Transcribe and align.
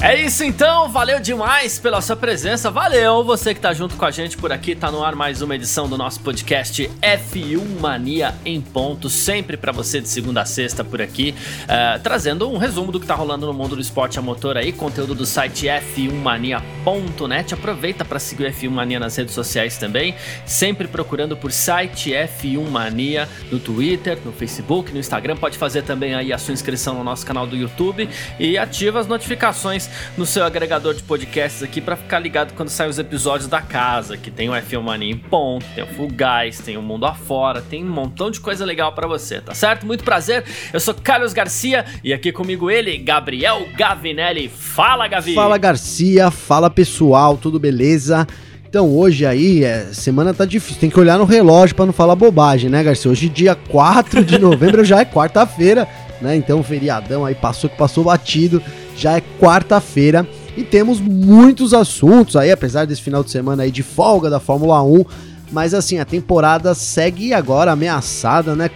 É 0.00 0.14
isso 0.14 0.44
então, 0.44 0.88
valeu 0.88 1.18
demais 1.18 1.80
pela 1.80 2.00
sua 2.00 2.14
presença, 2.14 2.70
valeu 2.70 3.24
você 3.24 3.52
que 3.52 3.58
tá 3.58 3.74
junto 3.74 3.96
com 3.96 4.04
a 4.04 4.12
gente 4.12 4.36
por 4.36 4.52
aqui, 4.52 4.76
tá 4.76 4.92
no 4.92 5.02
ar 5.02 5.16
mais 5.16 5.42
uma 5.42 5.56
edição 5.56 5.88
do 5.88 5.98
nosso 5.98 6.20
podcast 6.20 6.88
F1 7.02 7.80
Mania 7.80 8.32
em 8.44 8.60
ponto, 8.60 9.10
sempre 9.10 9.56
para 9.56 9.72
você 9.72 10.00
de 10.00 10.08
segunda 10.08 10.42
a 10.42 10.44
sexta 10.44 10.84
por 10.84 11.02
aqui, 11.02 11.34
uh, 11.64 12.00
trazendo 12.00 12.48
um 12.48 12.58
resumo 12.58 12.92
do 12.92 13.00
que 13.00 13.08
tá 13.08 13.16
rolando 13.16 13.44
no 13.44 13.52
mundo 13.52 13.74
do 13.74 13.82
esporte 13.82 14.20
a 14.20 14.22
motor 14.22 14.56
aí, 14.56 14.70
conteúdo 14.70 15.16
do 15.16 15.26
site 15.26 15.66
f1mania.net, 15.66 17.54
aproveita 17.54 18.04
para 18.04 18.20
seguir 18.20 18.44
o 18.44 18.50
F1 18.52 18.70
Mania 18.70 19.00
nas 19.00 19.16
redes 19.16 19.34
sociais 19.34 19.78
também, 19.78 20.14
sempre 20.46 20.86
procurando 20.86 21.36
por 21.36 21.50
site 21.50 22.12
F1 22.12 22.70
Mania 22.70 23.28
no 23.50 23.58
Twitter, 23.58 24.16
no 24.24 24.30
Facebook, 24.30 24.92
no 24.92 25.00
Instagram, 25.00 25.36
pode 25.36 25.58
fazer 25.58 25.82
também 25.82 26.14
aí 26.14 26.32
a 26.32 26.38
sua 26.38 26.54
inscrição 26.54 26.94
no 26.94 27.02
nosso 27.02 27.26
canal 27.26 27.48
do 27.48 27.56
YouTube 27.56 28.08
e 28.38 28.56
ativa 28.56 29.00
as 29.00 29.08
notificações 29.08 29.87
no 30.16 30.26
seu 30.26 30.44
agregador 30.44 30.94
de 30.94 31.02
podcasts 31.02 31.62
aqui 31.62 31.80
para 31.80 31.96
ficar 31.96 32.18
ligado 32.18 32.54
quando 32.54 32.68
saem 32.68 32.90
os 32.90 32.98
episódios 32.98 33.48
da 33.48 33.60
casa, 33.60 34.16
que 34.16 34.30
tem 34.30 34.48
o 34.48 34.52
F1 34.52 34.80
Mania 34.80 35.10
em 35.10 35.16
ponto, 35.16 35.64
tem 35.74 35.84
o 35.84 35.86
Full 35.86 36.08
Guys, 36.08 36.58
tem 36.60 36.76
o 36.76 36.82
Mundo 36.82 37.06
Afora, 37.06 37.60
tem 37.62 37.84
um 37.84 37.90
montão 37.90 38.30
de 38.30 38.40
coisa 38.40 38.64
legal 38.64 38.92
para 38.92 39.06
você, 39.06 39.40
tá 39.40 39.54
certo? 39.54 39.86
Muito 39.86 40.04
prazer, 40.04 40.44
eu 40.72 40.80
sou 40.80 40.94
Carlos 40.94 41.32
Garcia 41.32 41.84
e 42.02 42.12
aqui 42.12 42.32
comigo 42.32 42.70
ele, 42.70 42.96
Gabriel 42.98 43.66
Gavinelli. 43.76 44.48
Fala, 44.48 45.06
Gavi! 45.06 45.34
Fala, 45.34 45.58
Garcia, 45.58 46.30
fala 46.30 46.70
pessoal, 46.70 47.36
tudo 47.36 47.58
beleza? 47.58 48.26
Então 48.68 48.94
hoje 48.94 49.24
aí, 49.24 49.64
é, 49.64 49.86
semana 49.94 50.34
tá 50.34 50.44
difícil, 50.44 50.78
tem 50.78 50.90
que 50.90 51.00
olhar 51.00 51.18
no 51.18 51.24
relógio 51.24 51.74
para 51.74 51.86
não 51.86 51.92
falar 51.92 52.14
bobagem, 52.14 52.68
né, 52.68 52.82
Garcia? 52.84 53.10
Hoje 53.10 53.26
dia 53.26 53.54
4 53.54 54.22
de 54.22 54.38
novembro 54.38 54.84
já 54.84 55.00
é 55.00 55.06
quarta-feira, 55.06 55.88
né? 56.20 56.36
Então 56.36 56.62
feriadão 56.62 57.24
aí 57.24 57.34
passou 57.34 57.70
que 57.70 57.76
passou 57.76 58.04
batido 58.04 58.62
já 58.98 59.16
é 59.16 59.22
quarta-feira 59.40 60.28
e 60.56 60.64
temos 60.64 61.00
muitos 61.00 61.72
assuntos 61.72 62.34
aí, 62.34 62.50
apesar 62.50 62.84
desse 62.84 63.00
final 63.00 63.22
de 63.22 63.30
semana 63.30 63.62
aí 63.62 63.70
de 63.70 63.84
folga 63.84 64.28
da 64.28 64.40
Fórmula 64.40 64.82
1. 64.82 65.04
Mas 65.52 65.72
assim, 65.72 65.98
a 65.98 66.04
temporada 66.04 66.74
segue 66.74 67.32
agora 67.32 67.72
ameaçada, 67.72 68.56
né, 68.56 68.68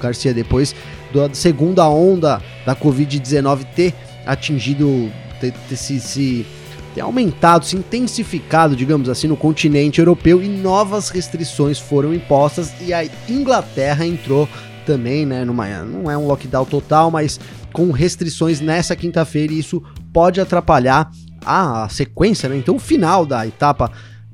Garcia? 0.00 0.32
Depois 0.32 0.74
da 1.12 1.28
segunda 1.34 1.88
onda 1.88 2.40
da 2.64 2.74
Covid-19 2.74 3.64
ter 3.74 3.92
atingido, 4.24 5.10
ter, 5.40 5.52
ter 5.68 5.76
se, 5.76 6.00
se 6.00 6.46
ter 6.94 7.00
aumentado, 7.00 7.66
se 7.66 7.76
intensificado, 7.76 8.76
digamos 8.76 9.08
assim, 9.08 9.26
no 9.26 9.36
continente 9.36 9.98
europeu 9.98 10.42
e 10.42 10.48
novas 10.48 11.08
restrições 11.08 11.78
foram 11.78 12.14
impostas 12.14 12.72
e 12.80 12.94
a 12.94 13.04
Inglaterra 13.28 14.06
entrou 14.06 14.48
também, 14.86 15.26
né, 15.26 15.44
numa, 15.44 15.66
não 15.84 16.10
é 16.10 16.16
um 16.16 16.26
lockdown 16.26 16.64
total, 16.64 17.10
mas 17.10 17.38
com 17.72 17.90
restrições 17.90 18.60
nessa 18.60 18.94
quinta-feira 18.94 19.52
e 19.52 19.58
isso 19.58 19.82
pode 20.12 20.40
atrapalhar 20.40 21.10
a 21.44 21.88
sequência, 21.88 22.48
né? 22.48 22.56
Então 22.56 22.76
o 22.76 22.78
final 22.78 23.26
da 23.26 23.46
etapa 23.46 23.90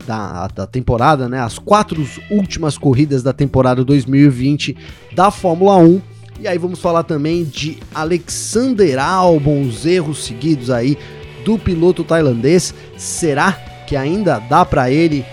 da, 0.07 0.47
da 0.49 0.67
temporada, 0.67 1.29
né? 1.29 1.41
As 1.41 1.59
quatro 1.59 2.07
últimas 2.31 2.79
corridas 2.79 3.23
da 3.23 3.33
temporada 3.33 3.85
2020 3.85 4.77
da 5.15 5.31
Fórmula 5.31 5.77
1. 5.77 6.01
E 6.41 6.47
aí 6.47 6.57
vamos 6.57 6.79
falar 6.79 7.03
também 7.03 7.45
de 7.45 7.79
Alexander 7.95 8.99
Albon, 8.99 9.63
os 9.63 9.85
erros 9.85 10.25
seguidos 10.25 10.71
aí 10.71 10.97
do 11.45 11.59
piloto 11.59 12.05
tailandês. 12.05 12.75
Será 12.97 13.53
que 13.87 13.97
ainda 13.97 14.39
dá 14.39 14.65
para 14.65 14.91
ele 14.91 15.25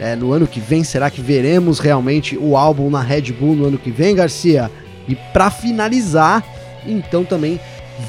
é, 0.00 0.16
no 0.16 0.32
ano 0.32 0.46
que 0.46 0.58
vem? 0.58 0.82
Será 0.82 1.10
que 1.10 1.20
veremos 1.20 1.78
realmente 1.78 2.36
o 2.36 2.56
álbum 2.56 2.90
na 2.90 3.00
Red 3.00 3.32
Bull 3.32 3.54
no 3.54 3.66
ano 3.66 3.78
que 3.78 3.90
vem, 3.90 4.14
Garcia? 4.14 4.70
E 5.06 5.14
para 5.32 5.50
finalizar, 5.50 6.44
então 6.86 7.24
também 7.24 7.60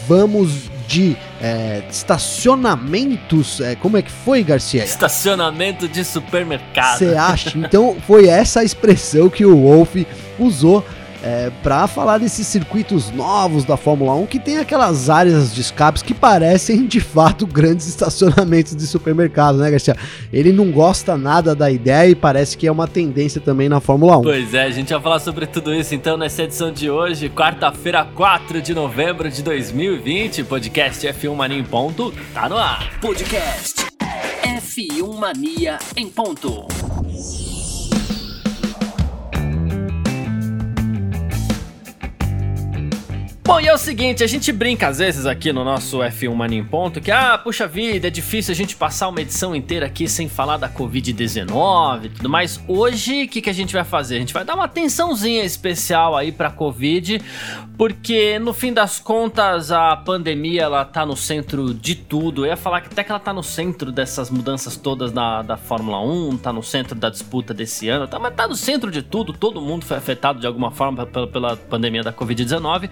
vamos 0.08 0.70
de 0.88 1.16
é, 1.42 1.84
estacionamentos. 1.90 3.62
É, 3.62 3.76
como 3.76 3.98
é 3.98 4.02
que 4.02 4.12
foi, 4.12 4.44
Garcia? 4.44 4.84
Estacionamento 4.84 5.88
de 5.88 6.04
supermercado. 6.04 6.98
Você 6.98 7.16
acha? 7.16 7.58
Então 7.58 7.96
foi 8.06 8.28
essa 8.28 8.60
a 8.60 8.64
expressão 8.64 9.30
que 9.30 9.46
o 9.46 9.62
Wolf 9.62 9.96
usou 10.38 10.86
é, 11.24 11.52
para 11.62 11.88
falar 11.88 12.18
desses 12.18 12.48
circuitos 12.48 13.12
novos 13.12 13.64
da 13.64 13.78
Fórmula 13.78 14.14
1 14.16 14.26
que 14.26 14.40
tem 14.40 14.58
aquelas 14.58 15.10
áreas 15.10 15.54
de 15.54 15.62
escapes 15.62 16.02
que 16.02 16.14
parecem 16.14 16.86
de 16.86 17.00
fato 17.00 17.46
grandes 17.46 17.88
estacionamentos 17.88 18.76
de 18.76 18.88
supermercado, 18.88 19.58
né, 19.58 19.70
Garcia? 19.70 19.96
Ele 20.32 20.52
não 20.52 20.72
gosta 20.72 21.18
nada 21.18 21.56
da 21.56 21.70
ideia 21.70 22.10
e 22.10 22.16
parece 22.16 22.58
que 22.58 22.68
é 22.68 22.72
uma 22.72 22.88
tendência 22.88 23.40
também 23.40 23.70
na 23.70 23.80
Fórmula 23.80 24.18
1. 24.18 24.22
Pois 24.22 24.54
é, 24.54 24.64
a 24.64 24.72
gente 24.72 24.92
vai 24.92 25.02
falar 25.02 25.20
sobre 25.20 25.46
tudo 25.46 25.74
isso 25.74 25.94
então 25.94 26.18
nessa 26.18 26.44
edição 26.44 26.72
de 26.72 26.90
hoje, 26.90 27.30
quarta-feira, 27.30 28.06
4 28.06 28.62
de 28.62 28.74
novembro 28.74 29.30
de 29.30 29.44
2020. 29.44 30.44
Podcast 30.44 31.08
F1 31.08 31.36
Mania 31.36 31.58
em 31.58 31.64
ponto, 31.64 32.14
tá 32.34 32.50
no 32.50 32.58
ar. 32.58 33.00
Podcast 33.00 33.86
F1 34.44 35.20
Mania 35.20 35.78
em 35.96 36.08
ponto. 36.08 36.68
Bom, 43.52 43.60
e 43.60 43.68
é 43.68 43.74
o 43.74 43.78
seguinte, 43.78 44.24
a 44.24 44.28
gente 44.28 44.50
brinca 44.50 44.88
às 44.88 45.00
vezes 45.00 45.26
aqui 45.26 45.52
no 45.52 45.66
nosso 45.66 45.98
F1 45.98 46.34
Mania 46.34 46.58
em 46.58 46.64
Ponto 46.64 47.02
que, 47.02 47.12
ah, 47.12 47.38
puxa 47.38 47.68
vida, 47.68 48.08
é 48.08 48.10
difícil 48.10 48.54
a 48.54 48.56
gente 48.56 48.78
passar 48.78 49.10
uma 49.10 49.20
edição 49.20 49.54
inteira 49.54 49.88
aqui 49.88 50.08
sem 50.08 50.30
falar 50.30 50.56
da 50.56 50.70
Covid-19 50.70 52.06
e 52.06 52.10
tudo 52.12 52.30
mais. 52.30 52.62
Hoje, 52.66 53.26
o 53.26 53.28
que, 53.28 53.42
que 53.42 53.50
a 53.50 53.54
gente 53.54 53.74
vai 53.74 53.84
fazer? 53.84 54.16
A 54.16 54.20
gente 54.20 54.34
vai 54.34 54.46
dar 54.46 54.56
uma 54.56 54.64
atençãozinha 54.64 55.44
especial 55.44 56.16
aí 56.16 56.32
pra 56.32 56.50
Covid, 56.50 57.22
porque 57.78 58.40
no 58.40 58.54
fim 58.54 58.72
das 58.72 59.00
contas 59.00 59.70
a 59.70 59.98
pandemia 59.98 60.62
ela 60.62 60.86
tá 60.86 61.06
no 61.06 61.18
centro 61.18 61.74
de 61.74 61.96
tudo. 61.96 62.46
Eu 62.46 62.52
ia 62.52 62.56
falar 62.56 62.80
que 62.80 62.88
até 62.88 63.04
que 63.04 63.12
ela 63.12 63.20
tá 63.20 63.34
no 63.34 63.44
centro 63.44 63.92
dessas 63.92 64.30
mudanças 64.30 64.78
todas 64.78 65.12
da, 65.12 65.42
da 65.42 65.58
Fórmula 65.58 66.00
1, 66.00 66.38
tá 66.38 66.54
no 66.54 66.64
centro 66.64 66.96
da 66.96 67.10
disputa 67.10 67.54
desse 67.54 67.90
ano, 67.90 68.08
tá, 68.08 68.18
mas 68.18 68.34
tá 68.34 68.48
no 68.48 68.56
centro 68.56 68.90
de 68.90 69.02
tudo, 69.02 69.34
todo 69.34 69.60
mundo 69.60 69.84
foi 69.84 69.98
afetado 69.98 70.40
de 70.40 70.48
alguma 70.48 70.72
forma 70.72 71.06
pela, 71.06 71.28
pela 71.28 71.58
pandemia 71.58 72.02
da 72.02 72.14
Covid-19. 72.14 72.90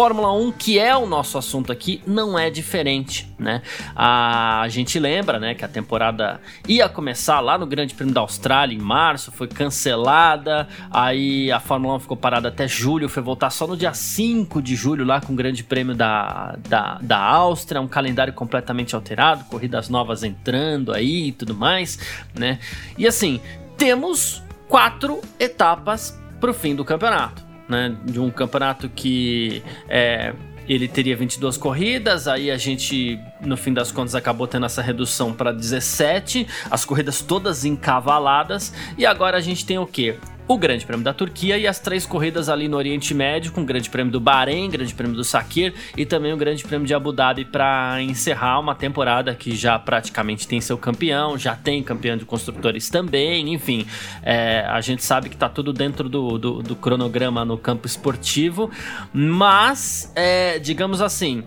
Fórmula 0.00 0.32
1, 0.32 0.52
que 0.52 0.78
é 0.78 0.96
o 0.96 1.04
nosso 1.04 1.36
assunto 1.36 1.70
aqui, 1.70 2.00
não 2.06 2.38
é 2.38 2.48
diferente, 2.48 3.30
né? 3.38 3.60
A 3.94 4.64
gente 4.70 4.98
lembra, 4.98 5.38
né, 5.38 5.54
que 5.54 5.62
a 5.62 5.68
temporada 5.68 6.40
ia 6.66 6.88
começar 6.88 7.38
lá 7.40 7.58
no 7.58 7.66
Grande 7.66 7.92
Prêmio 7.92 8.14
da 8.14 8.22
Austrália 8.22 8.74
em 8.74 8.80
março, 8.80 9.30
foi 9.30 9.46
cancelada, 9.46 10.66
aí 10.90 11.52
a 11.52 11.60
Fórmula 11.60 11.96
1 11.96 12.00
ficou 12.00 12.16
parada 12.16 12.48
até 12.48 12.66
julho, 12.66 13.10
foi 13.10 13.22
voltar 13.22 13.50
só 13.50 13.66
no 13.66 13.76
dia 13.76 13.92
5 13.92 14.62
de 14.62 14.74
julho 14.74 15.04
lá 15.04 15.20
com 15.20 15.34
o 15.34 15.36
Grande 15.36 15.62
Prêmio 15.62 15.94
da, 15.94 16.56
da, 16.66 16.98
da 17.02 17.18
Áustria, 17.18 17.78
um 17.78 17.86
calendário 17.86 18.32
completamente 18.32 18.94
alterado, 18.94 19.44
corridas 19.50 19.90
novas 19.90 20.24
entrando 20.24 20.94
aí 20.94 21.26
e 21.26 21.32
tudo 21.32 21.54
mais, 21.54 21.98
né? 22.34 22.58
E 22.96 23.06
assim, 23.06 23.38
temos 23.76 24.42
quatro 24.66 25.20
etapas 25.38 26.18
para 26.40 26.50
o 26.50 26.54
fim 26.54 26.74
do 26.74 26.86
campeonato 26.86 27.49
né, 27.70 27.96
de 28.04 28.18
um 28.18 28.30
campeonato 28.30 28.88
que 28.88 29.62
é, 29.88 30.34
ele 30.68 30.86
teria 30.86 31.16
22 31.16 31.56
corridas, 31.56 32.28
aí 32.28 32.50
a 32.50 32.56
gente, 32.56 33.18
no 33.40 33.56
fim 33.56 33.72
das 33.72 33.90
contas, 33.90 34.14
acabou 34.14 34.46
tendo 34.46 34.66
essa 34.66 34.82
redução 34.82 35.32
para 35.32 35.52
17, 35.52 36.46
as 36.70 36.84
corridas 36.84 37.22
todas 37.22 37.64
encavaladas, 37.64 38.72
e 38.98 39.06
agora 39.06 39.36
a 39.36 39.40
gente 39.40 39.64
tem 39.64 39.78
o 39.78 39.86
que? 39.86 40.16
O 40.52 40.58
Grande 40.58 40.84
Prêmio 40.84 41.04
da 41.04 41.14
Turquia 41.14 41.56
e 41.56 41.64
as 41.64 41.78
três 41.78 42.04
corridas 42.04 42.48
ali 42.48 42.66
no 42.66 42.76
Oriente 42.76 43.14
Médio, 43.14 43.52
com 43.52 43.60
o 43.60 43.64
Grande 43.64 43.88
Prêmio 43.88 44.12
do 44.12 44.18
Bahrein, 44.18 44.68
Grande 44.68 44.92
Prêmio 44.92 45.14
do 45.14 45.22
Sakir 45.22 45.72
e 45.96 46.04
também 46.04 46.32
o 46.32 46.36
Grande 46.36 46.64
Prêmio 46.64 46.84
de 46.84 46.92
Abu 46.92 47.12
Dhabi 47.12 47.44
para 47.44 48.02
encerrar 48.02 48.58
uma 48.58 48.74
temporada 48.74 49.32
que 49.32 49.54
já 49.54 49.78
praticamente 49.78 50.48
tem 50.48 50.60
seu 50.60 50.76
campeão, 50.76 51.38
já 51.38 51.54
tem 51.54 51.84
campeão 51.84 52.16
de 52.16 52.24
construtores 52.24 52.90
também, 52.90 53.54
enfim, 53.54 53.86
é, 54.24 54.66
a 54.68 54.80
gente 54.80 55.04
sabe 55.04 55.28
que 55.28 55.36
está 55.36 55.48
tudo 55.48 55.72
dentro 55.72 56.08
do, 56.08 56.36
do, 56.36 56.62
do, 56.64 56.74
cronograma 56.74 57.44
no 57.44 57.56
campo 57.56 57.86
esportivo, 57.86 58.72
mas, 59.12 60.10
é, 60.16 60.58
digamos 60.58 61.00
assim, 61.00 61.44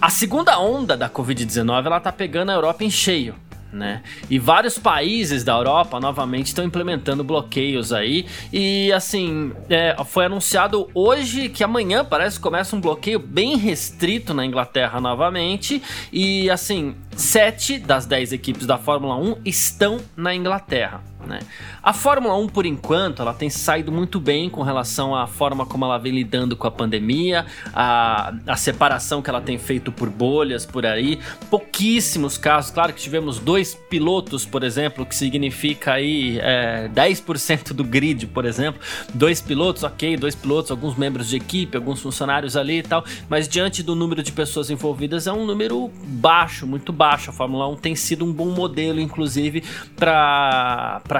a 0.00 0.08
segunda 0.08 0.58
onda 0.58 0.96
da 0.96 1.10
Covid-19 1.10 1.84
ela 1.84 2.00
tá 2.00 2.10
pegando 2.10 2.52
a 2.52 2.54
Europa 2.54 2.84
em 2.84 2.90
cheio 2.90 3.34
né? 3.72 4.02
E 4.30 4.38
vários 4.38 4.78
países 4.78 5.44
da 5.44 5.52
Europa 5.52 6.00
novamente 6.00 6.46
estão 6.46 6.64
implementando 6.64 7.22
bloqueios 7.22 7.92
aí. 7.92 8.26
E 8.52 8.92
assim, 8.92 9.52
é, 9.68 9.96
foi 10.04 10.26
anunciado 10.26 10.88
hoje 10.94 11.48
que 11.48 11.62
amanhã 11.62 12.04
parece 12.04 12.36
que 12.36 12.42
começa 12.42 12.74
um 12.74 12.80
bloqueio 12.80 13.18
bem 13.18 13.56
restrito 13.56 14.32
na 14.32 14.44
Inglaterra 14.44 15.00
novamente. 15.00 15.82
E 16.12 16.50
assim, 16.50 16.94
sete 17.16 17.78
das 17.78 18.06
dez 18.06 18.32
equipes 18.32 18.66
da 18.66 18.78
Fórmula 18.78 19.16
1 19.16 19.36
estão 19.44 19.98
na 20.16 20.34
Inglaterra. 20.34 21.02
Né? 21.28 21.40
A 21.82 21.92
Fórmula 21.92 22.34
1, 22.36 22.48
por 22.48 22.64
enquanto, 22.64 23.20
ela 23.20 23.34
tem 23.34 23.50
saído 23.50 23.92
muito 23.92 24.18
bem 24.18 24.48
com 24.48 24.62
relação 24.62 25.14
à 25.14 25.26
forma 25.26 25.66
como 25.66 25.84
ela 25.84 25.98
vem 25.98 26.12
lidando 26.12 26.56
com 26.56 26.66
a 26.66 26.70
pandemia, 26.70 27.44
a, 27.74 28.32
a 28.46 28.56
separação 28.56 29.20
que 29.20 29.28
ela 29.28 29.40
tem 29.40 29.58
feito 29.58 29.92
por 29.92 30.08
bolhas 30.08 30.64
por 30.64 30.86
aí. 30.86 31.18
Pouquíssimos 31.50 32.38
casos, 32.38 32.70
claro 32.70 32.92
que 32.92 33.00
tivemos 33.00 33.38
dois 33.38 33.74
pilotos, 33.74 34.46
por 34.46 34.64
exemplo, 34.64 35.04
que 35.04 35.14
significa 35.14 35.92
aí 35.92 36.38
é, 36.40 36.88
10% 36.88 37.74
do 37.74 37.84
grid, 37.84 38.26
por 38.26 38.46
exemplo. 38.46 38.80
Dois 39.12 39.42
pilotos, 39.42 39.82
ok, 39.82 40.16
dois 40.16 40.34
pilotos, 40.34 40.70
alguns 40.70 40.96
membros 40.96 41.28
de 41.28 41.36
equipe, 41.36 41.76
alguns 41.76 42.00
funcionários 42.00 42.56
ali 42.56 42.78
e 42.78 42.82
tal, 42.82 43.04
mas 43.28 43.46
diante 43.46 43.82
do 43.82 43.94
número 43.94 44.22
de 44.22 44.32
pessoas 44.32 44.70
envolvidas 44.70 45.26
é 45.26 45.32
um 45.32 45.44
número 45.44 45.90
baixo, 46.04 46.66
muito 46.66 46.92
baixo. 46.92 47.30
A 47.30 47.32
Fórmula 47.32 47.68
1 47.68 47.76
tem 47.76 47.94
sido 47.94 48.24
um 48.24 48.32
bom 48.32 48.50
modelo, 48.50 48.98
inclusive, 48.98 49.62
para 49.96 51.17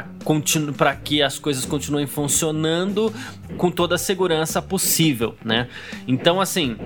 para 0.73 0.95
que 0.95 1.23
as 1.23 1.39
coisas 1.39 1.65
continuem 1.65 2.07
funcionando 2.07 3.13
com 3.57 3.71
toda 3.71 3.95
a 3.95 3.99
segurança 3.99 4.61
possível, 4.61 5.35
né? 5.45 5.69
Então, 6.07 6.41
assim, 6.41 6.77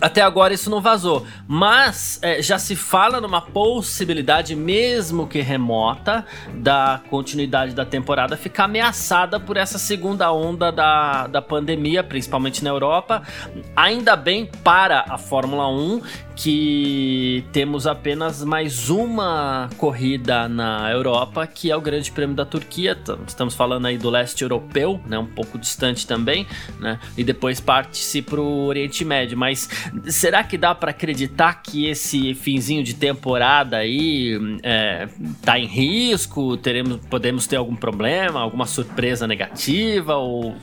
até 0.00 0.22
agora 0.22 0.52
isso 0.52 0.70
não 0.70 0.80
vazou, 0.80 1.26
mas 1.46 2.18
é, 2.22 2.42
já 2.42 2.58
se 2.58 2.76
fala 2.76 3.20
numa 3.20 3.40
possibilidade, 3.40 4.54
mesmo 4.54 5.26
que 5.26 5.40
remota, 5.40 6.24
da 6.54 7.00
continuidade 7.10 7.74
da 7.74 7.84
temporada 7.84 8.36
ficar 8.36 8.64
ameaçada 8.64 9.38
por 9.38 9.56
essa 9.56 9.78
segunda 9.78 10.32
onda 10.32 10.70
da, 10.70 11.26
da 11.26 11.42
pandemia, 11.42 12.02
principalmente 12.02 12.62
na 12.62 12.70
Europa. 12.70 13.22
Ainda 13.76 14.16
bem 14.16 14.46
para 14.62 15.04
a 15.08 15.18
Fórmula 15.18 15.68
1 15.68 16.02
que 16.36 17.44
temos 17.52 17.86
apenas 17.86 18.42
mais 18.42 18.90
uma 18.90 19.70
corrida 19.78 20.48
na 20.48 20.90
Europa, 20.90 21.46
que 21.46 21.70
é 21.70 21.76
o 21.76 21.80
Grande 21.80 22.10
Prêmio 22.10 22.34
da 22.34 22.44
Turquia. 22.44 22.98
Estamos 23.26 23.54
falando 23.54 23.86
aí 23.86 23.96
do 23.96 24.10
leste 24.10 24.42
europeu, 24.42 25.00
né, 25.06 25.18
um 25.18 25.26
pouco 25.26 25.56
distante 25.58 26.06
também, 26.06 26.46
né? 26.80 26.98
E 27.16 27.22
depois 27.22 27.60
parte-se 27.60 28.20
para 28.20 28.40
o 28.40 28.66
Oriente 28.66 29.04
Médio. 29.04 29.38
Mas 29.38 29.68
será 30.06 30.42
que 30.44 30.56
dá 30.56 30.74
para 30.74 30.90
acreditar 30.90 31.62
que 31.62 31.86
esse 31.86 32.34
finzinho 32.34 32.82
de 32.82 32.94
temporada 32.94 33.78
aí 33.78 34.38
é, 34.62 35.08
tá 35.42 35.58
em 35.58 35.66
risco? 35.66 36.56
Teremos, 36.56 37.00
podemos 37.08 37.46
ter 37.46 37.56
algum 37.56 37.76
problema, 37.76 38.40
alguma 38.40 38.66
surpresa 38.66 39.26
negativa 39.26 40.14
ou 40.16 40.54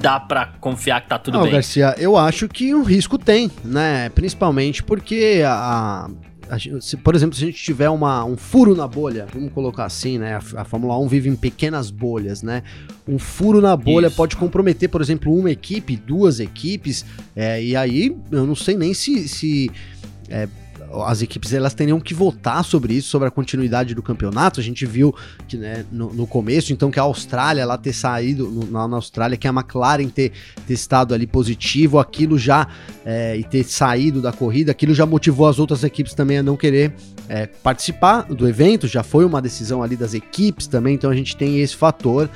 dá 0.00 0.20
para 0.20 0.46
confiar 0.60 1.00
que 1.00 1.08
tá 1.08 1.18
tudo 1.18 1.34
Não, 1.34 1.42
bem? 1.44 1.52
Garcia, 1.52 1.94
eu 1.98 2.16
acho 2.16 2.48
que 2.48 2.74
um 2.74 2.82
risco 2.82 3.18
tem, 3.18 3.50
né? 3.64 4.08
Principalmente 4.10 4.82
porque 4.82 5.42
a, 5.44 6.08
se, 6.80 6.96
por 6.96 7.14
exemplo, 7.14 7.36
se 7.36 7.44
a 7.44 7.46
gente 7.46 7.62
tiver 7.62 7.88
uma, 7.88 8.24
um 8.24 8.36
furo 8.36 8.74
na 8.74 8.86
bolha, 8.86 9.26
vamos 9.32 9.52
colocar 9.52 9.84
assim, 9.84 10.18
né? 10.18 10.34
A, 10.34 10.62
a, 10.62 10.64
Fórmula 10.64 10.98
1 10.98 11.08
vive 11.08 11.28
em 11.28 11.36
pequenas 11.36 11.90
bolhas, 11.90 12.42
né? 12.42 12.62
Um 13.06 13.18
furo 13.18 13.60
na 13.60 13.76
bolha 13.76 14.08
Isso. 14.08 14.16
pode 14.16 14.36
comprometer, 14.36 14.88
por 14.88 15.00
exemplo, 15.00 15.34
uma 15.34 15.50
equipe, 15.50 15.96
duas 15.96 16.40
equipes, 16.40 17.04
é, 17.36 17.62
e 17.62 17.76
aí 17.76 18.16
eu 18.30 18.46
não 18.46 18.54
sei 18.54 18.76
nem 18.76 18.94
se. 18.94 19.28
se 19.28 19.70
é, 20.28 20.48
as 21.04 21.22
equipes 21.22 21.52
elas 21.52 21.74
teriam 21.74 22.00
que 22.00 22.12
votar 22.12 22.64
sobre 22.64 22.94
isso, 22.94 23.08
sobre 23.08 23.28
a 23.28 23.30
continuidade 23.30 23.94
do 23.94 24.02
campeonato. 24.02 24.60
A 24.60 24.62
gente 24.62 24.84
viu 24.84 25.14
que 25.46 25.56
né, 25.56 25.84
no, 25.90 26.12
no 26.12 26.26
começo, 26.26 26.72
então, 26.72 26.90
que 26.90 26.98
a 26.98 27.02
Austrália 27.02 27.64
lá 27.64 27.78
ter 27.78 27.92
saído, 27.92 28.48
no, 28.48 28.88
na, 28.88 28.96
Austrália, 28.96 29.36
que 29.36 29.46
a 29.46 29.50
McLaren 29.50 30.08
ter 30.08 30.32
testado 30.66 31.14
ali 31.14 31.26
positivo, 31.26 31.98
aquilo 31.98 32.38
já 32.38 32.66
é, 33.04 33.36
e 33.36 33.44
ter 33.44 33.64
saído 33.64 34.20
da 34.20 34.32
corrida, 34.32 34.72
aquilo 34.72 34.94
já 34.94 35.06
motivou 35.06 35.46
as 35.46 35.58
outras 35.58 35.84
equipes 35.84 36.14
também 36.14 36.38
a 36.38 36.42
não 36.42 36.56
querer 36.56 36.92
é, 37.28 37.46
participar 37.46 38.22
do 38.22 38.48
evento. 38.48 38.88
Já 38.88 39.02
foi 39.02 39.24
uma 39.24 39.40
decisão 39.40 39.82
ali 39.82 39.96
das 39.96 40.14
equipes 40.14 40.66
também, 40.66 40.94
então 40.94 41.10
a 41.10 41.14
gente 41.14 41.36
tem 41.36 41.60
esse 41.60 41.76
fator. 41.76 42.28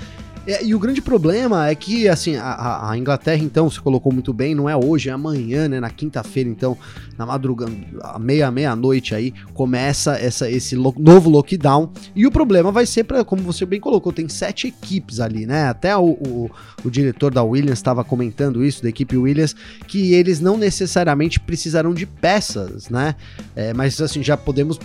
É, 0.46 0.62
e 0.62 0.74
o 0.74 0.78
grande 0.78 1.00
problema 1.00 1.68
é 1.68 1.74
que, 1.74 2.06
assim, 2.06 2.36
a, 2.36 2.90
a, 2.90 2.98
Inglaterra, 2.98 3.42
então, 3.42 3.70
você 3.70 3.80
colocou 3.80 4.12
muito 4.12 4.32
bem, 4.32 4.54
não 4.54 4.68
é 4.68 4.76
hoje, 4.76 5.08
é 5.08 5.12
amanhã, 5.12 5.68
né? 5.68 5.80
Na 5.80 5.88
quinta-feira, 5.88 6.50
então, 6.50 6.76
na 7.16 7.24
madrugada, 7.24 7.72
meia, 8.20 8.50
meia-noite 8.50 9.14
aí, 9.14 9.32
começa 9.54 10.16
essa, 10.18 10.50
esse 10.50 10.76
lo 10.76 10.94
novo 10.98 11.30
lockdown. 11.30 11.90
E 12.14 12.26
o 12.26 12.30
problema 12.30 12.70
vai 12.70 12.84
ser 12.84 13.04
para, 13.04 13.24
como 13.24 13.42
você 13.42 13.64
bem 13.64 13.80
colocou, 13.80 14.12
tem 14.12 14.28
sete 14.28 14.66
equipes 14.66 15.18
ali, 15.18 15.46
né? 15.46 15.68
Até 15.68 15.96
o, 15.96 16.10
o, 16.10 16.50
o 16.84 16.90
diretor 16.90 17.32
da 17.32 17.42
Williams 17.42 17.78
estava 17.78 18.04
comentando 18.04 18.62
isso, 18.62 18.82
da 18.82 18.90
equipe 18.90 19.16
Williams, 19.16 19.56
que 19.88 20.12
eles 20.12 20.40
não 20.40 20.58
necessariamente 20.58 21.40
precisarão 21.40 21.94
de 21.94 22.04
peças, 22.04 22.90
né? 22.90 23.14
É, 23.56 23.72
mas, 23.72 23.98
assim, 24.00 24.22
já 24.22 24.36
podemos 24.36 24.78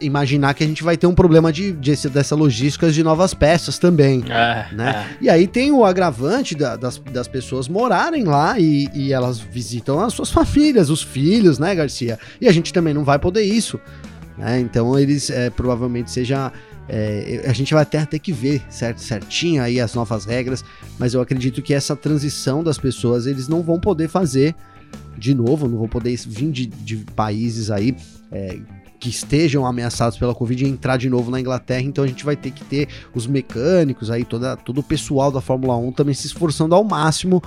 imaginar 0.00 0.54
que 0.54 0.62
a 0.62 0.66
gente 0.66 0.82
vai 0.82 0.96
ter 0.96 1.06
um 1.06 1.14
problema 1.14 1.52
de, 1.52 1.72
de 1.72 2.08
dessa 2.08 2.34
logística 2.34 2.90
de 2.90 3.02
novas 3.02 3.34
peças 3.34 3.78
também. 3.78 4.24
É, 4.28 4.66
né? 4.72 5.06
É. 5.20 5.24
E 5.24 5.28
aí 5.28 5.46
tem 5.46 5.72
o 5.72 5.84
agravante 5.84 6.54
da, 6.54 6.76
das, 6.76 6.98
das 6.98 7.26
pessoas 7.26 7.68
morarem 7.68 8.24
lá 8.24 8.58
e, 8.58 8.88
e 8.94 9.12
elas 9.12 9.38
visitam 9.38 10.00
as 10.00 10.12
suas 10.12 10.30
famílias, 10.30 10.90
os 10.90 11.02
filhos, 11.02 11.58
né, 11.58 11.74
Garcia? 11.74 12.18
E 12.40 12.48
a 12.48 12.52
gente 12.52 12.72
também 12.72 12.94
não 12.94 13.04
vai 13.04 13.18
poder 13.18 13.42
isso. 13.42 13.80
Né? 14.38 14.60
Então 14.60 14.98
eles 14.98 15.30
é, 15.30 15.50
provavelmente 15.50 16.10
seja. 16.10 16.52
É, 16.86 17.44
a 17.46 17.52
gente 17.54 17.72
vai 17.72 17.82
até 17.82 18.04
ter 18.04 18.18
que 18.18 18.30
ver 18.30 18.62
certo, 18.68 18.98
certinho 18.98 19.62
aí 19.62 19.80
as 19.80 19.94
novas 19.94 20.26
regras, 20.26 20.62
mas 20.98 21.14
eu 21.14 21.20
acredito 21.22 21.62
que 21.62 21.72
essa 21.72 21.96
transição 21.96 22.62
das 22.62 22.76
pessoas 22.76 23.26
eles 23.26 23.48
não 23.48 23.62
vão 23.62 23.80
poder 23.80 24.06
fazer 24.06 24.54
de 25.16 25.34
novo, 25.34 25.66
não 25.66 25.78
vão 25.78 25.88
poder 25.88 26.14
vir 26.26 26.50
de, 26.50 26.66
de 26.66 26.96
países 27.16 27.70
aí 27.70 27.96
é, 28.30 28.58
que 29.04 29.10
estejam 29.10 29.66
ameaçados 29.66 30.16
pela 30.16 30.34
Covid 30.34 30.64
entrar 30.64 30.96
de 30.96 31.10
novo 31.10 31.30
na 31.30 31.38
Inglaterra, 31.38 31.82
então 31.82 32.02
a 32.02 32.06
gente 32.06 32.24
vai 32.24 32.34
ter 32.34 32.50
que 32.50 32.64
ter 32.64 32.88
os 33.14 33.26
mecânicos 33.26 34.10
aí, 34.10 34.24
toda, 34.24 34.56
todo 34.56 34.78
o 34.78 34.82
pessoal 34.82 35.30
da 35.30 35.42
Fórmula 35.42 35.76
1 35.76 35.92
também 35.92 36.14
se 36.14 36.26
esforçando 36.26 36.74
ao 36.74 36.82
máximo. 36.82 37.42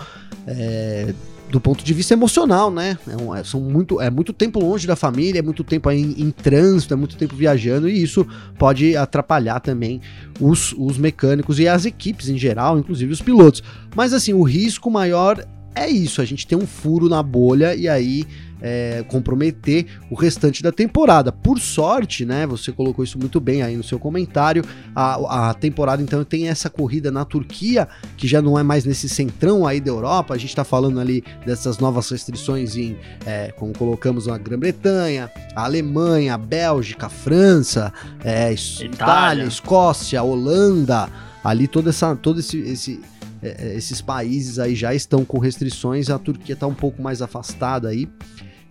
É, 0.45 1.15
do 1.50 1.59
ponto 1.62 1.83
de 1.83 1.94
vista 1.94 2.13
emocional, 2.13 2.69
né? 2.69 3.00
É, 3.07 3.15
um, 3.15 3.33
é, 3.33 3.44
são 3.44 3.59
muito, 3.62 4.00
é 4.01 4.09
muito 4.12 4.33
tempo 4.33 4.59
longe 4.59 4.86
da 4.86 4.98
família, 4.98 5.39
é 5.39 5.42
muito 5.42 5.63
tempo 5.63 5.88
aí 5.89 6.00
em, 6.00 6.24
em, 6.24 6.30
trânsito, 6.30 6.94
é 6.94 6.98
muito 6.98 7.15
tempo 7.15 7.36
viajando, 7.36 7.89
e 7.89 8.04
isso 8.04 8.27
pode 8.59 8.95
atrapalhar 8.98 9.62
também 9.62 10.01
os, 10.42 10.75
os 10.77 10.98
mecânicos 10.98 11.57
e 11.57 11.68
as 11.68 11.86
equipes 11.86 12.27
em 12.27 12.38
geral, 12.38 12.77
inclusive 12.77 13.12
os 13.13 13.21
pilotos. 13.21 13.63
Mas 13.95 14.13
assim, 14.13 14.33
o 14.33 14.44
risco 14.44 14.92
maior 14.92 15.44
é 15.74 15.89
isso, 15.89 16.21
a 16.21 16.25
gente 16.25 16.45
tem 16.45 16.57
um 16.57 16.68
furo 16.68 17.07
na 17.07 17.24
bolha 17.24 17.74
e 17.74 17.88
aí 17.88 18.27
é, 18.62 19.04
comprometer 19.07 19.86
o 20.09 20.15
restante 20.15 20.63
da 20.63 20.71
temporada. 20.71 21.31
Por 21.31 21.59
sorte, 21.59 22.25
né? 22.25 22.45
Você 22.48 22.71
colocou 22.71 23.04
isso 23.04 23.18
muito 23.18 23.39
bem 23.39 23.62
aí 23.62 23.75
no 23.75 23.83
seu 23.83 24.00
comentário. 24.00 24.63
A, 24.95 25.50
a 25.50 25.54
temporada 25.54 26.01
então 26.01 26.24
tem 26.24 26.48
essa 26.50 26.69
corrida 26.69 27.12
na 27.12 27.25
Turquia, 27.25 27.88
que 28.15 28.27
já 28.27 28.42
não 28.42 28.57
é 28.57 28.63
mais 28.63 28.86
nesse 28.86 29.07
centrão 29.09 29.65
aí 29.65 29.80
da 29.80 29.89
Europa. 29.89 30.33
A 30.33 30.38
gente 30.38 30.56
tá 30.56 30.63
falando 30.63 31.00
ali 31.00 31.24
dessas 31.45 31.78
novas 31.78 32.09
restrições 32.09 32.76
em, 32.76 32.97
é, 33.26 33.52
como 33.52 33.73
colocamos 33.73 34.28
a 34.28 34.37
Grã-Bretanha, 34.37 35.31
a 35.56 35.64
Alemanha, 35.64 36.35
a 36.35 36.37
Bélgica, 36.37 37.07
a 37.07 37.09
França, 37.09 37.94
é, 38.23 38.54
Itália. 38.54 38.85
Itália, 38.85 39.44
Escócia, 39.45 40.23
Holanda, 40.23 41.09
ali 41.44 41.68
toda 41.68 41.90
essa, 41.90 42.16
todo 42.16 42.40
esse, 42.40 42.59
esse 42.59 42.99
é, 43.41 43.75
esses 43.75 44.01
países 44.01 44.59
aí 44.59 44.75
já 44.75 44.94
estão 44.94 45.23
com 45.25 45.39
restrições, 45.39 46.09
a 46.09 46.17
Turquia 46.17 46.53
está 46.53 46.67
um 46.67 46.73
pouco 46.73 47.01
mais 47.01 47.21
afastada 47.21 47.89
aí. 47.89 48.07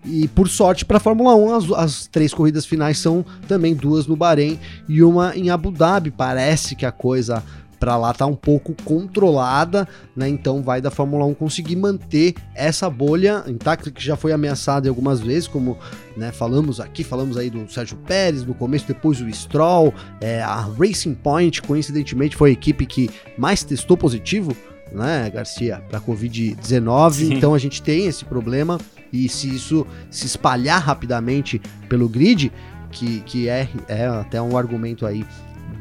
E 0.04 0.28
por 0.28 0.48
sorte 0.48 0.84
para 0.84 0.98
a 0.98 1.00
Fórmula 1.00 1.34
1, 1.34 1.54
as, 1.54 1.72
as, 1.72 2.06
três 2.06 2.32
corridas 2.32 2.64
finais 2.64 2.98
são 2.98 3.24
também 3.48 3.74
duas 3.74 4.06
no 4.06 4.14
Bahrein 4.14 4.58
e 4.88 5.02
uma 5.02 5.36
em 5.36 5.50
Abu 5.50 5.72
Dhabi. 5.72 6.12
Parece 6.12 6.76
que 6.76 6.86
a 6.86 6.92
coisa 6.92 7.42
para 7.78 7.96
lá 7.96 8.12
tá 8.12 8.26
um 8.26 8.34
pouco 8.34 8.74
controlada, 8.84 9.86
né? 10.14 10.28
Então 10.28 10.62
vai 10.62 10.80
da 10.80 10.90
Fórmula 10.90 11.24
1 11.26 11.34
conseguir 11.34 11.76
manter 11.76 12.34
essa 12.54 12.88
bolha 12.88 13.44
intacta 13.46 13.90
que 13.90 14.02
já 14.02 14.16
foi 14.16 14.32
ameaçada 14.32 14.88
algumas 14.88 15.20
vezes, 15.20 15.46
como 15.46 15.78
né, 16.16 16.32
falamos 16.32 16.80
aqui, 16.80 17.04
falamos 17.04 17.36
aí 17.36 17.50
do 17.50 17.70
Sérgio 17.70 17.96
Pérez 17.98 18.44
no 18.44 18.54
começo, 18.54 18.86
depois 18.86 19.20
o 19.20 19.30
Stroll, 19.32 19.92
é, 20.20 20.42
a 20.42 20.60
Racing 20.78 21.14
Point, 21.14 21.62
coincidentemente, 21.62 22.36
foi 22.36 22.50
a 22.50 22.52
equipe 22.52 22.86
que 22.86 23.10
mais 23.36 23.62
testou 23.62 23.96
positivo, 23.96 24.56
né, 24.92 25.30
Garcia, 25.32 25.82
para 25.88 26.00
Covid-19. 26.00 27.36
Então 27.36 27.54
a 27.54 27.58
gente 27.58 27.82
tem 27.82 28.06
esse 28.06 28.24
problema 28.24 28.78
e 29.12 29.28
se 29.28 29.54
isso 29.54 29.86
se 30.10 30.26
espalhar 30.26 30.80
rapidamente 30.80 31.60
pelo 31.88 32.08
grid, 32.08 32.52
que, 32.90 33.20
que 33.20 33.48
é, 33.48 33.68
é 33.88 34.06
até 34.06 34.40
um 34.40 34.56
argumento 34.56 35.04
aí 35.04 35.24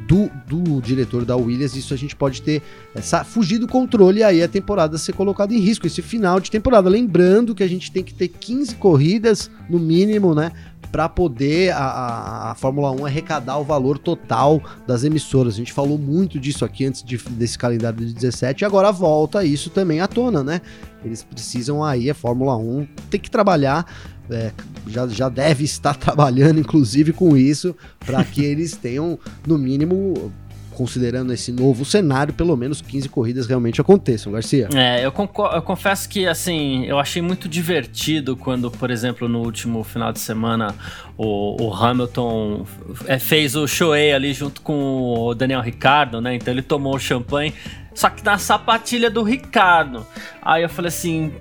do, 0.07 0.29
do 0.47 0.81
diretor 0.81 1.25
da 1.25 1.35
Williams, 1.35 1.75
isso 1.75 1.93
a 1.93 1.97
gente 1.97 2.15
pode 2.15 2.41
ter 2.41 2.61
essa, 2.93 3.23
fugir 3.23 3.57
do 3.57 3.67
controle 3.67 4.19
e 4.19 4.23
aí 4.23 4.43
a 4.43 4.47
temporada 4.47 4.97
ser 4.97 5.13
colocada 5.13 5.53
em 5.53 5.59
risco, 5.59 5.87
esse 5.87 6.01
final 6.01 6.39
de 6.39 6.51
temporada. 6.51 6.89
Lembrando 6.89 7.55
que 7.55 7.63
a 7.63 7.67
gente 7.67 7.91
tem 7.91 8.03
que 8.03 8.13
ter 8.13 8.27
15 8.27 8.75
corridas, 8.75 9.49
no 9.69 9.79
mínimo, 9.79 10.35
né? 10.35 10.51
para 10.95 11.09
poder 11.09 11.73
a, 11.73 11.77
a, 11.77 12.51
a, 12.51 12.55
Fórmula 12.55 12.89
1 12.91 13.05
arrecadar 13.05 13.57
o 13.57 13.65
valor 13.65 13.97
total 13.97 14.61
das 14.87 15.03
emissoras. 15.03 15.55
A 15.55 15.57
gente 15.57 15.73
falou 15.73 15.97
muito 15.97 16.39
disso 16.39 16.63
aqui 16.63 16.85
antes 16.85 17.03
de, 17.03 17.17
desse 17.17 17.57
calendário 17.57 17.99
de 17.99 18.13
17 18.13 18.61
e 18.61 18.65
agora 18.65 18.93
volta 18.93 19.43
isso 19.43 19.69
também 19.69 19.99
à 19.99 20.07
tona, 20.07 20.41
né? 20.41 20.61
Eles 21.03 21.21
precisam 21.21 21.83
aí, 21.83 22.09
a 22.09 22.15
Fórmula 22.15 22.55
1 22.55 22.87
tem 23.09 23.19
que 23.19 23.29
trabalhar 23.29 23.85
é, 24.29 24.53
já, 24.87 25.07
já 25.07 25.29
deve 25.29 25.63
estar 25.63 25.95
trabalhando, 25.97 26.59
inclusive, 26.59 27.13
com 27.13 27.35
isso, 27.35 27.75
para 28.05 28.23
que 28.23 28.43
eles 28.45 28.75
tenham, 28.75 29.19
no 29.45 29.57
mínimo, 29.57 30.31
considerando 30.75 31.33
esse 31.33 31.51
novo 31.51 31.83
cenário, 31.85 32.33
pelo 32.33 32.55
menos 32.55 32.81
15 32.81 33.09
corridas 33.09 33.47
realmente 33.47 33.81
aconteçam, 33.81 34.31
Garcia. 34.31 34.69
É, 34.73 34.99
eu, 34.99 35.13
eu, 35.53 35.61
confesso 35.61 36.07
que, 36.07 36.27
assim, 36.27 36.85
eu 36.85 36.99
achei 36.99 37.21
muito 37.21 37.47
divertido 37.47 38.35
quando, 38.35 38.69
por 38.69 38.91
exemplo, 38.91 39.27
no 39.27 39.39
último 39.39 39.83
final 39.83 40.11
de 40.11 40.19
semana, 40.19 40.75
o, 41.17 41.63
o 41.63 41.73
Hamilton 41.73 42.65
é, 43.07 43.17
fez 43.17 43.55
o 43.55 43.65
Shoei 43.65 44.13
ali 44.13 44.33
junto 44.33 44.61
com 44.61 45.13
o 45.17 45.33
Daniel 45.33 45.61
Ricardo, 45.61 46.21
né? 46.21 46.35
Então 46.35 46.53
ele 46.53 46.61
tomou 46.61 46.95
o 46.95 46.99
champanhe, 46.99 47.53
só 47.93 48.09
que 48.09 48.23
na 48.23 48.37
sapatilha 48.37 49.09
do 49.09 49.23
Ricardo. 49.23 50.05
Aí 50.41 50.63
eu 50.63 50.69
falei 50.69 50.89
assim, 50.89 51.33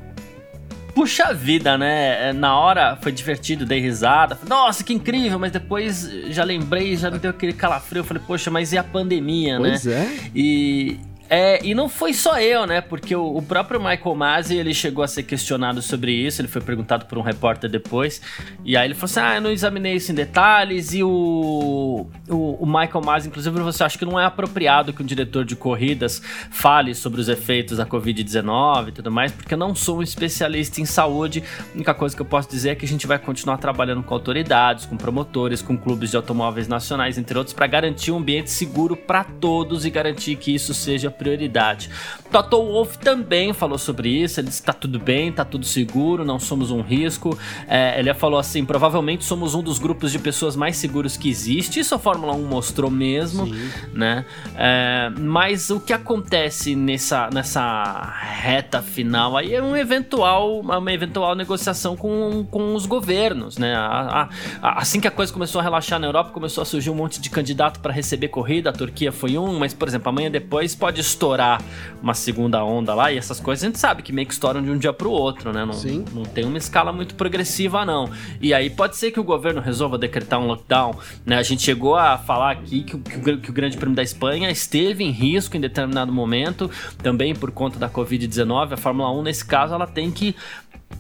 Puxa 0.94 1.32
vida, 1.34 1.76
né? 1.76 2.30
É, 2.30 2.32
na 2.32 2.58
hora 2.58 2.96
foi 3.00 3.10
divertido, 3.10 3.66
dei 3.66 3.80
risada. 3.80 4.38
Nossa, 4.46 4.84
que 4.84 4.92
incrível, 4.92 5.38
mas 5.38 5.50
depois 5.50 6.08
já 6.28 6.44
lembrei, 6.44 6.96
já 6.96 7.10
me 7.10 7.18
deu 7.18 7.30
aquele 7.30 7.52
calafrio. 7.52 8.00
Eu 8.00 8.04
falei, 8.04 8.22
poxa, 8.26 8.50
mas 8.50 8.72
e 8.72 8.78
a 8.78 8.84
pandemia, 8.84 9.58
pois 9.58 9.84
né? 9.84 10.06
Pois 10.06 10.22
é. 10.26 10.30
E 10.34 11.00
é, 11.28 11.64
e 11.64 11.74
não 11.74 11.88
foi 11.88 12.12
só 12.12 12.38
eu, 12.38 12.66
né? 12.66 12.80
Porque 12.80 13.14
o, 13.16 13.36
o, 13.36 13.42
próprio 13.42 13.80
Michael 13.80 14.14
Masi, 14.14 14.56
ele 14.56 14.74
chegou 14.74 15.02
a 15.02 15.08
ser 15.08 15.22
questionado 15.22 15.80
sobre 15.80 16.12
isso, 16.12 16.40
ele 16.40 16.48
foi 16.48 16.60
perguntado 16.60 17.06
por 17.06 17.16
um 17.16 17.22
repórter 17.22 17.70
depois, 17.70 18.20
e 18.64 18.76
aí 18.76 18.86
ele 18.86 18.94
falou 18.94 19.06
assim, 19.06 19.20
ah, 19.20 19.36
eu 19.36 19.40
não 19.40 19.50
examinei 19.50 19.94
isso 19.94 20.12
em 20.12 20.14
detalhes, 20.14 20.92
e 20.92 21.02
o, 21.02 22.06
o, 22.28 22.36
o 22.60 22.66
Michael 22.66 23.02
Masi, 23.02 23.28
inclusive, 23.28 23.58
você 23.60 23.84
acha 23.84 23.98
que 23.98 24.04
não 24.04 24.20
é 24.20 24.24
apropriado 24.24 24.92
que 24.92 25.02
um 25.02 25.06
diretor 25.06 25.44
de 25.44 25.56
corridas 25.56 26.20
fale 26.50 26.94
sobre 26.94 27.20
os 27.20 27.28
efeitos 27.28 27.78
da 27.78 27.86
Covid-19 27.86 28.88
e 28.88 28.92
tudo 28.92 29.10
mais, 29.10 29.32
porque 29.32 29.54
eu 29.54 29.58
não 29.58 29.74
sou 29.74 29.98
um 29.98 30.02
especialista 30.02 30.80
em 30.80 30.84
saúde, 30.84 31.42
a 31.58 31.74
única 31.74 31.94
coisa 31.94 32.14
que 32.14 32.20
eu 32.20 32.26
posso 32.26 32.48
dizer 32.50 32.70
é 32.70 32.74
que 32.74 32.84
a 32.84 32.88
gente 32.88 33.06
vai 33.06 33.18
continuar 33.18 33.56
trabalhando 33.56 34.02
com 34.02 34.12
autoridades, 34.12 34.84
com 34.84 34.96
promotores, 34.96 35.62
com 35.62 35.76
clubes 35.76 36.10
de 36.10 36.16
automóveis 36.16 36.68
nacionais, 36.68 37.16
entre 37.16 37.36
outros, 37.38 37.54
para 37.54 37.66
garantir 37.66 38.12
um 38.12 38.18
ambiente 38.18 38.50
seguro 38.50 38.94
para 38.94 39.24
todos 39.24 39.86
e 39.86 39.90
garantir 39.90 40.36
que 40.36 40.54
isso 40.54 40.74
seja 40.74 41.14
prioridade. 41.24 41.88
Toto 42.30 42.56
Wolff 42.56 42.98
também 42.98 43.52
falou 43.52 43.78
sobre 43.78 44.08
isso, 44.08 44.40
ele 44.40 44.48
disse 44.48 44.60
que 44.60 44.66
tá 44.66 44.72
tudo 44.72 44.98
bem, 44.98 45.32
tá 45.32 45.44
tudo 45.44 45.64
seguro, 45.64 46.24
não 46.24 46.38
somos 46.38 46.70
um 46.70 46.82
risco. 46.82 47.38
É, 47.66 47.98
ele 47.98 48.12
falou 48.12 48.38
assim: 48.38 48.64
provavelmente 48.64 49.24
somos 49.24 49.54
um 49.54 49.62
dos 49.62 49.78
grupos 49.78 50.12
de 50.12 50.18
pessoas 50.18 50.56
mais 50.56 50.76
seguros 50.76 51.16
que 51.16 51.30
existe. 51.30 51.80
Isso 51.80 51.94
a 51.94 51.98
Fórmula 51.98 52.34
1 52.34 52.42
mostrou 52.44 52.90
mesmo, 52.90 53.46
Sim. 53.46 53.70
né? 53.92 54.26
É, 54.56 55.10
mas 55.18 55.70
o 55.70 55.80
que 55.80 55.92
acontece 55.92 56.74
nessa, 56.74 57.30
nessa 57.32 58.02
reta 58.20 58.82
final 58.82 59.36
aí 59.36 59.54
é 59.54 59.62
um 59.62 59.76
eventual, 59.76 60.60
uma 60.60 60.92
eventual 60.92 61.34
negociação 61.34 61.96
com, 61.96 62.44
com 62.50 62.74
os 62.74 62.84
governos, 62.84 63.56
né? 63.58 63.74
A, 63.74 64.28
a, 64.60 64.80
assim 64.80 65.00
que 65.00 65.06
a 65.06 65.10
coisa 65.10 65.32
começou 65.32 65.60
a 65.60 65.62
relaxar 65.62 65.98
na 66.00 66.06
Europa, 66.06 66.30
começou 66.30 66.62
a 66.62 66.64
surgir 66.64 66.90
um 66.90 66.94
monte 66.94 67.20
de 67.20 67.30
candidato 67.30 67.80
para 67.80 67.92
receber 67.92 68.28
corrida. 68.28 68.70
A 68.70 68.72
Turquia 68.72 69.12
foi 69.12 69.38
um, 69.38 69.56
mas, 69.58 69.72
por 69.72 69.86
exemplo, 69.86 70.08
amanhã 70.08 70.28
depois 70.28 70.74
pode 70.74 71.03
estourar 71.06 71.62
uma 72.02 72.14
segunda 72.14 72.62
onda 72.64 72.94
lá 72.94 73.10
e 73.10 73.16
essas 73.16 73.40
coisas 73.40 73.64
a 73.64 73.66
gente 73.66 73.78
sabe 73.78 74.02
que 74.02 74.12
meio 74.12 74.26
que 74.26 74.34
estouram 74.34 74.62
de 74.62 74.70
um 74.70 74.76
dia 74.76 74.92
pro 74.92 75.10
outro, 75.10 75.52
né? 75.52 75.64
Não, 75.64 75.72
Sim. 75.72 76.04
não 76.12 76.22
tem 76.22 76.44
uma 76.44 76.58
escala 76.58 76.92
muito 76.92 77.14
progressiva, 77.14 77.84
não. 77.84 78.10
E 78.40 78.52
aí 78.52 78.68
pode 78.68 78.96
ser 78.96 79.10
que 79.10 79.18
o 79.18 79.24
governo 79.24 79.60
resolva 79.60 79.96
decretar 79.96 80.38
um 80.38 80.46
lockdown, 80.46 80.96
né? 81.24 81.36
A 81.36 81.42
gente 81.42 81.62
chegou 81.62 81.96
a 81.96 82.18
falar 82.18 82.50
aqui 82.52 82.82
que, 82.82 82.98
que, 82.98 83.36
que 83.38 83.50
o 83.50 83.52
Grande 83.52 83.76
Prêmio 83.76 83.96
da 83.96 84.02
Espanha 84.02 84.50
esteve 84.50 85.02
em 85.02 85.10
risco 85.10 85.56
em 85.56 85.60
determinado 85.60 86.12
momento, 86.12 86.70
também 87.02 87.34
por 87.34 87.50
conta 87.50 87.78
da 87.78 87.88
Covid-19. 87.88 88.72
A 88.72 88.76
Fórmula 88.76 89.10
1, 89.12 89.22
nesse 89.22 89.44
caso, 89.44 89.74
ela 89.74 89.86
tem 89.86 90.10
que 90.10 90.34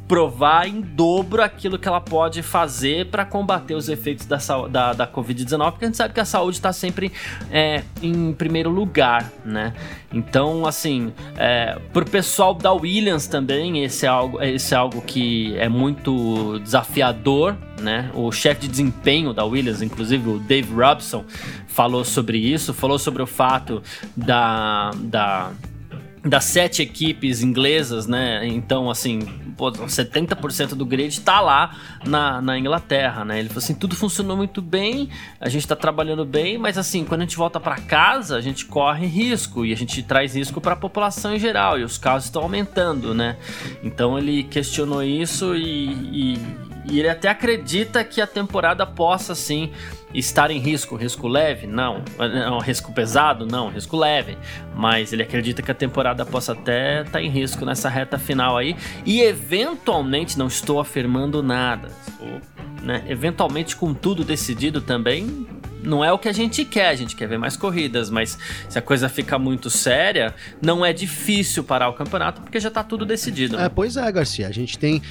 provar 0.06 0.68
em 0.68 0.80
dobro 0.80 1.42
aquilo 1.42 1.78
que 1.78 1.88
ela 1.88 2.00
pode 2.00 2.42
fazer 2.42 3.06
para 3.06 3.24
combater 3.24 3.74
os 3.74 3.88
efeitos 3.88 4.26
da, 4.26 4.38
da, 4.68 4.92
da 4.92 5.06
Covid-19, 5.06 5.70
porque 5.72 5.84
a 5.84 5.88
gente 5.88 5.96
sabe 5.96 6.12
que 6.12 6.20
a 6.20 6.24
saúde 6.24 6.58
está 6.58 6.72
sempre 6.72 7.10
é, 7.50 7.82
em 8.02 8.32
primeiro 8.32 8.70
lugar, 8.70 9.32
né? 9.44 9.72
Então, 10.12 10.66
assim, 10.66 11.12
é, 11.36 11.78
pro 11.92 12.04
pessoal 12.04 12.54
da 12.54 12.72
Williams 12.72 13.26
também, 13.26 13.82
esse 13.82 14.04
é 14.04 14.08
algo, 14.08 14.42
esse 14.42 14.74
é 14.74 14.76
algo 14.76 15.00
que 15.00 15.56
é 15.58 15.68
muito 15.68 16.58
desafiador, 16.60 17.56
né? 17.80 18.10
O 18.14 18.30
chefe 18.30 18.62
de 18.62 18.68
desempenho 18.68 19.32
da 19.32 19.44
Williams, 19.44 19.80
inclusive 19.80 20.28
o 20.28 20.38
Dave 20.38 20.72
Robson, 20.72 21.24
falou 21.66 22.04
sobre 22.04 22.38
isso, 22.38 22.74
falou 22.74 22.98
sobre 22.98 23.22
o 23.22 23.26
fato 23.26 23.82
da, 24.16 24.90
da 24.98 25.50
das 26.24 26.44
sete 26.44 26.80
equipes 26.80 27.42
inglesas, 27.42 28.06
né? 28.06 28.46
Então, 28.46 28.90
assim, 28.90 29.20
pô, 29.56 29.70
70% 29.70 30.74
do 30.74 30.86
grid 30.86 31.20
tá 31.20 31.40
lá 31.40 31.76
na, 32.06 32.40
na 32.40 32.58
Inglaterra, 32.58 33.24
né? 33.24 33.38
Ele 33.38 33.48
falou 33.48 33.62
assim: 33.62 33.74
tudo 33.74 33.94
funcionou 33.94 34.36
muito 34.36 34.62
bem, 34.62 35.10
a 35.38 35.50
gente 35.50 35.68
tá 35.68 35.76
trabalhando 35.76 36.24
bem, 36.24 36.56
mas 36.56 36.78
assim, 36.78 37.04
quando 37.04 37.20
a 37.20 37.24
gente 37.24 37.36
volta 37.36 37.60
para 37.60 37.76
casa, 37.76 38.36
a 38.36 38.40
gente 38.40 38.64
corre 38.64 39.06
risco 39.06 39.66
e 39.66 39.72
a 39.72 39.76
gente 39.76 40.02
traz 40.02 40.34
risco 40.34 40.60
para 40.60 40.72
a 40.72 40.76
população 40.76 41.34
em 41.34 41.38
geral 41.38 41.78
e 41.78 41.84
os 41.84 41.98
casos 41.98 42.24
estão 42.26 42.42
aumentando, 42.42 43.14
né? 43.14 43.36
Então 43.82 44.18
ele 44.18 44.44
questionou 44.44 45.02
isso 45.02 45.54
e, 45.54 45.92
e, 45.92 46.38
e 46.86 46.98
ele 46.98 47.08
até 47.08 47.28
acredita 47.28 48.02
que 48.02 48.20
a 48.20 48.26
temporada 48.26 48.86
possa, 48.86 49.34
sim 49.34 49.70
estar 50.14 50.50
em 50.50 50.58
risco, 50.58 50.96
risco 50.96 51.26
leve? 51.26 51.66
Não. 51.66 52.02
não. 52.18 52.58
Risco 52.58 52.92
pesado? 52.92 53.46
Não, 53.46 53.68
risco 53.68 53.96
leve. 53.96 54.38
Mas 54.74 55.12
ele 55.12 55.22
acredita 55.22 55.62
que 55.62 55.70
a 55.70 55.74
temporada 55.74 56.24
possa 56.24 56.52
até 56.52 57.00
estar 57.00 57.12
tá 57.12 57.22
em 57.22 57.28
risco 57.28 57.64
nessa 57.64 57.88
reta 57.88 58.18
final 58.18 58.56
aí. 58.56 58.76
E 59.04 59.20
eventualmente, 59.20 60.38
não 60.38 60.46
estou 60.46 60.80
afirmando 60.80 61.42
nada. 61.42 61.88
né, 62.82 63.04
eventualmente, 63.08 63.76
com 63.76 63.92
tudo 63.92 64.24
decidido 64.24 64.80
também, 64.80 65.46
não 65.84 66.04
é 66.04 66.12
o 66.12 66.18
que 66.18 66.28
a 66.28 66.32
gente 66.32 66.64
quer, 66.64 66.88
a 66.88 66.94
gente 66.94 67.14
quer 67.14 67.28
ver 67.28 67.38
mais 67.38 67.56
corridas, 67.56 68.10
mas 68.10 68.38
se 68.68 68.78
a 68.78 68.82
coisa 68.82 69.08
fica 69.08 69.38
muito 69.38 69.68
séria, 69.70 70.34
não 70.60 70.84
é 70.84 70.92
difícil 70.92 71.62
parar 71.62 71.88
o 71.88 71.92
campeonato 71.92 72.40
porque 72.40 72.58
já 72.58 72.70
tá 72.70 72.82
tudo 72.82 73.04
decidido. 73.04 73.56
Né? 73.56 73.66
É, 73.66 73.68
pois 73.68 73.96
é, 73.96 74.10
Garcia. 74.10 74.48
A 74.48 74.52
gente 74.52 74.78
tem, 74.78 75.02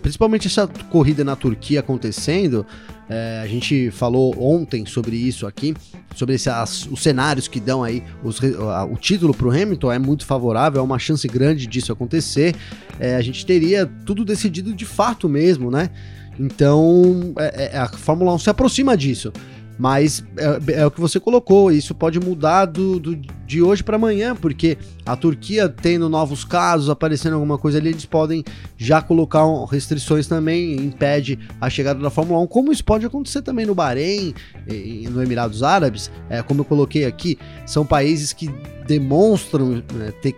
principalmente 0.00 0.46
essa 0.46 0.66
corrida 0.90 1.22
na 1.22 1.36
Turquia 1.36 1.80
acontecendo, 1.80 2.66
é, 3.08 3.40
a 3.42 3.46
gente 3.46 3.90
falou 3.90 4.34
ontem 4.38 4.86
sobre 4.86 5.16
isso 5.16 5.46
aqui, 5.46 5.74
sobre 6.14 6.36
esse, 6.36 6.48
as, 6.48 6.86
os 6.86 7.02
cenários 7.02 7.46
que 7.46 7.60
dão 7.60 7.82
aí. 7.84 8.02
Os, 8.22 8.40
o 8.40 8.96
título 8.96 9.34
para 9.34 9.46
o 9.46 9.50
Hamilton 9.50 9.92
é 9.92 9.98
muito 9.98 10.24
favorável, 10.24 10.80
é 10.80 10.82
uma 10.82 10.98
chance 10.98 11.28
grande 11.28 11.66
disso 11.66 11.92
acontecer. 11.92 12.54
É, 12.98 13.16
a 13.16 13.20
gente 13.20 13.44
teria 13.44 13.86
tudo 14.06 14.24
decidido 14.24 14.72
de 14.72 14.86
fato 14.86 15.28
mesmo, 15.28 15.70
né? 15.70 15.90
Então 16.38 17.34
é, 17.38 17.70
é 17.74 17.78
a 17.78 17.88
Fórmula 17.88 18.34
1 18.34 18.38
se 18.38 18.50
aproxima 18.50 18.96
disso. 18.96 19.32
Mas 19.78 20.24
é, 20.36 20.80
é, 20.80 20.86
o 20.86 20.90
que 20.90 21.00
você 21.00 21.18
colocou, 21.18 21.72
isso 21.72 21.94
pode 21.94 22.20
mudar 22.20 22.66
do, 22.66 23.00
do 23.00 23.16
de 23.46 23.60
hoje 23.60 23.82
para 23.82 23.96
amanhã, 23.96 24.34
porque 24.34 24.78
a 25.04 25.14
Turquia 25.16 25.68
tendo 25.68 26.08
novos 26.08 26.44
casos, 26.44 26.88
aparecendo 26.88 27.34
alguma 27.34 27.58
coisa 27.58 27.78
ali, 27.78 27.90
eles 27.90 28.06
podem 28.06 28.42
já 28.76 29.02
colocar 29.02 29.44
restrições 29.70 30.26
também, 30.26 30.76
impede 30.76 31.38
a 31.60 31.68
chegada 31.68 32.00
da 32.00 32.08
Fórmula 32.08 32.40
1, 32.40 32.46
como 32.46 32.72
isso 32.72 32.84
pode 32.84 33.04
acontecer 33.04 33.42
também 33.42 33.66
no 33.66 33.74
Bahrein 33.74 34.34
no 35.10 35.22
Emirados 35.22 35.62
Árabes, 35.62 36.10
é, 36.30 36.42
como 36.42 36.62
eu 36.62 36.64
coloquei 36.64 37.04
aqui, 37.04 37.38
são 37.66 37.84
países 37.84 38.32
que 38.32 38.48
demonstram 38.86 39.82
né, 39.92 40.12
ter 40.22 40.32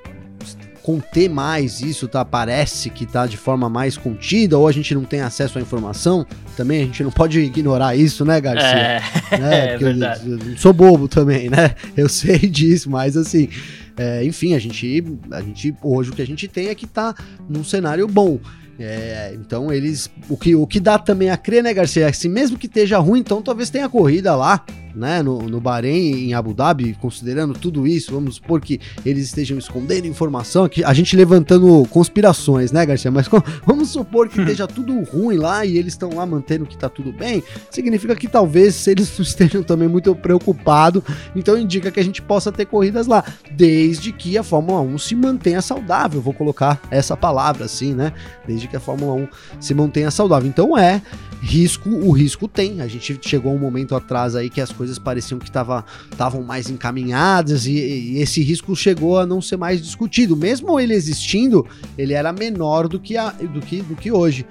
conter 0.86 1.28
mais 1.28 1.80
isso, 1.80 2.06
tá? 2.06 2.24
Parece 2.24 2.90
que 2.90 3.04
tá 3.04 3.26
de 3.26 3.36
forma 3.36 3.68
mais 3.68 3.98
contida, 3.98 4.56
ou 4.56 4.68
a 4.68 4.72
gente 4.72 4.94
não 4.94 5.02
tem 5.02 5.20
acesso 5.20 5.58
à 5.58 5.60
informação, 5.60 6.24
também 6.56 6.82
a 6.82 6.84
gente 6.84 7.02
não 7.02 7.10
pode 7.10 7.40
ignorar 7.40 7.96
isso, 7.96 8.24
né, 8.24 8.40
Garcia? 8.40 8.68
É, 8.68 9.02
né? 9.36 9.74
é 9.74 9.78
verdade. 9.78 10.30
Eu, 10.30 10.38
eu 10.38 10.56
sou 10.56 10.72
bobo 10.72 11.08
também, 11.08 11.50
né? 11.50 11.74
Eu 11.96 12.08
sei 12.08 12.38
disso, 12.46 12.88
mas 12.88 13.16
assim, 13.16 13.48
é, 13.96 14.24
enfim, 14.24 14.54
a 14.54 14.60
gente, 14.60 15.04
a 15.32 15.42
gente, 15.42 15.74
hoje 15.82 16.10
o 16.10 16.12
que 16.12 16.22
a 16.22 16.26
gente 16.26 16.46
tem 16.46 16.68
é 16.68 16.74
que 16.76 16.86
tá 16.86 17.16
num 17.48 17.64
cenário 17.64 18.06
bom. 18.06 18.38
É, 18.78 19.34
então 19.34 19.72
eles. 19.72 20.08
O 20.28 20.36
que, 20.36 20.54
o 20.54 20.68
que 20.68 20.78
dá 20.78 21.00
também 21.00 21.30
a 21.30 21.36
crer, 21.36 21.64
né, 21.64 21.74
Garcia? 21.74 22.06
É 22.06 22.10
que 22.12 22.16
se 22.16 22.28
mesmo 22.28 22.56
que 22.56 22.66
esteja 22.66 22.98
ruim, 22.98 23.18
então 23.18 23.42
talvez 23.42 23.70
tenha 23.70 23.88
corrida 23.88 24.36
lá, 24.36 24.64
né, 24.96 25.22
no, 25.22 25.42
no 25.42 25.60
Bahrein, 25.60 26.28
em 26.28 26.34
Abu 26.34 26.54
Dhabi, 26.54 26.96
considerando 27.00 27.52
tudo 27.52 27.86
isso, 27.86 28.12
vamos 28.12 28.36
supor 28.36 28.60
que 28.60 28.80
eles 29.04 29.26
estejam 29.26 29.58
escondendo 29.58 30.06
informação, 30.06 30.68
que 30.68 30.82
a 30.82 30.94
gente 30.94 31.14
levantando 31.14 31.86
conspirações, 31.90 32.72
né, 32.72 32.84
Garcia? 32.86 33.10
Mas 33.10 33.28
vamos 33.66 33.90
supor 33.90 34.28
que 34.28 34.40
esteja 34.40 34.66
tudo 34.66 34.98
ruim 35.02 35.36
lá 35.36 35.64
e 35.66 35.76
eles 35.76 35.92
estão 35.92 36.10
lá 36.14 36.24
mantendo 36.24 36.64
que 36.64 36.78
tá 36.78 36.88
tudo 36.88 37.12
bem, 37.12 37.42
significa 37.70 38.16
que 38.16 38.26
talvez 38.26 38.86
eles 38.86 39.16
estejam 39.20 39.62
também 39.62 39.88
muito 39.88 40.14
preocupados, 40.16 41.02
então 41.34 41.58
indica 41.58 41.90
que 41.90 42.00
a 42.00 42.04
gente 42.04 42.22
possa 42.22 42.50
ter 42.50 42.64
corridas 42.64 43.06
lá, 43.06 43.22
desde 43.52 44.12
que 44.12 44.38
a 44.38 44.42
Fórmula 44.42 44.80
1 44.80 44.98
se 44.98 45.14
mantenha 45.14 45.60
saudável, 45.60 46.20
vou 46.20 46.32
colocar 46.32 46.80
essa 46.90 47.16
palavra 47.16 47.66
assim, 47.66 47.94
né? 47.94 48.12
Desde 48.46 48.66
que 48.66 48.76
a 48.76 48.80
Fórmula 48.80 49.12
1 49.14 49.28
se 49.60 49.74
mantenha 49.74 50.10
saudável. 50.10 50.48
Então 50.48 50.76
é 50.76 51.02
risco, 51.46 51.88
o 51.88 52.10
risco 52.10 52.48
tem. 52.48 52.80
A 52.80 52.88
gente 52.88 53.18
chegou 53.22 53.54
um 53.54 53.58
momento 53.58 53.94
atrás 53.94 54.34
aí 54.34 54.50
que 54.50 54.60
as 54.60 54.72
coisas 54.72 54.98
pareciam 54.98 55.38
que 55.38 55.48
estavam 55.48 56.42
mais 56.42 56.68
encaminhadas 56.68 57.66
e, 57.66 57.72
e, 57.72 58.18
esse 58.18 58.42
risco 58.42 58.74
chegou 58.74 59.18
a 59.18 59.24
não 59.24 59.40
ser 59.40 59.56
mais 59.56 59.80
discutido. 59.80 60.36
Mesmo 60.36 60.78
ele 60.78 60.92
existindo, 60.92 61.64
ele 61.96 62.12
era 62.12 62.32
menor 62.32 62.88
do 62.88 62.98
que, 62.98 63.16
a, 63.16 63.30
do 63.30 63.60
que, 63.60 63.80
do 63.80 63.94
que 63.94 64.10
hoje. 64.10 64.44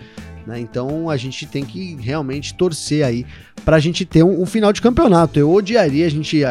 Né? 0.47 0.59
Então 0.59 1.09
a 1.09 1.17
gente 1.17 1.45
tem 1.45 1.65
que 1.65 1.95
realmente 1.99 2.53
torcer 2.53 3.05
aí 3.05 3.25
pra 3.63 3.79
gente 3.79 4.05
ter 4.05 4.23
um, 4.23 4.41
um 4.41 4.45
final 4.45 4.73
de 4.73 4.81
campeonato. 4.81 5.39
Eu 5.39 5.51
odiaria 5.51 6.05
a 6.05 6.09
gente 6.09 6.41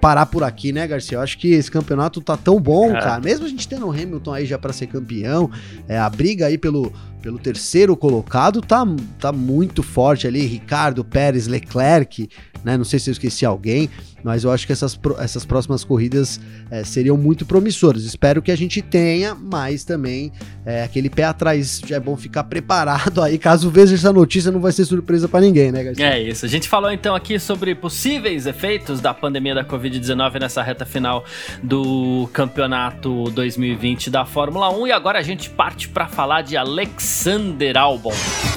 parar 0.00 0.26
por 0.26 0.42
aqui, 0.42 0.72
né, 0.72 0.86
Garcia? 0.86 1.16
Eu 1.16 1.22
acho 1.22 1.38
que 1.38 1.48
esse 1.48 1.70
campeonato 1.70 2.20
tá 2.20 2.36
tão 2.36 2.60
bom, 2.60 2.90
é. 2.90 3.00
cara. 3.00 3.20
Mesmo 3.20 3.46
a 3.46 3.48
gente 3.48 3.66
tendo 3.66 3.86
o 3.86 3.90
Hamilton 3.90 4.32
aí 4.32 4.46
já 4.46 4.58
para 4.58 4.72
ser 4.72 4.86
campeão, 4.86 5.50
é, 5.88 5.98
a 5.98 6.08
briga 6.08 6.46
aí 6.46 6.58
pelo, 6.58 6.92
pelo 7.20 7.38
terceiro 7.38 7.96
colocado 7.96 8.60
tá, 8.60 8.84
tá 9.18 9.32
muito 9.32 9.82
forte 9.82 10.26
ali. 10.26 10.46
Ricardo, 10.46 11.04
Pérez, 11.04 11.46
Leclerc, 11.46 12.28
né? 12.64 12.76
Não 12.76 12.84
sei 12.84 12.98
se 12.98 13.10
eu 13.10 13.12
esqueci 13.12 13.44
alguém, 13.44 13.88
mas 14.22 14.44
eu 14.44 14.50
acho 14.50 14.66
que 14.66 14.72
essas, 14.72 14.98
essas 15.18 15.44
próximas 15.44 15.84
corridas 15.84 16.40
é, 16.70 16.84
seriam 16.84 17.16
muito 17.16 17.44
promissoras. 17.46 18.04
Espero 18.04 18.42
que 18.42 18.50
a 18.50 18.56
gente 18.56 18.82
tenha, 18.82 19.34
mas 19.34 19.84
também 19.84 20.32
é, 20.64 20.82
aquele 20.82 21.08
pé 21.08 21.24
atrás 21.24 21.80
já 21.86 21.96
é 21.96 22.00
bom 22.00 22.16
ficar 22.16 22.44
preparado 22.44 23.22
aí. 23.22 23.38
Caso 23.38 23.70
veja 23.70 23.94
essa 23.94 24.12
notícia, 24.12 24.50
não 24.50 24.60
vai 24.60 24.72
ser 24.72 24.84
surpresa 24.84 25.28
para 25.28 25.40
ninguém, 25.40 25.72
né, 25.72 25.84
Garcia? 25.84 26.06
É 26.06 26.22
isso. 26.22 26.46
Gente 26.50 26.68
falou 26.68 26.90
então 26.90 27.14
aqui 27.14 27.38
sobre 27.38 27.76
possíveis 27.76 28.44
efeitos 28.44 29.00
da 29.00 29.14
pandemia 29.14 29.54
da 29.54 29.64
Covid-19 29.64 30.40
nessa 30.40 30.60
reta 30.64 30.84
final 30.84 31.24
do 31.62 32.28
campeonato 32.32 33.30
2020 33.30 34.10
da 34.10 34.26
Fórmula 34.26 34.68
1 34.68 34.88
e 34.88 34.90
agora 34.90 35.20
a 35.20 35.22
gente 35.22 35.48
parte 35.48 35.88
para 35.88 36.08
falar 36.08 36.42
de 36.42 36.56
Alexander 36.56 37.78
Albon. 37.78 38.10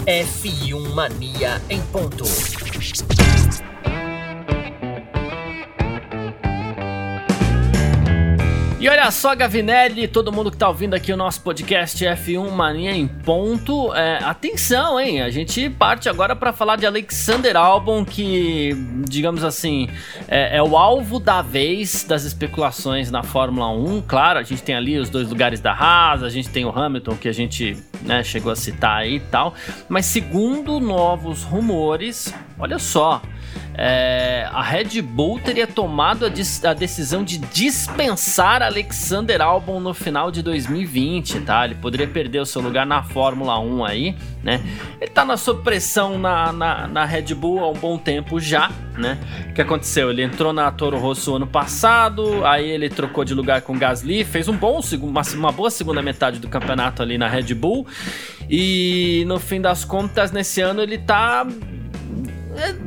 F1 0.07 0.91
Mania 0.95 1.61
em 1.69 1.79
ponto. 1.83 2.23
E 8.83 8.89
olha 8.89 9.09
só, 9.11 9.33
Gavinelli, 9.33 10.09
todo 10.09 10.29
mundo 10.29 10.51
que 10.51 10.57
tá 10.57 10.67
ouvindo 10.67 10.93
aqui 10.93 11.13
o 11.13 11.15
nosso 11.15 11.39
podcast 11.39 12.03
F1 12.03 12.51
Mania 12.51 12.91
em 12.91 13.07
ponto, 13.07 13.93
é, 13.93 14.21
atenção, 14.21 14.99
hein? 14.99 15.21
A 15.21 15.29
gente 15.29 15.69
parte 15.69 16.09
agora 16.09 16.35
para 16.35 16.51
falar 16.51 16.75
de 16.75 16.85
Alexander 16.85 17.55
Albon, 17.55 18.03
que, 18.03 18.75
digamos 19.07 19.41
assim, 19.41 19.87
é, 20.27 20.57
é, 20.57 20.61
o 20.61 20.75
alvo 20.75 21.17
da 21.17 21.41
vez 21.41 22.03
das 22.03 22.25
especulações 22.25 23.09
na 23.09 23.23
Fórmula 23.23 23.69
1. 23.69 24.01
Claro, 24.01 24.39
a 24.39 24.43
gente 24.43 24.61
tem 24.61 24.75
ali 24.75 24.99
os 24.99 25.09
dois 25.09 25.29
lugares 25.29 25.61
da 25.61 25.71
Haas, 25.71 26.21
a 26.21 26.29
gente 26.29 26.49
tem 26.49 26.65
o 26.65 26.69
Hamilton, 26.77 27.15
que 27.15 27.29
a 27.29 27.33
gente 27.33 27.77
né, 28.01 28.21
chegou 28.21 28.51
a 28.51 28.55
citar 28.57 28.97
aí 28.97 29.15
e 29.15 29.19
tal. 29.21 29.53
Mas 29.87 30.07
segundo 30.07 30.81
novos 30.81 31.43
rumores, 31.43 32.33
olha 32.59 32.77
só, 32.77 33.21
é, 33.75 34.47
a 34.51 34.61
Red 34.61 35.01
Bull 35.01 35.39
teria 35.39 35.65
tomado 35.65 36.25
a, 36.25 36.29
a, 36.69 36.73
decisão 36.73 37.23
de 37.23 37.39
dispensar 37.39 38.61
Alexander 38.61 39.41
Albon 39.41 39.79
no 39.79 39.93
final 39.93 40.29
de 40.29 40.43
2020, 40.43 41.41
tá? 41.41 41.65
Ele 41.65 41.75
poderia 41.75 42.07
perder 42.07 42.39
o 42.39 42.45
seu 42.45 42.61
lugar 42.61 42.85
na 42.85 43.01
Fórmula 43.01 43.59
1 43.59 43.85
aí, 43.85 44.15
né? 44.43 44.61
Ele 45.01 45.09
tá 45.09 45.25
na 45.25 45.37
supressão 45.37 46.19
na, 46.19 46.53
na, 46.53 46.87
na 46.87 47.05
Red 47.05 47.33
Bull 47.33 47.63
há 47.63 47.69
um 47.69 47.73
bom 47.73 47.97
tempo 47.97 48.39
já, 48.39 48.71
né? 48.95 49.17
O 49.49 49.53
que 49.53 49.61
aconteceu? 49.61 50.11
Ele 50.11 50.21
entrou 50.21 50.53
na 50.53 50.71
Toro 50.71 50.99
Rosso 50.99 51.35
ano 51.35 51.47
passado, 51.47 52.45
aí 52.45 52.69
ele 52.69 52.89
trocou 52.89 53.25
de 53.25 53.33
lugar 53.33 53.61
com 53.61 53.77
Gasly, 53.77 54.23
fez 54.23 54.47
um 54.47 54.55
bom, 54.55 54.79
uma, 55.01 55.21
uma 55.33 55.51
boa 55.51 55.71
segunda 55.71 56.01
metade 56.01 56.37
do 56.37 56.47
campeonato 56.47 57.01
ali 57.01 57.17
na 57.17 57.27
Red 57.27 57.55
Bull, 57.55 57.87
e 58.47 59.23
no 59.25 59.39
fim 59.39 59.59
das 59.59 59.83
contas, 59.83 60.31
nesse 60.31 60.61
ano 60.61 60.81
ele 60.81 60.99
tá 60.99 61.47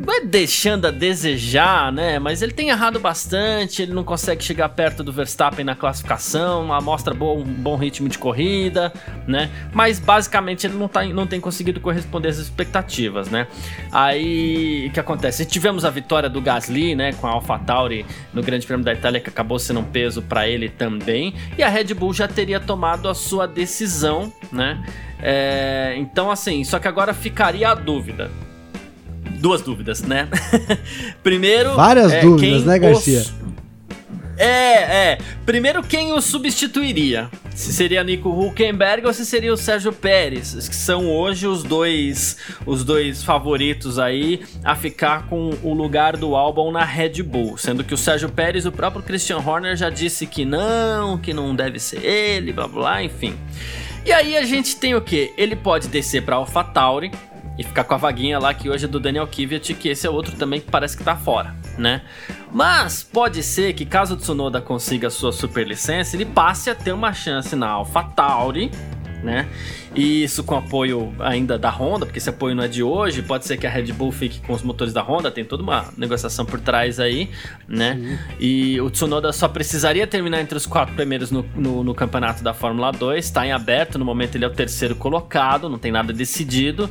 não 0.07 0.15
é 0.15 0.21
deixando 0.21 0.87
a 0.87 0.91
desejar, 0.91 1.93
né? 1.93 2.19
Mas 2.19 2.41
ele 2.41 2.53
tem 2.53 2.69
errado 2.69 3.01
bastante, 3.01 3.83
ele 3.83 3.93
não 3.93 4.05
consegue 4.05 4.43
chegar 4.43 4.69
perto 4.71 5.03
do 5.03 5.13
Verstappen 5.13 5.65
na 5.65 5.75
classificação, 5.75 6.65
mostra 6.83 7.13
bom, 7.13 7.39
um 7.39 7.45
bom 7.45 7.77
ritmo 7.77 8.09
de 8.09 8.19
corrida, 8.19 8.93
né? 9.27 9.51
Mas 9.73 9.99
basicamente 9.99 10.67
ele 10.67 10.75
não, 10.75 10.89
tá, 10.89 11.05
não 11.05 11.27
tem 11.27 11.41
conseguido 11.41 11.81
corresponder 11.81 12.29
às 12.29 12.39
expectativas, 12.39 13.29
né? 13.29 13.49
Aí 13.91 14.87
o 14.89 14.93
que 14.93 15.01
acontece? 15.01 15.45
Tivemos 15.45 15.85
a 15.85 15.91
vitória 15.91 16.29
do 16.29 16.41
Gasly, 16.41 16.95
né? 16.95 17.13
Com 17.15 17.27
a 17.27 17.31
AlphaTauri 17.31 18.07
no 18.33 18.43
Grande 18.43 18.67
Prêmio 18.67 18.85
da 18.85 18.93
Itália, 18.93 19.21
que 19.21 19.29
acabou 19.29 19.59
sendo 19.59 19.81
um 19.81 19.85
peso 19.85 20.23
para 20.23 20.49
ele 20.49 20.69
também, 20.69 21.35
e 21.59 21.63
a 21.63 21.69
Red 21.69 21.95
Bull 21.95 22.13
já 22.13 22.29
teria 22.29 22.61
tomado 22.61 23.09
a 23.09 23.15
sua 23.15 23.47
decisão, 23.47 24.33
né? 24.53 24.85
É, 25.21 25.95
então, 25.97 26.31
assim, 26.31 26.63
só 26.63 26.79
que 26.79 26.87
agora 26.87 27.15
ficaria 27.15 27.71
a 27.71 27.75
dúvida 27.75 28.31
duas 29.37 29.63
dúvidas, 29.63 30.03
né? 30.03 30.29
Primeiro. 31.23 31.75
Várias 31.75 32.13
é, 32.13 32.21
dúvidas, 32.21 32.65
né, 32.65 32.79
Garcia? 32.79 33.21
Os... 33.21 33.47
É, 34.39 35.13
é. 35.13 35.19
Primeiro, 35.47 35.83
quem 35.83 36.13
o 36.13 36.21
substituiria? 36.21 37.31
Se 37.55 37.73
seria 37.73 38.05
Nico 38.05 38.29
Huckenberg 38.29 39.07
ou 39.07 39.13
se 39.13 39.25
seria 39.25 39.53
o 39.53 39.57
Sérgio 39.57 39.93
Pérez, 39.93 40.69
que 40.69 40.77
são 40.77 41.11
hoje 41.11 41.47
os 41.47 41.63
dois 41.63 42.37
os 42.67 42.85
dois 42.85 43.23
favoritos 43.23 43.99
aí 43.99 44.43
a 44.63 44.75
ficar 44.75 45.27
com 45.27 45.55
o 45.63 45.73
lugar 45.73 46.19
do 46.19 46.37
álbum 46.37 46.71
na 46.71 46.85
Red 46.85 47.23
Bull, 47.23 47.57
sendo 47.57 47.83
que 47.83 47.95
o 47.95 47.97
Sérgio 47.97 48.29
Pérez, 48.29 48.67
o 48.67 48.73
próprio 48.73 49.03
Christian 49.03 49.39
Horner 49.39 49.75
já 49.75 49.89
disse 49.89 50.27
que 50.27 50.45
não, 50.45 51.17
que 51.17 51.33
não 51.33 51.57
deve 51.57 51.79
ser 51.79 52.05
ele, 52.05 52.53
blá 52.53 52.69
blá, 52.69 53.03
enfim. 53.03 53.35
E 54.05 54.13
aí 54.13 54.37
a 54.37 54.45
gente 54.45 54.77
tem 54.77 54.95
o 54.95 55.01
que? 55.01 55.33
Ele 55.37 55.57
pode 55.57 55.89
descer 55.89 56.23
para 56.23 56.37
AlphaTauri, 56.37 57.11
e 57.59 57.65
ficar 57.65 57.85
com 57.85 57.95
a 57.95 57.97
vaguinha 57.97 58.39
lá 58.39 58.53
que 58.53 58.69
hoje 58.69 58.85
é 58.85 58.89
do 58.89 59.01
Daniel 59.01 59.27
Kvyat, 59.27 59.75
que 59.75 59.89
esse 59.89 60.07
é 60.07 60.11
outro 60.11 60.37
também 60.37 60.61
que 60.61 60.71
parece 60.71 60.97
que 60.97 61.05
tá 61.05 61.17
fora, 61.17 61.55
né? 61.79 62.03
Mas 62.53 63.03
pode 63.03 63.43
ser 63.43 63.73
que 63.75 63.85
caso 63.85 64.15
o 64.15 64.17
Tsunoda 64.17 64.61
consiga 64.61 65.09
a 65.09 65.11
sua 65.11 65.33
superlicença, 65.33 66.17
ele 66.17 66.25
passe 66.25 66.71
a 66.71 66.75
ter 66.75 66.93
uma 66.93 67.13
chance 67.13 67.55
na 67.57 67.69
AlphaTauri, 67.69 68.71
né? 69.23 69.49
E 69.95 70.23
isso 70.23 70.45
com 70.45 70.57
apoio 70.57 71.15
ainda 71.19 71.59
da 71.59 71.71
Honda, 71.71 72.05
porque 72.05 72.19
esse 72.19 72.29
apoio 72.29 72.55
não 72.55 72.65
é 72.65 72.69
de 72.69 72.83
hoje. 72.83 73.23
Pode 73.23 73.47
ser 73.47 73.57
que 73.57 73.67
a 73.67 73.71
Red 73.71 73.93
Bull 73.93 74.13
fique 74.13 74.41
com 74.41 74.53
os 74.53 74.63
motores 74.63 74.93
da 74.93 75.03
Honda, 75.03 75.31
tem 75.31 75.45
toda 75.45 75.63
uma 75.63 75.87
negociação 75.97 76.45
por 76.45 76.61
trás 76.61 77.01
aí, 77.01 77.31
né? 77.67 78.19
E 78.39 78.81
o 78.81 78.91
Tsunoda 78.91 79.33
só 79.33 79.49
precisaria 79.49 80.07
terminar 80.07 80.41
entre 80.41 80.57
os 80.57 80.67
quatro 80.67 80.95
primeiros 80.95 81.31
no, 81.31 81.45
no, 81.55 81.83
no 81.83 81.95
campeonato 81.95 82.43
da 82.43 82.53
Fórmula 82.53 82.93
2, 82.93 83.25
está 83.25 83.47
em 83.47 83.53
aberto, 83.53 83.99
no 83.99 84.05
momento 84.05 84.35
ele 84.35 84.45
é 84.45 84.49
o 84.49 84.53
terceiro 84.53 84.95
colocado, 84.95 85.69
não 85.69 85.79
tem 85.79 85.91
nada 85.93 86.13
decidido. 86.13 86.91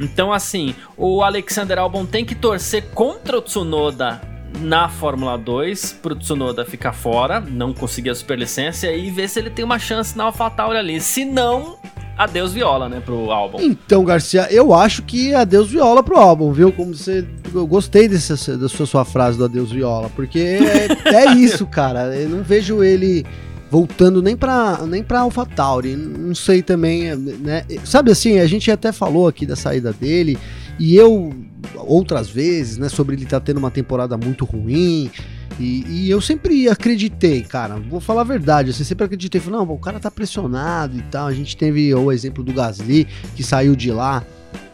Então, 0.00 0.32
assim, 0.32 0.74
o 0.96 1.22
Alexander 1.22 1.78
Albon 1.78 2.06
tem 2.06 2.24
que 2.24 2.34
torcer 2.34 2.84
contra 2.94 3.38
o 3.38 3.42
Tsunoda 3.42 4.33
na 4.60 4.88
Fórmula 4.88 5.36
2 5.36 5.98
pro 6.02 6.14
Tsunoda 6.14 6.64
ficar 6.64 6.92
fora, 6.92 7.40
não 7.40 7.72
conseguir 7.72 8.10
a 8.10 8.14
superlicença 8.14 8.90
e 8.90 9.10
ver 9.10 9.28
se 9.28 9.38
ele 9.38 9.50
tem 9.50 9.64
uma 9.64 9.78
chance 9.78 10.16
na 10.16 10.24
AlphaTauri 10.24 10.78
ali. 10.78 11.00
Se 11.00 11.24
não, 11.24 11.76
adeus 12.16 12.52
viola, 12.52 12.88
né, 12.88 13.00
pro 13.04 13.30
álbum. 13.30 13.58
Então, 13.60 14.04
Garcia, 14.04 14.48
eu 14.50 14.72
acho 14.72 15.02
que 15.02 15.34
adeus 15.34 15.70
viola 15.70 16.02
pro 16.02 16.16
álbum, 16.16 16.52
viu? 16.52 16.72
Como 16.72 16.94
você. 16.94 17.26
Eu 17.52 17.66
gostei 17.66 18.08
desse, 18.08 18.56
da 18.56 18.68
sua, 18.68 18.86
sua 18.86 19.04
frase 19.04 19.38
do 19.38 19.44
adeus 19.44 19.70
viola, 19.70 20.10
porque 20.14 20.38
é, 20.38 21.14
é 21.14 21.32
isso, 21.34 21.66
cara. 21.66 22.14
Eu 22.16 22.28
não 22.28 22.42
vejo 22.42 22.82
ele 22.82 23.24
voltando 23.70 24.22
nem 24.22 24.36
pra, 24.36 24.80
nem 24.86 25.02
pra 25.02 25.20
AlphaTauri. 25.20 25.96
Não 25.96 26.34
sei 26.34 26.62
também, 26.62 27.14
né? 27.16 27.64
Sabe 27.84 28.10
assim, 28.10 28.38
a 28.38 28.46
gente 28.46 28.70
até 28.70 28.92
falou 28.92 29.26
aqui 29.26 29.44
da 29.44 29.56
saída 29.56 29.92
dele, 29.92 30.38
e 30.78 30.96
eu, 30.96 31.32
outras 31.76 32.28
vezes, 32.28 32.78
né, 32.78 32.88
sobre 32.88 33.16
ele 33.16 33.24
estar 33.24 33.40
tá 33.40 33.46
tendo 33.46 33.58
uma 33.58 33.70
temporada 33.70 34.16
muito 34.16 34.44
ruim. 34.44 35.10
E, 35.58 35.84
e, 35.88 36.10
eu 36.10 36.20
sempre 36.20 36.68
acreditei, 36.68 37.42
cara, 37.42 37.76
vou 37.76 38.00
falar 38.00 38.22
a 38.22 38.24
verdade, 38.24 38.70
assim, 38.70 38.82
sempre 38.82 39.04
acreditei, 39.04 39.40
falei, 39.40 39.60
não, 39.60 39.70
o 39.70 39.78
cara 39.78 40.00
tá 40.00 40.10
pressionado 40.10 40.96
e 40.98 41.02
tal. 41.02 41.28
A 41.28 41.32
gente 41.32 41.56
teve 41.56 41.94
o 41.94 42.10
exemplo 42.10 42.42
do 42.42 42.52
Gasly, 42.52 43.06
que 43.36 43.42
saiu 43.42 43.76
de 43.76 43.92
lá 43.92 44.24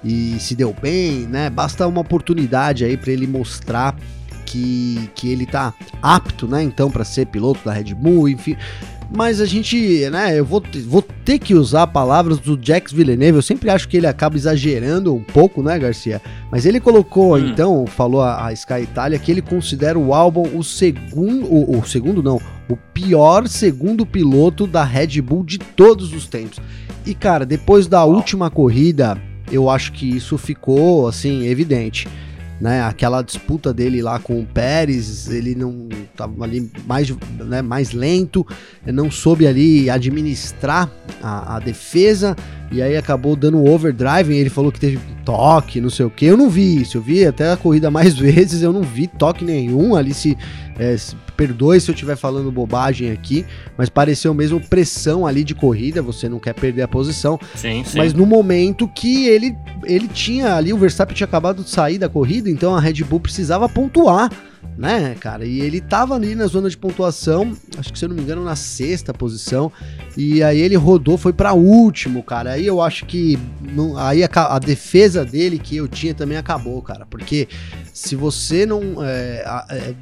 e 0.03 0.37
se 0.39 0.55
deu 0.55 0.75
bem, 0.81 1.27
né? 1.27 1.51
Basta 1.51 1.87
uma 1.87 2.01
oportunidade 2.01 2.85
aí 2.85 2.97
para 2.97 3.13
ele 3.13 3.27
mostrar 3.27 3.95
que, 4.47 5.11
que 5.15 5.29
ele 5.29 5.45
tá 5.45 5.75
apto, 6.03 6.49
né, 6.49 6.63
então, 6.63 6.91
para 6.91 7.05
ser 7.05 7.27
piloto 7.27 7.61
da 7.65 7.73
Red 7.73 7.95
Bull, 7.95 8.29
enfim 8.29 8.57
mas 9.13 9.41
a 9.41 9.47
gente, 9.47 10.09
né, 10.11 10.39
eu 10.39 10.45
vou, 10.45 10.63
vou 10.87 11.03
ter 11.03 11.39
que 11.39 11.55
usar 11.55 11.89
palavras 11.89 12.39
do 12.39 12.59
Jax 12.61 12.93
Villeneuve, 12.93 13.39
eu 13.39 13.43
sempre 13.43 13.69
acho 13.69 13.89
que 13.89 13.97
ele 13.97 14.07
acaba 14.07 14.37
exagerando 14.37 15.15
um 15.15 15.23
pouco, 15.23 15.63
né, 15.63 15.79
Garcia? 15.79 16.23
Mas 16.51 16.65
ele 16.65 16.79
colocou, 16.79 17.35
hum. 17.35 17.39
então, 17.39 17.87
falou 17.87 18.23
a, 18.23 18.47
a, 18.47 18.53
Sky 18.53 18.83
Italia 18.83 19.19
que 19.19 19.31
ele 19.31 19.43
considera 19.43 19.99
o 19.99 20.15
álbum 20.15 20.57
o 20.57 20.63
segundo, 20.63 21.47
o, 21.47 21.79
o 21.79 21.87
segundo 21.87 22.23
não, 22.23 22.41
o 22.69 22.77
pior 22.77 23.49
segundo 23.49 24.07
piloto 24.07 24.67
da 24.67 24.85
Red 24.85 25.21
Bull 25.21 25.45
de 25.45 25.59
todos 25.59 26.13
os 26.13 26.29
tempos. 26.29 26.61
E 27.05 27.13
cara, 27.13 27.45
depois 27.45 27.89
da 27.89 28.05
última 28.05 28.49
corrida, 28.49 29.21
eu 29.51 29.69
acho 29.69 29.93
que 29.93 30.09
isso 30.09 30.39
ficou, 30.39 31.09
assim, 31.09 31.47
evidente 31.47 32.07
né? 32.61 32.83
Aquela 32.83 33.23
disputa 33.23 33.73
dele 33.73 34.03
lá 34.03 34.19
com 34.19 34.39
o 34.39 34.47
Pérez, 34.47 35.29
ele 35.31 35.55
não 35.55 35.89
estava 36.13 36.45
ali 36.45 36.71
mais, 36.87 37.11
né, 37.39 37.63
mais 37.63 37.93
lento, 37.93 38.47
não 38.87 39.11
soube 39.11 39.47
ali 39.47 39.89
administrar 39.89 40.91
a, 41.23 41.57
a, 41.57 41.59
defesa 41.59 42.37
e 42.71 42.83
aí 42.83 42.97
acabou 42.97 43.35
dando 43.35 43.65
overdrive. 43.65 44.35
Ele 44.35 44.51
falou 44.51 44.71
que 44.71 44.79
teve 44.79 44.99
toque, 45.25 45.81
não 45.81 45.91
sei 45.91 46.05
o 46.05 46.11
que. 46.11 46.27
Eu 46.27 46.37
não 46.37 46.51
vi 46.51 46.83
isso, 46.83 46.99
eu 46.99 47.03
vi 47.03 47.25
até 47.27 47.51
a 47.51 47.57
corrida 47.57 47.91
mais 47.91 48.17
vezes, 48.19 48.63
eu 48.63 48.73
não 48.73 48.83
vi 48.83 49.07
toque 49.07 49.45
nenhum 49.45 49.97
ali 49.97 50.13
se, 50.13 50.37
é, 50.79 50.97
se 50.97 51.17
perdoe 51.41 51.81
se 51.81 51.91
eu 51.91 51.95
estiver 51.95 52.17
falando 52.17 52.53
bobagem 52.53 53.11
aqui, 53.11 53.47
mas 53.75 53.89
pareceu 53.89 54.35
mesmo 54.35 54.61
pressão 54.61 55.27
ali 55.27 55.43
de 55.43 55.55
corrida, 55.55 56.03
você 56.03 56.29
não 56.29 56.39
quer 56.39 56.53
perder 56.53 56.83
a 56.83 56.89
posição. 56.89 57.41
Sim, 57.55 57.83
sim. 57.83 57.97
Mas 57.97 58.13
no 58.13 58.27
momento 58.27 58.87
que 58.87 59.27
ele, 59.27 59.57
ele 59.85 60.07
tinha 60.07 60.55
ali, 60.55 60.71
o 60.71 60.77
Verstappen 60.77 61.17
tinha 61.17 61.27
acabado 61.27 61.65
de 61.65 61.71
sair 61.71 61.97
da 61.97 62.11
corrida, 62.11 62.51
então 62.51 62.77
a 62.77 62.81
Red 62.81 63.03
Bull 63.05 63.21
precisava 63.21 63.67
pontuar 63.71 64.31
né, 64.77 65.15
cara? 65.21 65.45
E 65.45 65.61
ele 65.61 65.81
tava 65.81 66.15
ali 66.15 66.35
na 66.35 66.47
zona 66.47 66.71
de 66.71 66.77
pontuação, 66.77 67.55
acho 67.77 67.93
que 67.93 67.99
se 67.99 68.05
eu 68.05 68.09
não 68.09 68.17
me 68.17 68.23
engano, 68.23 68.43
na 68.43 68.57
sexta 68.57 69.13
posição. 69.13 69.71
E 70.17 70.43
aí 70.43 70.59
ele 70.59 70.75
rodou, 70.75 71.19
foi 71.19 71.33
para 71.33 71.53
último, 71.53 72.23
cara. 72.23 72.53
Aí 72.53 72.67
eu 72.67 72.81
acho 72.81 73.05
que 73.05 73.39
não, 73.61 73.97
aí 73.99 74.25
a, 74.25 74.29
a, 74.33 74.59
defesa 74.59 75.25
dele 75.25 75.59
que 75.59 75.77
eu 75.77 75.87
tinha 75.87 76.15
também 76.15 76.39
acabou, 76.39 76.81
cara. 76.81 77.05
Porque 77.05 77.47
se 77.93 78.17
você 78.17 78.65
não. 78.65 79.05
É, 79.05 79.45
é, 79.69 79.95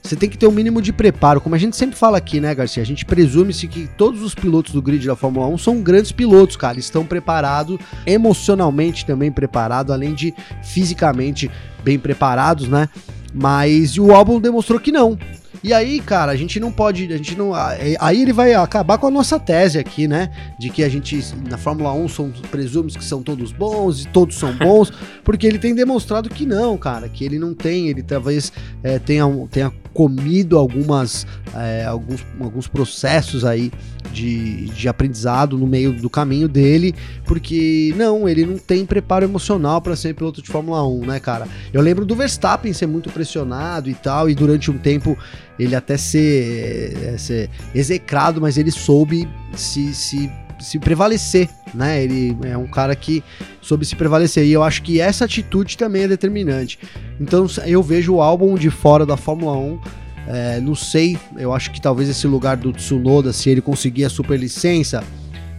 você 0.00 0.14
tem 0.14 0.28
que 0.28 0.38
ter 0.38 0.46
um 0.46 0.52
mínimo 0.52 0.80
de 0.80 0.92
preparo. 0.92 1.40
Como 1.40 1.54
a 1.54 1.58
gente 1.58 1.76
sempre 1.76 1.96
fala 1.96 2.18
aqui, 2.18 2.40
né, 2.40 2.54
Garcia? 2.54 2.82
A 2.82 2.86
gente 2.86 3.04
presume-se 3.04 3.66
que 3.66 3.88
todos 3.98 4.22
os 4.22 4.34
pilotos 4.34 4.72
do 4.72 4.80
grid 4.80 5.04
da 5.04 5.16
Fórmula 5.16 5.48
1 5.48 5.58
são 5.58 5.82
grandes 5.82 6.12
pilotos, 6.12 6.56
cara. 6.56 6.78
Estão 6.78 7.04
preparados, 7.04 7.78
emocionalmente 8.06 9.04
também 9.04 9.32
preparados, 9.32 9.92
além 9.92 10.14
de 10.14 10.32
fisicamente 10.62 11.50
bem 11.82 11.98
preparados, 11.98 12.68
né? 12.68 12.88
Mas 13.34 13.98
o 13.98 14.12
álbum 14.12 14.40
demonstrou 14.40 14.78
que 14.78 14.92
não. 14.92 15.18
E 15.64 15.72
aí, 15.72 16.00
cara, 16.00 16.32
a 16.32 16.36
gente 16.36 16.58
não 16.58 16.72
pode. 16.72 17.04
A 17.12 17.16
gente 17.16 17.36
não. 17.36 17.52
Aí 17.54 18.20
ele 18.20 18.32
vai 18.32 18.52
acabar 18.52 18.98
com 18.98 19.06
a 19.06 19.10
nossa 19.10 19.38
tese 19.38 19.78
aqui, 19.78 20.08
né? 20.08 20.30
De 20.58 20.70
que 20.70 20.82
a 20.82 20.88
gente, 20.88 21.24
na 21.48 21.56
Fórmula 21.56 21.92
1, 21.92 22.08
são, 22.08 22.32
presumes 22.50 22.96
que 22.96 23.04
são 23.04 23.22
todos 23.22 23.52
bons 23.52 24.02
e 24.02 24.08
todos 24.08 24.36
são 24.36 24.52
bons, 24.56 24.92
porque 25.22 25.46
ele 25.46 25.58
tem 25.58 25.74
demonstrado 25.74 26.28
que 26.28 26.44
não, 26.44 26.76
cara. 26.76 27.08
Que 27.08 27.24
ele 27.24 27.38
não 27.38 27.54
tem, 27.54 27.88
ele 27.88 28.02
talvez 28.02 28.52
é, 28.82 28.98
tenha, 28.98 29.24
tenha 29.50 29.72
comido 29.94 30.58
algumas, 30.58 31.26
é, 31.54 31.84
alguns, 31.84 32.26
alguns 32.40 32.66
processos 32.66 33.44
aí 33.44 33.70
de, 34.12 34.66
de 34.66 34.88
aprendizado 34.88 35.56
no 35.56 35.66
meio 35.66 35.92
do 35.92 36.10
caminho 36.10 36.48
dele, 36.48 36.94
porque 37.24 37.94
não, 37.96 38.28
ele 38.28 38.44
não 38.44 38.58
tem 38.58 38.84
preparo 38.84 39.24
emocional 39.24 39.80
para 39.80 39.96
ser 39.96 40.14
piloto 40.14 40.42
de 40.42 40.48
Fórmula 40.48 40.86
1, 40.86 41.06
né, 41.06 41.20
cara? 41.20 41.46
Eu 41.72 41.80
lembro 41.80 42.04
do 42.04 42.16
Verstappen 42.16 42.72
ser 42.72 42.86
muito 42.86 43.10
pressionado 43.10 43.88
e 43.88 43.94
tal, 43.94 44.28
e 44.28 44.34
durante 44.34 44.70
um 44.70 44.78
tempo 44.78 45.16
ele 45.58 45.74
até 45.74 45.96
ser, 45.96 46.96
é, 47.02 47.18
ser 47.18 47.50
execrado, 47.74 48.40
mas 48.40 48.58
ele 48.58 48.70
soube 48.70 49.28
se, 49.54 49.94
se 49.94 50.30
se 50.62 50.78
prevalecer, 50.78 51.48
né? 51.74 52.02
Ele 52.02 52.36
é 52.44 52.56
um 52.56 52.68
cara 52.68 52.94
que 52.94 53.22
soube 53.60 53.84
se 53.84 53.96
prevalecer 53.96 54.46
e 54.46 54.52
eu 54.52 54.62
acho 54.62 54.82
que 54.82 55.00
essa 55.00 55.24
atitude 55.24 55.76
também 55.76 56.04
é 56.04 56.08
determinante. 56.08 56.78
Então 57.20 57.46
eu 57.66 57.82
vejo 57.82 58.14
o 58.14 58.22
álbum 58.22 58.54
de 58.54 58.70
fora 58.70 59.04
da 59.04 59.16
Fórmula 59.16 59.56
1 59.56 59.80
é, 60.26 60.60
não 60.60 60.74
sei, 60.74 61.18
eu 61.36 61.52
acho 61.52 61.70
que 61.70 61.80
talvez 61.80 62.08
esse 62.08 62.26
lugar 62.26 62.56
do 62.56 62.72
Tsunoda, 62.72 63.32
se 63.32 63.50
ele 63.50 63.60
conseguir 63.60 64.04
a 64.04 64.10
superlicença, 64.10 65.02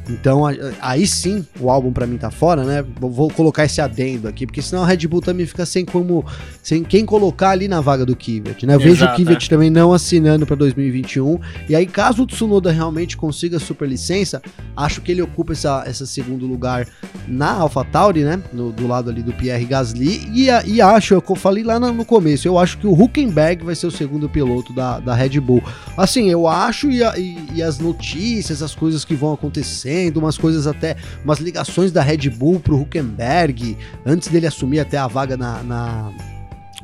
então 0.09 0.43
aí 0.81 1.07
sim 1.07 1.45
o 1.59 1.69
álbum 1.69 1.93
para 1.93 2.05
mim 2.05 2.17
tá 2.17 2.29
fora, 2.29 2.63
né? 2.63 2.83
Vou 2.99 3.29
colocar 3.29 3.63
esse 3.63 3.79
adendo 3.79 4.27
aqui, 4.27 4.45
porque 4.45 4.61
senão 4.61 4.83
a 4.83 4.87
Red 4.87 5.07
Bull 5.07 5.21
também 5.21 5.45
fica 5.45 5.65
sem 5.65 5.85
como 5.85 6.25
sem 6.61 6.83
quem 6.83 7.05
colocar 7.05 7.51
ali 7.51 7.67
na 7.67 7.79
vaga 7.79 8.05
do 8.05 8.15
Kvyat, 8.15 8.65
né? 8.65 8.75
Eu 8.75 8.81
Exato, 8.81 8.89
vejo 8.89 9.05
o 9.05 9.15
Kvyat 9.15 9.45
é. 9.45 9.49
também 9.49 9.69
não 9.69 9.93
assinando 9.93 10.45
para 10.45 10.55
2021. 10.57 11.39
E 11.69 11.75
aí 11.75 11.85
caso 11.85 12.23
o 12.23 12.27
Tsunoda 12.27 12.71
realmente 12.71 13.15
consiga 13.15 13.57
a 13.57 13.59
superlicença, 13.59 14.41
acho 14.75 14.99
que 15.01 15.11
ele 15.11 15.21
ocupa 15.21 15.53
essa, 15.53 15.85
esse 15.87 16.05
segundo 16.05 16.45
lugar 16.45 16.85
na 17.27 17.51
AlphaTauri, 17.51 18.23
né? 18.23 18.41
No, 18.51 18.71
do 18.71 18.87
lado 18.87 19.09
ali 19.09 19.23
do 19.23 19.31
Pierre 19.31 19.65
Gasly 19.65 20.29
e, 20.33 20.47
e 20.65 20.81
acho, 20.81 21.13
eu 21.13 21.35
falei 21.35 21.63
lá 21.63 21.79
no, 21.79 21.93
no 21.93 22.05
começo, 22.05 22.47
eu 22.47 22.59
acho 22.59 22.77
que 22.77 22.87
o 22.87 22.93
Huckenberg 22.93 23.63
vai 23.63 23.75
ser 23.75 23.87
o 23.87 23.91
segundo 23.91 24.27
piloto 24.27 24.73
da, 24.73 24.99
da 24.99 25.15
Red 25.15 25.39
Bull. 25.39 25.63
Assim, 25.95 26.29
eu 26.29 26.47
acho 26.47 26.91
e, 26.91 27.01
e, 27.17 27.37
e 27.55 27.63
as 27.63 27.79
notícias, 27.79 28.61
as 28.61 28.75
coisas 28.75 29.05
que 29.05 29.15
vão 29.15 29.33
acontecer 29.33 29.92
umas 30.15 30.37
coisas 30.37 30.67
até, 30.67 30.95
umas 31.23 31.39
ligações 31.39 31.91
da 31.91 32.01
Red 32.01 32.29
Bull 32.29 32.59
pro 32.59 32.79
Huckenberg, 32.79 33.77
antes 34.05 34.27
dele 34.27 34.47
assumir 34.47 34.79
até 34.79 34.97
a 34.97 35.07
vaga 35.07 35.35
na, 35.35 35.63
na 35.63 36.13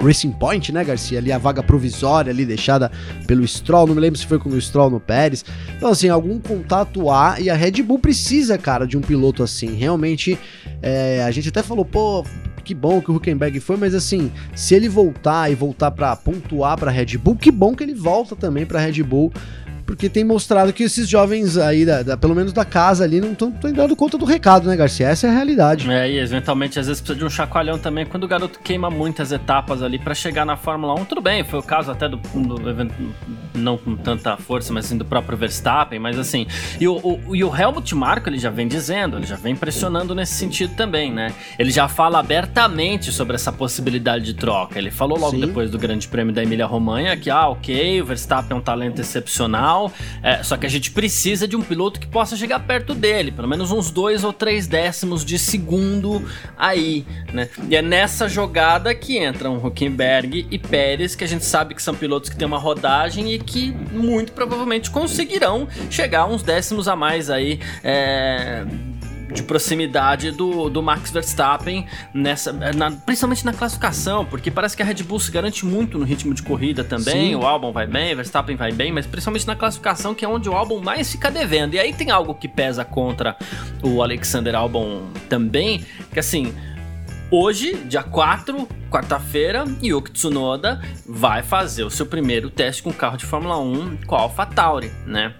Racing 0.01 0.31
Point, 0.31 0.71
né, 0.71 0.83
Garcia? 0.83 1.19
Ali 1.19 1.31
a 1.31 1.37
vaga 1.37 1.61
provisória 1.61 2.31
ali 2.31 2.45
deixada 2.45 2.91
pelo 3.27 3.45
Stroll, 3.45 3.87
não 3.87 3.95
me 3.95 4.01
lembro 4.01 4.17
se 4.17 4.25
foi 4.25 4.39
com 4.39 4.49
o 4.49 4.61
Stroll 4.61 4.89
no 4.89 4.99
Pérez. 4.99 5.43
Então, 5.75 5.89
assim, 5.89 6.09
algum 6.09 6.39
contato 6.39 7.09
há 7.11 7.39
e 7.39 7.49
a 7.49 7.55
Red 7.55 7.83
Bull 7.83 7.99
precisa, 7.99 8.57
cara, 8.57 8.87
de 8.87 8.97
um 8.97 9.01
piloto 9.01 9.43
assim. 9.43 9.75
Realmente, 9.75 10.37
é, 10.81 11.23
a 11.23 11.31
gente 11.31 11.49
até 11.49 11.61
falou, 11.61 11.83
pô, 11.83 12.25
que 12.63 12.73
bom 12.73 13.01
que 13.01 13.11
o 13.11 13.15
Huckenberg 13.15 13.59
foi, 13.59 13.77
mas 13.77 13.93
assim, 13.93 14.31
se 14.55 14.75
ele 14.75 14.87
voltar 14.87 15.51
e 15.51 15.55
voltar 15.55 15.91
para 15.91 16.15
pontuar 16.15 16.77
para 16.77 16.91
Red 16.91 17.17
Bull, 17.17 17.35
que 17.35 17.51
bom 17.51 17.75
que 17.75 17.83
ele 17.83 17.93
volta 17.93 18.35
também 18.35 18.65
para 18.65 18.79
Red 18.79 19.03
Bull 19.03 19.33
porque 19.89 20.07
tem 20.07 20.23
mostrado 20.23 20.71
que 20.71 20.83
esses 20.83 21.09
jovens 21.09 21.57
aí, 21.57 21.83
da, 21.83 22.03
da 22.03 22.15
pelo 22.15 22.35
menos 22.35 22.53
da 22.53 22.63
casa 22.63 23.03
ali, 23.03 23.19
não 23.19 23.31
estão 23.31 23.49
dando 23.73 23.95
conta 23.95 24.19
do 24.19 24.23
recado, 24.23 24.69
né, 24.69 24.75
Garcia? 24.75 25.07
Essa 25.07 25.25
é 25.25 25.31
a 25.31 25.33
realidade. 25.33 25.89
É, 25.89 26.07
e 26.07 26.19
eventualmente 26.19 26.79
às 26.79 26.85
vezes 26.85 27.01
precisa 27.01 27.17
de 27.17 27.25
um 27.25 27.29
chacoalhão 27.29 27.79
também 27.79 28.05
quando 28.05 28.23
o 28.23 28.27
garoto 28.27 28.59
queima 28.59 28.91
muitas 28.91 29.31
etapas 29.31 29.81
ali 29.81 29.97
para 29.97 30.13
chegar 30.13 30.45
na 30.45 30.55
Fórmula 30.55 30.93
1. 30.93 31.05
Tudo 31.05 31.21
bem, 31.21 31.43
foi 31.43 31.57
o 31.57 31.63
caso 31.63 31.89
até 31.89 32.07
do, 32.07 32.17
do 32.17 32.69
evento, 32.69 32.93
não 33.59 33.77
com 33.77 33.95
tanta 33.95 34.37
força, 34.37 34.73
mas 34.73 34.85
assim, 34.85 34.97
do 34.97 35.05
próprio 35.05 35.37
Verstappen, 35.37 35.99
mas 35.99 36.17
assim. 36.17 36.47
E 36.79 36.87
o, 36.87 36.95
o, 36.97 37.35
e 37.35 37.43
o 37.43 37.55
Helmut 37.55 37.93
Marko 37.95 38.29
ele 38.29 38.39
já 38.39 38.49
vem 38.49 38.67
dizendo, 38.67 39.17
ele 39.17 39.25
já 39.25 39.35
vem 39.35 39.55
pressionando 39.55 40.15
nesse 40.15 40.33
sentido 40.33 40.75
também, 40.75 41.11
né? 41.11 41.33
Ele 41.57 41.71
já 41.71 41.87
fala 41.87 42.19
abertamente 42.19 43.11
sobre 43.11 43.35
essa 43.35 43.51
possibilidade 43.51 44.25
de 44.25 44.33
troca. 44.33 44.77
Ele 44.77 44.91
falou 44.91 45.17
logo 45.17 45.31
Sim. 45.31 45.41
depois 45.41 45.69
do 45.69 45.77
Grande 45.77 46.07
Prêmio 46.07 46.33
da 46.33 46.43
Emília 46.43 46.65
Romanha 46.65 47.15
que, 47.15 47.29
ah, 47.29 47.49
ok, 47.49 48.01
o 48.01 48.05
Verstappen 48.05 48.55
é 48.55 48.59
um 48.59 48.61
talento 48.61 48.99
excepcional 48.99 49.91
é, 50.21 50.43
só 50.43 50.57
que 50.57 50.65
a 50.65 50.69
gente 50.69 50.91
precisa 50.91 51.47
de 51.47 51.55
um 51.55 51.61
piloto 51.61 51.99
que 51.99 52.07
possa 52.07 52.35
chegar 52.35 52.59
perto 52.59 52.93
dele, 52.93 53.31
pelo 53.31 53.47
menos 53.47 53.71
uns 53.71 53.91
dois 53.91 54.23
ou 54.23 54.33
três 54.33 54.67
décimos 54.67 55.23
de 55.23 55.37
segundo 55.37 56.27
aí, 56.57 57.05
né? 57.33 57.49
E 57.69 57.75
é 57.75 57.81
nessa 57.81 58.27
jogada 58.27 58.93
que 58.93 59.23
entram 59.23 59.57
Huckenberg 59.57 60.47
e 60.49 60.57
Pérez, 60.57 61.15
que 61.15 61.23
a 61.23 61.27
gente 61.27 61.45
sabe 61.45 61.73
que 61.73 61.81
são 61.81 61.95
pilotos 61.95 62.29
que 62.29 62.35
têm 62.35 62.47
uma 62.47 62.57
rodagem 62.57 63.33
e 63.33 63.39
que 63.49 63.71
muito 63.71 64.31
provavelmente 64.31 64.91
conseguirão 64.91 65.67
chegar 65.89 66.25
uns 66.27 66.43
décimos 66.43 66.87
a 66.87 66.95
mais 66.95 67.29
aí. 67.29 67.59
É 67.83 68.65
de 69.31 69.43
proximidade 69.43 70.31
do, 70.31 70.69
do 70.69 70.81
Max 70.81 71.11
Verstappen, 71.11 71.85
nessa, 72.13 72.51
na, 72.51 72.91
principalmente 72.91 73.45
na 73.45 73.53
classificação, 73.53 74.25
porque 74.25 74.49
parece 74.49 74.75
que 74.75 74.81
a 74.81 74.85
Red 74.85 75.03
Bull 75.03 75.19
se 75.19 75.31
garante 75.31 75.65
muito 75.65 75.97
no 75.99 76.05
ritmo 76.05 76.33
de 76.33 76.41
corrida 76.41 76.83
também. 76.83 77.29
Sim. 77.29 77.35
O 77.35 77.45
álbum 77.45 77.71
vai 77.71 77.85
bem, 77.85 78.15
Verstappen 78.15 78.55
vai 78.55 78.71
bem, 78.71 78.91
mas 78.91 79.05
principalmente 79.05 79.45
na 79.45 79.55
classificação, 79.55 80.15
que 80.15 80.25
é 80.25 80.27
onde 80.27 80.49
o 80.49 80.53
álbum 80.53 80.81
mais 80.81 81.11
fica 81.11 81.29
devendo. 81.29 81.75
E 81.75 81.79
aí 81.79 81.93
tem 81.93 82.09
algo 82.09 82.33
que 82.33 82.47
pesa 82.47 82.83
contra 82.83 83.37
o 83.83 84.01
Alexander 84.01 84.55
Albon 84.55 85.03
também, 85.29 85.85
que 86.11 86.19
assim. 86.19 86.53
Hoje, 87.31 87.75
dia 87.85 88.01
4, 88.01 88.67
quarta-feira, 88.89 89.63
Yuki 89.83 90.11
Tsunoda 90.11 90.81
vai 91.05 91.43
fazer 91.43 91.83
o 91.83 91.89
seu 91.89 92.07
primeiro 92.07 92.49
teste 92.49 92.81
com 92.81 92.91
carro 92.91 93.17
de 93.17 93.25
Fórmula 93.25 93.59
1 93.59 93.97
com 94.07 94.15
a 94.15 94.21
AlphaTauri, 94.21 94.91
né? 95.05 95.35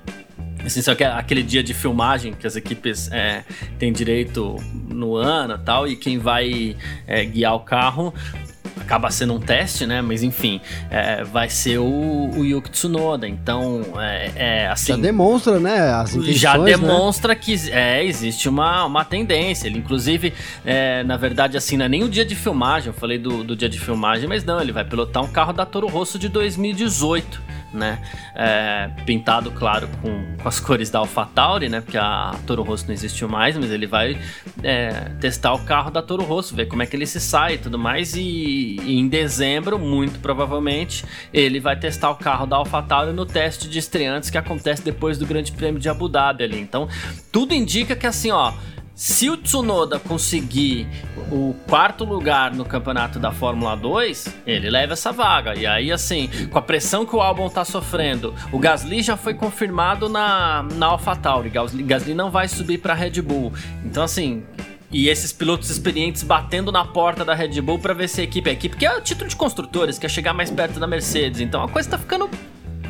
Assim, 0.64 0.84
só 0.84 0.94
que 0.94 1.04
é 1.04 1.08
aquele 1.08 1.42
dia 1.42 1.64
de 1.64 1.74
filmagem 1.74 2.34
que 2.34 2.46
as 2.46 2.56
equipes 2.56 3.12
é, 3.12 3.44
têm 3.80 3.92
direito 3.92 4.56
no 4.88 5.16
ano 5.16 5.58
tal, 5.58 5.88
e 5.88 5.96
quem 5.96 6.20
vai 6.20 6.78
é, 7.08 7.26
guiar 7.26 7.56
o 7.56 7.62
carro 7.62 8.14
acaba 8.90 9.12
sendo 9.12 9.36
um 9.36 9.40
teste, 9.40 9.86
né? 9.86 10.02
Mas 10.02 10.24
enfim, 10.24 10.60
é, 10.90 11.24
vai 11.24 11.48
ser 11.48 11.78
o, 11.78 12.32
o 12.36 12.44
Yuki 12.44 12.72
Tsunoda. 12.72 13.28
Então, 13.28 13.84
é, 13.98 14.32
é 14.36 14.68
assim. 14.68 14.94
Já 14.94 14.98
demonstra, 14.98 15.60
né? 15.60 15.94
As 15.94 16.12
já 16.12 16.58
né? 16.58 16.66
demonstra 16.66 17.36
né? 17.36 17.40
que 17.40 17.54
é, 17.70 18.04
existe 18.04 18.50
uma, 18.50 18.86
uma 18.86 19.06
tendência. 19.06 19.68
Ele, 19.68 19.78
inclusive, 19.78 20.34
é, 20.66 21.04
na 21.04 21.18
verdade, 21.18 21.56
assim, 21.56 21.78
não 21.78 21.86
é 21.86 21.90
nem 21.90 22.04
o 22.04 22.10
dia 22.10 22.26
de 22.26 22.36
filmagem. 22.36 22.88
Eu 22.88 22.94
falei 22.94 23.20
do, 23.20 23.44
do 23.44 23.56
dia 23.56 23.70
de 23.70 23.80
filmagem, 23.80 24.28
mas 24.28 24.44
não, 24.44 24.60
ele 24.60 24.72
vai 24.72 24.84
pilotar 24.84 25.24
um 25.24 25.28
carro 25.28 25.54
da 25.54 25.66
Toro 25.66 25.88
Rosso 25.88 26.18
de 26.18 26.28
2018 26.28 27.59
né? 27.74 28.00
É, 28.36 28.90
pintado, 29.06 29.52
claro, 29.52 29.88
com, 30.02 30.36
com, 30.42 30.48
as 30.48 30.60
cores 30.60 30.90
da 30.90 31.00
AlphaTauri, 31.00 31.70
né? 31.70 31.82
Porque 31.82 31.98
a 31.98 32.36
Toro 32.46 32.64
Rosso 32.64 32.86
não 32.88 32.94
existiu 32.94 33.28
mais, 33.28 33.58
mas 33.58 33.72
ele 33.72 33.88
vai 33.88 34.18
é, 34.64 34.92
testar 35.20 35.54
o 35.54 35.60
carro 35.60 35.92
da 35.92 36.02
Toro 36.02 36.24
Rosso, 36.24 36.56
ver 36.56 36.68
como 36.68 36.84
é 36.84 36.86
que 36.86 36.96
ele 36.96 37.06
se 37.06 37.20
sai 37.20 37.56
e 37.56 37.58
tudo 37.58 37.78
mais. 37.78 38.16
E, 38.16 38.78
e, 38.82 39.00
em 39.00 39.08
dezembro, 39.08 39.78
muito 39.78 40.20
provavelmente, 40.20 41.06
ele 41.34 41.60
vai 41.60 41.78
testar 41.78 42.10
o 42.12 42.16
carro 42.16 42.46
da 42.46 42.58
AlphaTauri 42.58 43.14
no 43.14 43.26
teste 43.26 43.70
de 43.70 43.80
estreantes 43.80 44.30
que 44.30 44.38
acontece 44.38 44.84
depois 44.84 45.18
do 45.18 45.26
Grande 45.26 45.52
Prêmio 45.52 45.80
de 45.80 45.90
Abu 45.90 46.10
Dhabi 46.10 46.44
ali. 46.44 46.60
Então, 46.60 46.88
tudo 47.32 47.54
indica 47.54 47.96
que 47.96 48.08
assim, 48.08 48.32
ó 48.32 48.54
se 49.00 49.30
o 49.30 49.38
Tsunoda 49.38 49.98
conseguir 49.98 50.86
o 51.32 51.56
quarto 51.70 52.04
lugar 52.04 52.54
no 52.54 52.66
campeonato 52.66 53.18
da 53.18 53.32
Fórmula 53.32 53.74
2, 53.74 54.42
ele 54.46 54.70
leva 54.70 54.92
essa 54.92 55.10
vaga. 55.14 55.58
E 55.58 55.66
aí, 55.66 55.90
assim, 55.90 56.30
com 56.52 56.60
a 56.60 56.62
pressão 56.62 57.06
que 57.06 57.16
o 57.16 57.22
Albon 57.22 57.50
tá 57.50 57.64
sofrendo, 57.64 58.36
o 58.52 58.60
Gasly 58.60 59.02
já 59.02 59.16
foi 59.16 59.34
confirmado 59.34 60.10
na, 60.10 60.64
na 60.74 60.88
AlphaTauri. 60.88 61.50
Gasly, 61.50 61.82
Gasly 61.84 62.14
não 62.14 62.30
vai 62.30 62.50
subir 62.50 62.80
para 62.80 62.94
Red 62.94 63.22
Bull. 63.22 63.54
Então, 63.86 64.04
assim, 64.04 64.44
e 64.92 65.08
esses 65.08 65.32
pilotos 65.32 65.70
experientes 65.70 66.22
batendo 66.22 66.70
na 66.70 66.84
porta 66.84 67.24
da 67.24 67.34
Red 67.34 67.62
Bull 67.62 67.80
para 67.80 67.94
ver 67.94 68.10
se 68.10 68.20
a 68.20 68.24
equipe 68.26 68.50
é 68.50 68.52
a 68.52 68.54
equipe, 68.54 68.76
que 68.76 68.86
é 68.86 68.98
o 68.98 69.00
título 69.00 69.30
de 69.30 69.36
construtores, 69.38 69.98
quer 69.98 70.10
chegar 70.10 70.34
mais 70.34 70.52
perto 70.52 70.78
da 70.78 70.86
Mercedes. 70.86 71.40
Então 71.40 71.64
a 71.64 71.70
coisa 71.70 71.92
tá 71.92 71.98
ficando 71.98 72.30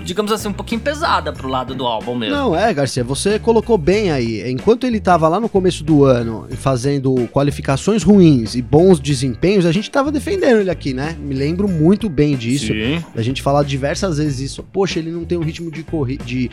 digamos 0.04 0.32
assim, 0.32 0.48
um 0.48 0.54
pouquinho 0.54 0.82
pesada 0.82 1.32
pro 1.32 1.48
lado 1.48 1.76
do 1.76 1.86
álbum 1.86 2.16
mesmo. 2.16 2.36
Não, 2.36 2.56
é, 2.56 2.74
Garcia, 2.74 3.04
você 3.04 3.40
colocou 3.40 3.78
bem 3.78 4.12
aí. 4.12 4.50
Enquanto 4.50 4.86
ele 4.86 5.00
tava 5.00 5.28
lá 5.28 5.40
no 5.40 5.50
começo 5.50 5.84
do 5.84 6.04
ano 6.06 6.48
fazendo 6.58 7.28
qualificações 7.32 8.04
ruins 8.04 8.56
e 8.56 8.62
bons 8.62 9.00
desempenhos, 9.00 9.66
a 9.66 9.72
gente 9.72 9.90
tava 9.90 10.12
defendendo 10.12 10.60
ele 10.60 10.70
aqui, 10.70 10.94
né? 10.94 11.16
Me 11.20 11.36
lembro 11.36 11.68
muito 11.68 12.10
bem 12.10 12.36
disso. 12.36 12.68
Sim. 12.68 13.04
A 13.16 13.22
gente 13.22 13.42
falar 13.42 13.64
diversas 13.64 14.18
vezes 14.18 14.40
isso. 14.40 14.64
Poxa, 14.64 15.00
ele 15.00 15.12
não 15.12 15.26
tem 15.26 15.38
um 15.38 15.44
ritmo 15.44 15.72
de, 15.72 15.84
corrida, 15.84 16.24
de 16.24 16.50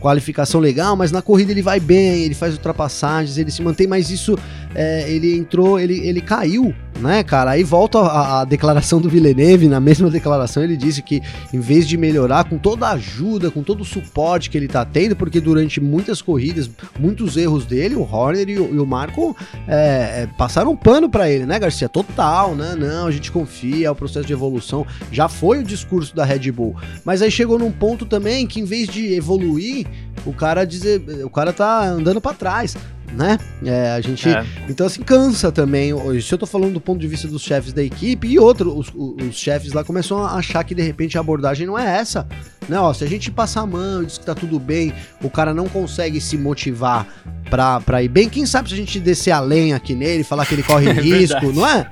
qualificação 0.00 0.60
legal, 0.60 0.96
mas 0.96 1.12
na 1.12 1.22
corrida 1.22 1.52
ele 1.52 1.62
vai 1.62 1.78
bem, 1.78 2.24
ele 2.24 2.34
faz 2.34 2.54
ultrapassagens, 2.54 3.36
ele 3.38 3.50
se 3.50 3.62
mantém, 3.62 3.86
mas 3.86 4.10
isso 4.10 4.36
é, 4.74 5.10
ele 5.10 5.36
entrou, 5.36 5.78
ele, 5.78 5.98
ele 6.06 6.20
caiu, 6.20 6.74
né, 7.00 7.22
cara? 7.24 7.52
Aí 7.52 7.64
volta 7.64 7.98
a, 7.98 8.40
a, 8.40 8.44
declaração 8.44 9.00
do 9.00 9.08
Villeneuve, 9.08 9.68
na 9.68 9.80
mesma 9.80 10.10
declaração 10.10 10.62
ele 10.62 10.76
disse 10.76 11.02
que 11.02 11.22
em 11.52 11.58
vez 11.58 11.88
de 11.88 11.96
melhorar 11.96 12.44
com 12.44 12.58
toda 12.58 12.86
a 12.86 12.92
ajuda, 12.92 13.50
com 13.50 13.62
todo 13.62 13.80
o 13.80 13.84
suporte 13.84 14.50
que 14.50 14.56
ele 14.56 14.68
tá 14.68 14.84
tendo, 14.84 15.16
porque 15.16 15.40
durante 15.40 15.80
muitas 15.80 16.20
corridas, 16.20 16.70
muitos 16.98 17.36
erros 17.36 17.64
dele, 17.64 17.96
o 17.96 18.02
Horner 18.02 18.48
e 18.48 18.58
o, 18.58 18.74
e 18.74 18.78
o 18.78 18.86
Marco 18.86 19.36
é, 19.66 20.22
é, 20.22 20.28
passaram 20.38 20.72
um 20.72 20.76
pano 20.76 21.08
para 21.08 21.28
ele, 21.30 21.46
né, 21.46 21.58
Garcia? 21.58 21.88
Total, 21.88 22.54
né? 22.54 22.76
Não, 22.78 23.06
a 23.06 23.10
gente 23.10 23.32
confia, 23.32 23.88
é 23.88 23.90
o 23.90 23.94
processo 23.94 24.26
de 24.26 24.32
evolução, 24.32 24.86
já 25.10 25.28
foi 25.28 25.58
o 25.58 25.64
discurso 25.64 26.14
da 26.14 26.24
Red 26.24 26.50
Bull. 26.52 26.76
Mas 27.04 27.22
aí 27.22 27.30
chegou 27.30 27.58
num 27.58 27.72
ponto 27.72 28.04
também 28.04 28.46
que 28.46 28.60
em 28.60 28.64
vez 28.64 28.88
de 28.88 29.14
evoluir, 29.14 29.86
o 30.26 30.32
cara 30.32 30.64
dizer, 30.64 31.02
o 31.24 31.30
cara 31.30 31.52
tá 31.52 31.84
andando 31.84 32.20
para 32.20 32.34
trás 32.34 32.76
né? 33.12 33.38
É, 33.64 33.90
a 33.90 34.00
gente. 34.00 34.28
É. 34.28 34.44
Então, 34.68 34.86
assim, 34.86 35.02
cansa 35.02 35.50
também. 35.50 35.92
Se 36.20 36.32
eu 36.32 36.38
tô 36.38 36.46
falando 36.46 36.74
do 36.74 36.80
ponto 36.80 37.00
de 37.00 37.06
vista 37.06 37.26
dos 37.28 37.42
chefes 37.42 37.72
da 37.72 37.82
equipe, 37.82 38.28
e 38.28 38.38
outro, 38.38 38.76
os, 38.76 38.92
os 38.94 39.36
chefes 39.36 39.72
lá 39.72 39.84
começam 39.84 40.24
a 40.24 40.34
achar 40.34 40.62
que 40.64 40.74
de 40.74 40.82
repente 40.82 41.16
a 41.16 41.20
abordagem 41.20 41.66
não 41.66 41.78
é 41.78 41.98
essa. 41.98 42.26
Né? 42.68 42.78
Ó, 42.78 42.92
se 42.92 43.04
a 43.04 43.08
gente 43.08 43.30
passar 43.30 43.62
a 43.62 43.66
mão, 43.66 44.04
diz 44.04 44.18
que 44.18 44.24
tá 44.24 44.34
tudo 44.34 44.58
bem, 44.58 44.92
o 45.22 45.30
cara 45.30 45.52
não 45.52 45.68
consegue 45.68 46.20
se 46.20 46.36
motivar 46.36 47.06
pra, 47.48 47.80
pra 47.80 48.02
ir 48.02 48.08
bem. 48.08 48.28
Quem 48.28 48.46
sabe 48.46 48.68
se 48.68 48.74
a 48.74 48.78
gente 48.78 49.00
descer 49.00 49.32
a 49.32 49.40
lenha 49.40 49.76
aqui 49.76 49.94
nele, 49.94 50.22
falar 50.22 50.46
que 50.46 50.54
ele 50.54 50.62
corre 50.62 50.88
é 50.90 50.92
risco, 50.92 51.52
não 51.52 51.66
é? 51.66 51.90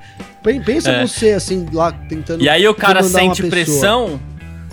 Pensa 0.65 0.91
é. 0.91 1.05
você, 1.05 1.31
assim, 1.31 1.65
lá 1.73 1.91
tentando. 1.91 2.41
E 2.41 2.47
aí 2.47 2.65
o 2.67 2.73
cara 2.73 3.03
sente 3.03 3.43
pressão 3.43 4.19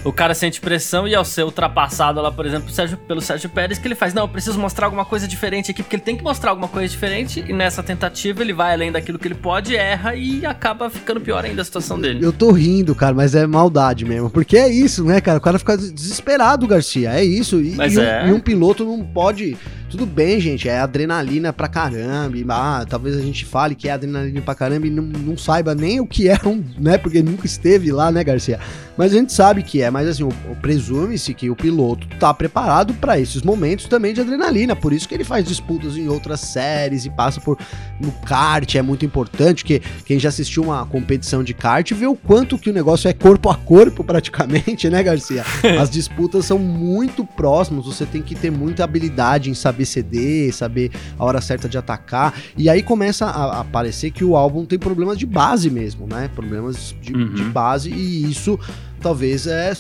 o 0.05 0.13
cara 0.13 0.35
sente 0.35 0.61
pressão 0.61 1.07
e 1.07 1.15
ao 1.15 1.25
ser 1.25 1.45
ultrapassado 1.45 2.21
lá, 2.21 2.31
por 2.31 2.47
exemplo, 2.47 2.71
Sérgio, 2.71 2.97
pelo 2.97 3.21
Sérgio 3.21 3.49
Pérez, 3.49 3.79
que 3.79 3.87
ele 3.87 3.95
faz, 3.95 4.15
não, 4.15 4.23
eu 4.23 4.29
preciso 4.29 4.59
mostrar 4.59 4.87
alguma 4.87 5.05
coisa 5.05 5.27
diferente 5.27 5.71
aqui, 5.71 5.83
porque 5.83 5.97
ele 5.97 6.03
tem 6.03 6.17
que 6.17 6.23
mostrar 6.23 6.51
alguma 6.51 6.69
coisa 6.69 6.89
diferente, 6.89 7.45
e 7.47 7.53
nessa 7.53 7.83
tentativa 7.83 8.43
ele 8.43 8.53
vai 8.53 8.73
além 8.73 8.93
daquilo 8.93 9.19
que 9.19 9.27
ele 9.27 9.35
pode, 9.35 9.75
erra 9.75 10.15
e 10.15 10.47
acaba 10.47 10.89
ficando 10.89 11.21
pior 11.21 11.45
ainda 11.45 11.63
a 11.63 11.65
situação 11.65 12.01
dele. 12.01 12.25
Eu 12.25 12.33
tô 12.33 12.53
rindo, 12.53 12.95
cara, 12.95 13.15
mas 13.15 13.35
é 13.35 13.47
maldade 13.47 14.05
mesmo, 14.05 14.31
porque 14.31 14.57
é 14.57 14.69
isso, 14.69 15.05
né, 15.05 15.21
cara? 15.21 15.39
O 15.39 15.43
cara 15.43 15.59
fica 15.59 15.77
desesperado, 15.77 16.67
Garcia, 16.67 17.13
é 17.13 17.25
isso. 17.25 17.61
E, 17.61 17.77
e, 17.77 17.99
é. 17.99 18.25
um, 18.25 18.29
e 18.29 18.33
um 18.33 18.41
piloto 18.41 18.85
não 18.85 19.05
pode 19.05 19.57
tudo 19.89 20.05
bem, 20.05 20.41
gente, 20.41 20.69
é 20.69 20.79
adrenalina 20.79 21.53
pra 21.53 21.69
caramba. 21.69 22.37
Ah, 22.51 22.85
talvez 22.89 23.17
a 23.17 23.21
gente 23.21 23.45
fale 23.45 23.75
que 23.75 23.89
é 23.89 23.93
adrenalina 23.93 24.43
pra 24.43 24.55
caramba 24.55 24.87
e 24.87 24.91
não, 24.91 25.05
não 25.05 25.39
saiba 25.39 25.75
nem 25.75 26.01
o 26.01 26.07
que 26.07 26.29
é 26.29 26.39
um, 26.45 26.63
né? 26.79 26.99
Porque 26.99 27.23
nunca 27.23 27.47
esteve 27.47 27.93
lá, 27.93 28.11
né, 28.11 28.25
Garcia? 28.25 28.59
Mas 28.97 29.13
a 29.13 29.17
gente 29.17 29.33
sabe 29.33 29.63
que 29.63 29.83
é, 29.83 29.91
mas 29.91 30.09
assim, 30.09 30.27
presume-se 30.61 31.35
que 31.35 31.51
o 31.51 31.57
piloto 31.57 32.07
tá 32.19 32.33
preparado 32.33 32.95
para 32.95 33.21
esses 33.21 33.43
momentos 33.43 33.87
também 33.87 34.15
de 34.15 34.21
adrenalina, 34.21 34.75
por 34.75 34.93
isso 34.93 35.09
que 35.09 35.15
ele 35.15 35.25
faz 35.25 35.45
disputas 35.45 35.97
em 35.97 36.09
outras 36.09 36.41
séries 36.41 37.05
e 37.05 37.11
passa 37.11 37.41
por 37.41 37.59
no 38.01 38.13
kart, 38.13 38.75
é 38.75 38.83
muito 38.83 39.05
importante, 39.05 39.65
que 39.65 39.81
quem 40.05 40.19
já 40.19 40.29
assistiu 40.29 40.65
uma 40.65 40.85
competição 40.87 41.43
de 41.43 41.55
kart 41.55 41.91
vê 41.93 42.07
o 42.07 42.15
quanto 42.15 42.59
que 42.59 42.71
o 42.71 42.73
negócio 42.73 43.09
é 43.09 43.13
corpo 43.13 43.51
a 43.51 43.55
corpo 43.55 44.03
praticamente, 44.03 44.89
né, 44.91 45.03
Garcia? 45.03 45.45
As 45.81 45.91
disputas 45.91 46.45
são 46.45 46.59
muito 46.59 47.25
próximas, 47.25 47.87
você 47.87 48.07
tem 48.07 48.23
que 48.23 48.35
ter 48.35 48.51
muita 48.51 48.85
habilidade 48.85 49.51
em 49.51 49.55
saber 49.55 49.85
ceder, 49.85 50.55
saber 50.55 50.91
a 51.19 51.25
hora 51.25 51.41
certa 51.41 51.69
de 51.69 51.77
atacar. 51.77 52.35
E 52.57 52.69
aí 52.69 52.83
começa 52.83 53.27
a, 53.27 53.61
aparecer 53.61 54.11
que 54.11 54.25
o 54.25 54.37
álbum 54.37 54.65
tem 54.65 54.79
problemas 54.79 55.19
de 55.19 55.27
base 55.27 55.71
mesmo, 55.71 56.07
né? 56.07 56.31
Problemas 56.35 56.95
de, 57.01 57.15
uhum. 57.15 57.35
de 57.35 57.43
base, 57.45 57.91
e 57.91 58.31
isso 58.31 58.59
talvez 59.07 59.47
é 59.47 59.73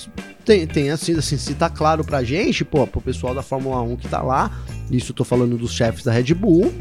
tenha 0.72 0.96
sido 0.96 1.18
assim, 1.18 1.36
se 1.36 1.52
tá 1.56 1.68
claro 1.68 2.04
pra 2.04 2.22
gente, 2.22 2.64
pô, 2.64 2.86
pro 2.86 3.00
pessoal 3.00 3.34
da 3.34 3.42
Fórmula 3.42 3.82
1 3.82 3.96
que 3.96 4.06
tá 4.06 4.22
lá, 4.22 4.52
isso 4.88 5.10
eu 5.10 5.16
tô 5.16 5.24
falando 5.24 5.58
dos 5.58 5.72
chefes 5.72 6.04
da 6.04 6.12
Red 6.12 6.32
Bull, 6.32 6.72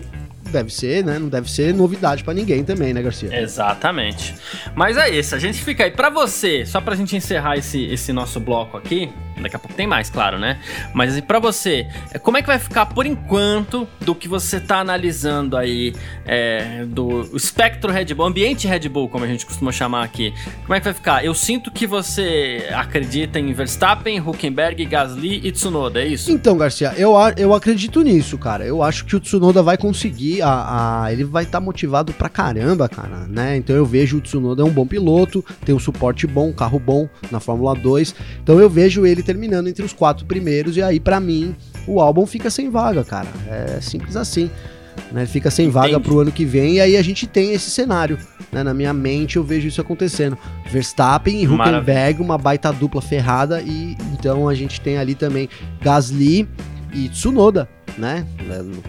deve 0.52 0.72
ser, 0.72 1.04
né? 1.04 1.18
Não 1.18 1.28
deve 1.28 1.50
ser 1.50 1.74
novidade 1.74 2.24
para 2.24 2.36
ninguém 2.36 2.64
também, 2.64 2.94
né, 2.94 3.02
Garcia? 3.02 3.36
Exatamente. 3.36 4.36
Mas 4.76 4.96
é 4.96 5.10
isso, 5.10 5.34
a 5.34 5.40
gente 5.40 5.64
fica 5.64 5.86
aí. 5.86 5.90
Para 5.90 6.12
você, 6.12 6.68
só 6.68 6.80
pra 6.80 6.96
gente 6.96 7.16
encerrar 7.16 7.58
esse, 7.58 7.84
esse 7.86 8.14
nosso 8.14 8.40
bloco 8.40 8.78
aqui, 8.78 9.12
daqui 9.42 9.56
a 9.56 9.60
pouco 9.60 9.76
tem 9.76 9.88
mais, 9.88 10.10
claro, 10.10 10.40
né? 10.40 10.60
Mas 10.94 11.12
assim, 11.12 11.22
para 11.22 11.40
você, 11.40 11.88
é, 12.12 12.20
como 12.20 12.38
é 12.38 12.42
que 12.42 12.48
vai 12.48 12.60
ficar 12.60 12.86
por 12.86 13.06
enquanto 13.06 13.88
do 14.02 14.16
que 14.16 14.28
você 14.28 14.60
tá 14.60 14.80
analisando 14.80 15.58
aí 15.58 15.94
é, 16.26 16.86
do 16.86 17.22
espectro 17.36 17.92
Red 17.92 18.14
Bull, 18.14 18.26
ambiente 18.26 18.68
Red 18.68 18.88
Bull, 18.90 19.10
como 19.10 19.26
a 19.26 19.28
gente 19.28 19.46
costuma 19.46 19.72
chamar 19.72 20.04
aqui? 20.04 20.34
Como 20.62 20.74
é 20.74 20.80
que 20.80 20.86
vai 20.86 20.94
ficar? 20.94 21.26
Eu 21.26 21.34
sinto 21.34 21.72
que 21.72 21.86
você 21.86 22.68
acredita 22.74 23.40
em 23.40 23.52
Verstappen, 23.54 24.20
Huckenberg, 24.20 24.86
Gasly 24.86 25.42
e 25.44 25.52
Tsunoda, 25.52 26.02
é 26.02 26.08
isso? 26.08 26.32
Então, 26.32 26.58
Garcia, 26.58 26.94
eu, 26.98 27.14
eu 27.38 27.54
acredito 27.54 28.02
nisso, 28.02 28.38
cara. 28.38 28.66
Eu 28.66 28.82
acho 28.82 29.06
que 29.06 29.16
o 29.16 29.20
Tsunoda 29.20 29.62
vai 29.62 29.78
conseguir 29.78 30.42
a, 30.42 31.04
a, 31.04 31.14
ele 31.14 31.24
vai 31.24 31.44
estar 31.44 31.60
tá 31.60 31.66
motivado 31.66 32.14
pra 32.14 32.30
caramba, 32.30 32.88
cara, 32.88 33.26
né? 33.28 33.58
Então 33.58 33.76
eu 33.76 33.86
vejo 33.86 34.18
o 34.18 34.22
Tsunoda 34.22 34.62
é 34.62 34.66
um 34.66 34.72
bom 34.72 34.86
piloto, 34.86 35.44
tem 35.64 35.74
um 35.74 35.80
suporte 35.80 36.26
bom, 36.28 36.50
um 36.50 36.54
carro 36.54 36.80
bom 36.80 37.10
na 37.32 37.40
Fórmula 37.40 37.76
2. 37.76 38.16
Então 38.42 38.60
eu 38.60 38.70
vejo 38.70 39.06
ele 39.06 39.24
terminando 39.26 39.68
entre 39.68 39.84
os 39.84 39.92
quatro 39.92 40.26
primeiros 40.26 40.78
e 40.78 40.82
aí 40.82 41.00
para 41.00 41.20
mim 41.20 41.56
o 41.88 42.00
álbum 42.00 42.26
fica 42.26 42.50
sem 42.50 42.70
vaga, 42.70 43.04
cara. 43.04 43.28
É 43.50 43.80
simples 43.82 44.16
assim. 44.16 44.50
Né, 45.12 45.26
fica 45.26 45.52
sem 45.52 45.66
Entendi. 45.66 45.74
vaga 45.74 46.00
pro 46.00 46.20
ano 46.22 46.32
que 46.32 46.46
vem 46.46 46.76
e 46.76 46.80
aí 46.80 46.96
a 46.96 47.02
gente 47.02 47.28
tem 47.28 47.52
esse 47.52 47.70
cenário. 47.70 48.18
Né, 48.52 48.64
na 48.64 48.74
minha 48.74 48.94
mente 48.94 49.36
eu 49.36 49.44
vejo 49.44 49.68
isso 49.68 49.82
acontecendo. 49.82 50.38
Verstappen 50.72 51.42
e 51.42 51.48
Huckenberg, 51.48 52.22
uma 52.22 52.38
baita 52.38 52.72
dupla 52.72 53.02
ferrada 53.02 53.62
e 53.62 53.98
então 54.14 54.48
a 54.48 54.56
gente 54.56 54.80
tem 54.80 54.98
ali 54.98 55.14
também 55.14 55.50
Gasly 55.82 56.48
e 56.94 57.10
Tsunoda 57.10 57.68
né? 57.98 58.26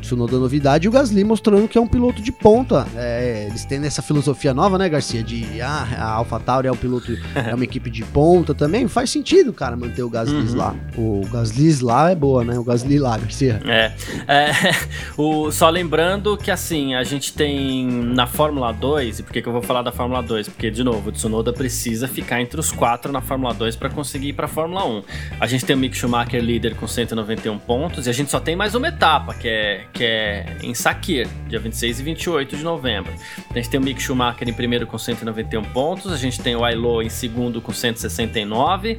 Tsunoda 0.01 0.39
novidade 0.39 0.87
e 0.87 0.89
o 0.89 0.93
Gasly 0.93 1.25
mostrando 1.25 1.69
que 1.69 1.79
é 1.79 1.81
um 1.81 1.87
piloto 1.87 2.23
de 2.23 2.33
ponta. 2.33 2.87
É, 2.97 3.47
eles 3.49 3.65
têm 3.65 3.85
essa 3.85 4.03
filosofia 4.03 4.53
nova, 4.53 4.79
né, 4.79 4.89
Garcia? 4.89 5.23
De 5.23 5.61
ah, 5.61 5.87
a 5.99 6.13
AlphaTauri 6.15 6.69
é 6.69 6.73
um 6.73 6.77
piloto, 6.77 7.13
é 7.35 7.55
uma 7.55 7.65
equipe 7.65 7.91
de 7.91 8.05
ponta 8.05 8.55
também. 8.55 8.89
Faz 8.89 9.11
sentido, 9.11 9.53
cara, 9.53 9.77
manter 9.77 10.03
o 10.03 10.11
Gasly 10.11 10.37
uhum. 10.37 10.57
lá. 10.57 10.75
O 10.97 11.23
Gasly 11.31 11.83
lá 11.83 12.11
é 12.11 12.15
boa, 12.15 12.45
né? 12.45 12.59
O 12.59 12.65
Gasly 12.65 12.99
lá, 12.99 13.17
Garcia. 13.19 13.61
É. 13.67 13.93
é 14.29 14.51
o, 15.17 15.51
só 15.51 15.69
lembrando 15.69 16.37
que 16.37 16.51
assim, 16.51 16.95
a 16.95 17.05
gente 17.05 17.33
tem 17.33 17.87
na 17.87 18.27
Fórmula 18.27 18.73
2, 18.73 19.21
e 19.21 19.23
por 19.23 19.33
que, 19.33 19.43
que 19.43 19.49
eu 19.49 19.53
vou 19.53 19.63
falar 19.63 19.83
da 19.83 19.93
Fórmula 19.93 20.23
2? 20.23 20.49
Porque, 20.49 20.71
de 20.71 20.83
novo, 20.83 21.09
o 21.09 21.13
Tsunoda 21.13 21.53
precisa 21.53 22.09
ficar 22.09 22.41
entre 22.41 22.59
os 22.61 22.73
quatro 22.73 23.13
na 23.13 23.21
Fórmula 23.21 23.53
2 23.55 23.77
para 23.77 23.89
conseguir 23.91 24.29
ir 24.29 24.33
pra 24.33 24.49
Fórmula 24.49 24.85
1. 24.87 25.03
A 25.41 25.47
gente 25.47 25.65
tem 25.65 25.75
o 25.75 25.79
Mick 25.79 25.97
Schumacher 25.97 26.43
líder 26.43 26.75
com 26.77 26.87
191 26.87 27.59
pontos 27.59 28.07
e 28.07 28.11
a 28.11 28.13
gente 28.13 28.31
só 28.31 28.41
tem 28.41 28.57
mais 28.57 28.75
uma 28.75 28.89
etapa, 28.89 28.96
que 29.39 29.49
é, 29.49 29.85
que 29.93 30.05
é 30.05 30.57
em 30.63 30.75
Sakir, 30.75 31.29
dia 31.49 31.59
26 31.59 32.01
e 32.01 32.03
28 32.03 32.57
de 32.57 32.65
novembro. 32.65 33.13
A 33.51 33.55
gente 33.55 33.69
tem 33.69 33.79
o 33.79 33.83
Mick 33.83 34.01
Schumacher 34.03 34.49
em 34.49 34.53
primeiro 34.53 34.87
com 34.87 34.99
191 34.99 35.63
pontos, 35.65 36.13
a 36.13 36.17
gente 36.17 36.41
tem 36.41 36.57
o 36.57 36.65
Ailo 36.65 37.03
em 37.03 37.09
segundo 37.09 37.61
com 37.61 37.73
169, 37.73 38.97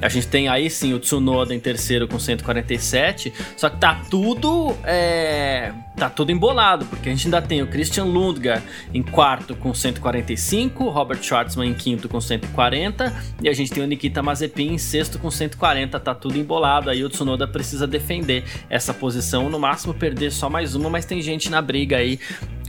a 0.00 0.08
gente 0.08 0.28
tem 0.28 0.48
aí 0.48 0.70
sim 0.70 0.94
o 0.94 0.98
Tsunoda 0.98 1.54
em 1.54 1.60
terceiro 1.60 2.06
com 2.06 2.18
147, 2.18 3.32
só 3.56 3.68
que 3.68 3.76
tá 3.78 4.00
tudo 4.08 4.76
é, 4.84 5.72
tá 6.00 6.08
tudo 6.08 6.32
embolado, 6.32 6.86
porque 6.86 7.10
a 7.10 7.12
gente 7.12 7.26
ainda 7.26 7.42
tem 7.42 7.60
o 7.60 7.66
Christian 7.66 8.04
Lundgaard 8.04 8.64
em 8.94 9.02
quarto 9.02 9.54
com 9.54 9.74
145, 9.74 10.88
Robert 10.88 11.22
Schwartzman 11.22 11.68
em 11.68 11.74
quinto 11.74 12.08
com 12.08 12.18
140 12.18 13.14
e 13.42 13.50
a 13.50 13.52
gente 13.52 13.70
tem 13.70 13.82
o 13.82 13.86
Nikita 13.86 14.22
Mazepin 14.22 14.72
em 14.72 14.78
sexto 14.78 15.18
com 15.18 15.30
140, 15.30 16.00
tá 16.00 16.14
tudo 16.14 16.38
embolado, 16.38 16.88
aí 16.88 17.04
o 17.04 17.10
Tsunoda 17.10 17.46
precisa 17.46 17.86
defender 17.86 18.44
essa 18.70 18.94
posição 18.94 19.50
no 19.50 19.58
máximo 19.58 19.92
perder 19.92 20.32
só 20.32 20.48
mais 20.48 20.74
uma, 20.74 20.88
mas 20.88 21.04
tem 21.04 21.20
gente 21.20 21.50
na 21.50 21.60
briga 21.60 21.98
aí 21.98 22.18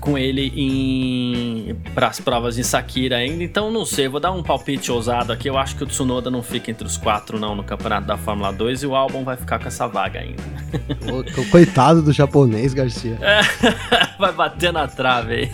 com 0.02 0.18
ele 0.18 0.52
em 0.56 1.76
para 1.94 2.08
as 2.08 2.20
provas 2.20 2.58
em 2.58 2.64
Sakira 2.64 3.18
ainda, 3.18 3.44
então 3.44 3.72
não 3.72 3.86
sei, 3.86 4.08
vou 4.08 4.20
dar 4.20 4.32
um 4.32 4.42
palpite 4.42 4.92
ousado 4.92 5.32
aqui. 5.32 5.48
Eu 5.48 5.58
acho 5.58 5.76
que 5.76 5.84
o 5.84 5.88
Tsunoda 5.88 6.32
não 6.32 6.42
fica 6.42 6.72
entre 6.72 6.86
os 6.86 6.98
quatro 6.98 7.40
não 7.40 7.56
no 7.56 7.64
campeonato 7.64 8.08
da 8.08 8.18
Fórmula 8.18 8.52
2 8.52 8.84
e 8.84 8.88
o 8.88 8.96
álbum 8.96 9.24
vai 9.24 9.38
ficar 9.38 9.60
com 9.60 9.68
essa 9.68 9.88
vaga 9.88 10.20
ainda. 10.20 10.42
Coitado 11.52 12.02
do 12.02 12.12
japonês, 12.12 12.74
Garcia. 12.74 13.18
É, 13.22 13.42
vai 14.18 14.32
bater 14.34 14.74
na 14.74 14.88
trave 14.88 15.34
aí. 15.34 15.52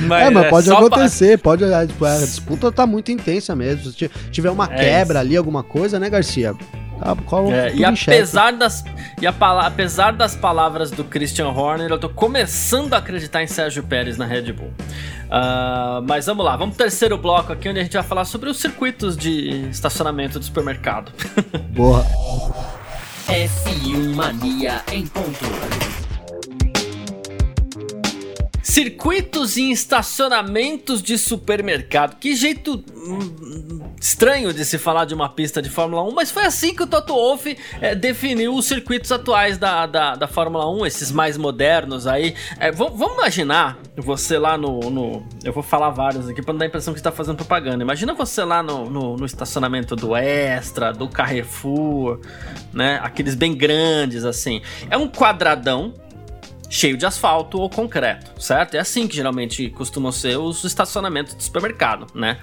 Mas, 0.00 0.26
é, 0.26 0.30
mas 0.30 0.44
é 0.46 0.50
pode 0.50 0.70
acontecer, 0.70 1.38
pra... 1.38 1.56
pode 1.56 1.64
a, 1.64 1.84
disputa 1.84 2.72
tá 2.72 2.86
muito 2.86 3.12
intensa 3.12 3.54
mesmo. 3.54 3.92
Se 3.92 4.08
tiver 4.30 4.50
uma 4.50 4.64
é 4.64 4.76
quebra 4.76 5.18
isso. 5.20 5.26
ali, 5.26 5.36
alguma 5.36 5.62
coisa, 5.62 6.00
né, 6.00 6.10
Garcia? 6.10 6.54
Tá, 6.98 7.16
é, 7.52 7.74
e 7.74 7.84
apesar 7.84 8.52
das, 8.52 8.84
e 9.20 9.26
a, 9.26 9.34
apesar 9.64 10.12
das 10.12 10.34
palavras 10.34 10.90
do 10.90 11.04
Christian 11.04 11.48
Horner, 11.48 11.90
eu 11.90 11.98
tô 11.98 12.08
começando 12.08 12.94
a 12.94 12.98
acreditar 12.98 13.42
em 13.42 13.46
Sérgio 13.46 13.82
Pérez 13.82 14.16
na 14.16 14.26
Red 14.26 14.52
Bull. 14.52 14.68
Uh, 15.28 16.02
mas 16.06 16.26
vamos 16.26 16.44
lá, 16.44 16.56
vamos 16.56 16.74
pro 16.74 16.84
terceiro 16.84 17.18
bloco 17.18 17.52
aqui, 17.52 17.68
onde 17.68 17.80
a 17.80 17.82
gente 17.82 17.92
vai 17.92 18.02
falar 18.02 18.24
sobre 18.24 18.48
os 18.48 18.58
circuitos 18.58 19.16
de 19.16 19.68
estacionamento 19.70 20.38
do 20.38 20.44
supermercado. 20.44 21.12
Boa. 21.70 22.04
F1 23.28 24.14
Mania 24.14 24.82
em 24.90 25.06
ponto. 25.06 26.07
Circuitos 28.68 29.56
e 29.56 29.70
estacionamentos 29.70 31.02
de 31.02 31.16
supermercado. 31.16 32.18
Que 32.18 32.36
jeito 32.36 32.84
hum, 32.94 33.80
estranho 33.98 34.52
de 34.52 34.62
se 34.62 34.76
falar 34.76 35.06
de 35.06 35.14
uma 35.14 35.26
pista 35.30 35.62
de 35.62 35.70
Fórmula 35.70 36.02
1, 36.02 36.12
mas 36.12 36.30
foi 36.30 36.44
assim 36.44 36.74
que 36.74 36.82
o 36.82 36.86
Toto 36.86 37.14
Wolff 37.14 37.56
é, 37.80 37.94
definiu 37.94 38.54
os 38.54 38.66
circuitos 38.66 39.10
atuais 39.10 39.56
da, 39.56 39.86
da, 39.86 40.16
da, 40.16 40.28
Fórmula 40.28 40.70
1, 40.70 40.84
esses 40.84 41.10
mais 41.10 41.38
modernos 41.38 42.06
aí. 42.06 42.34
É, 42.60 42.70
vamos 42.70 43.14
imaginar 43.14 43.78
você 43.96 44.36
lá 44.36 44.58
no, 44.58 44.80
no, 44.90 45.26
Eu 45.42 45.54
vou 45.54 45.62
falar 45.62 45.88
vários 45.88 46.28
aqui 46.28 46.42
pra 46.42 46.52
não 46.52 46.58
dar 46.58 46.66
a 46.66 46.68
impressão 46.68 46.92
que 46.92 47.00
está 47.00 47.10
fazendo 47.10 47.36
propaganda. 47.36 47.82
Imagina 47.82 48.12
você 48.12 48.44
lá 48.44 48.62
no, 48.62 48.90
no, 48.90 49.16
no 49.16 49.24
estacionamento 49.24 49.96
do 49.96 50.14
Extra, 50.14 50.92
do 50.92 51.08
Carrefour, 51.08 52.20
né? 52.70 53.00
Aqueles 53.02 53.34
bem 53.34 53.56
grandes 53.56 54.26
assim. 54.26 54.60
É 54.90 54.98
um 54.98 55.08
quadradão 55.08 55.94
cheio 56.68 56.96
de 56.96 57.06
asfalto 57.06 57.58
ou 57.58 57.70
concreto, 57.70 58.30
certo? 58.40 58.74
É 58.74 58.78
assim 58.78 59.08
que 59.08 59.16
geralmente 59.16 59.70
costumam 59.70 60.12
ser 60.12 60.36
os 60.36 60.64
estacionamentos 60.64 61.34
de 61.34 61.42
supermercado, 61.42 62.06
né? 62.14 62.38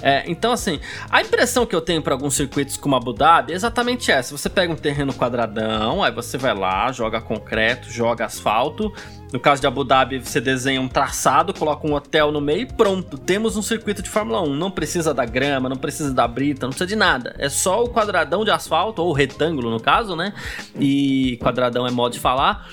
É, 0.00 0.22
então, 0.26 0.52
assim, 0.52 0.78
a 1.10 1.20
impressão 1.20 1.66
que 1.66 1.74
eu 1.74 1.80
tenho 1.80 2.02
para 2.02 2.14
alguns 2.14 2.34
circuitos 2.34 2.76
como 2.76 2.94
Abu 2.94 3.12
Dhabi 3.12 3.52
é 3.52 3.56
exatamente 3.56 4.12
essa: 4.12 4.36
você 4.36 4.48
pega 4.48 4.72
um 4.72 4.76
terreno 4.76 5.12
quadradão, 5.12 6.02
aí 6.02 6.12
você 6.12 6.38
vai 6.38 6.54
lá, 6.54 6.90
joga 6.92 7.20
concreto, 7.20 7.90
joga 7.90 8.26
asfalto. 8.26 8.92
No 9.32 9.40
caso 9.40 9.60
de 9.60 9.66
Abu 9.66 9.82
Dhabi, 9.82 10.20
você 10.20 10.40
desenha 10.40 10.80
um 10.80 10.86
traçado, 10.86 11.52
coloca 11.52 11.84
um 11.84 11.94
hotel 11.94 12.30
no 12.30 12.40
meio 12.40 12.60
e 12.60 12.66
pronto. 12.66 13.18
Temos 13.18 13.56
um 13.56 13.62
circuito 13.62 14.00
de 14.00 14.08
Fórmula 14.08 14.40
1. 14.42 14.54
Não 14.54 14.70
precisa 14.70 15.12
da 15.12 15.24
grama, 15.24 15.68
não 15.68 15.76
precisa 15.76 16.14
da 16.14 16.28
brita, 16.28 16.66
não 16.66 16.70
precisa 16.70 16.86
de 16.86 16.94
nada. 16.94 17.34
É 17.36 17.48
só 17.48 17.82
o 17.82 17.88
quadradão 17.88 18.44
de 18.44 18.52
asfalto, 18.52 19.02
ou 19.02 19.12
retângulo 19.12 19.72
no 19.72 19.80
caso, 19.80 20.14
né? 20.14 20.32
E 20.78 21.36
quadradão 21.42 21.84
é 21.84 21.90
modo 21.90 22.12
de 22.12 22.20
falar 22.20 22.68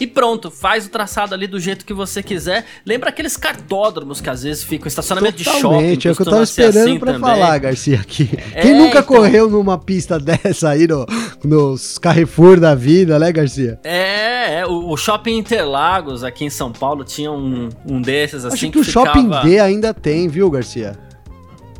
e 0.00 0.06
pronto, 0.06 0.50
faz 0.50 0.86
o 0.86 0.90
traçado 0.90 1.34
ali 1.34 1.46
do 1.46 1.60
jeito 1.60 1.84
que 1.84 1.94
você 1.94 2.22
quiser. 2.22 2.64
Lembra 2.84 3.10
aqueles 3.10 3.36
cartódromos 3.36 4.20
que 4.20 4.28
às 4.28 4.42
vezes 4.42 4.62
ficam 4.62 4.88
estacionamento 4.88 5.42
Totalmente, 5.42 5.98
de 5.98 6.02
shopping. 6.02 6.08
É 6.08 6.12
o 6.12 6.16
que 6.16 6.22
eu 6.22 6.26
tava 6.26 6.42
esperando 6.42 6.88
assim 6.88 6.98
pra 6.98 7.12
também. 7.12 7.30
falar, 7.30 7.58
Garcia, 7.58 8.00
aqui. 8.00 8.30
É, 8.54 8.62
Quem 8.62 8.74
nunca 8.74 9.00
então... 9.00 9.02
correu 9.04 9.48
numa 9.48 9.78
pista 9.78 10.18
dessa 10.18 10.70
aí 10.70 10.86
no, 10.86 11.06
nos 11.44 11.98
Carrefour 11.98 12.58
da 12.58 12.74
vida, 12.74 13.18
né, 13.18 13.30
Garcia? 13.32 13.78
É, 13.84 14.60
é 14.60 14.66
o, 14.66 14.90
o, 14.90 14.96
Shopping 14.96 15.36
Interlagos 15.36 16.24
aqui 16.24 16.44
em 16.44 16.50
São 16.50 16.72
Paulo 16.72 17.04
tinha 17.04 17.30
um, 17.30 17.68
um 17.86 18.00
desses 18.00 18.44
assim 18.44 18.54
Acho 18.54 18.66
que, 18.66 18.72
que 18.72 18.78
o 18.78 18.84
ficava... 18.84 19.06
Shopping 19.06 19.48
D 19.48 19.60
ainda 19.60 19.94
tem, 19.94 20.28
viu, 20.28 20.50
Garcia? 20.50 20.98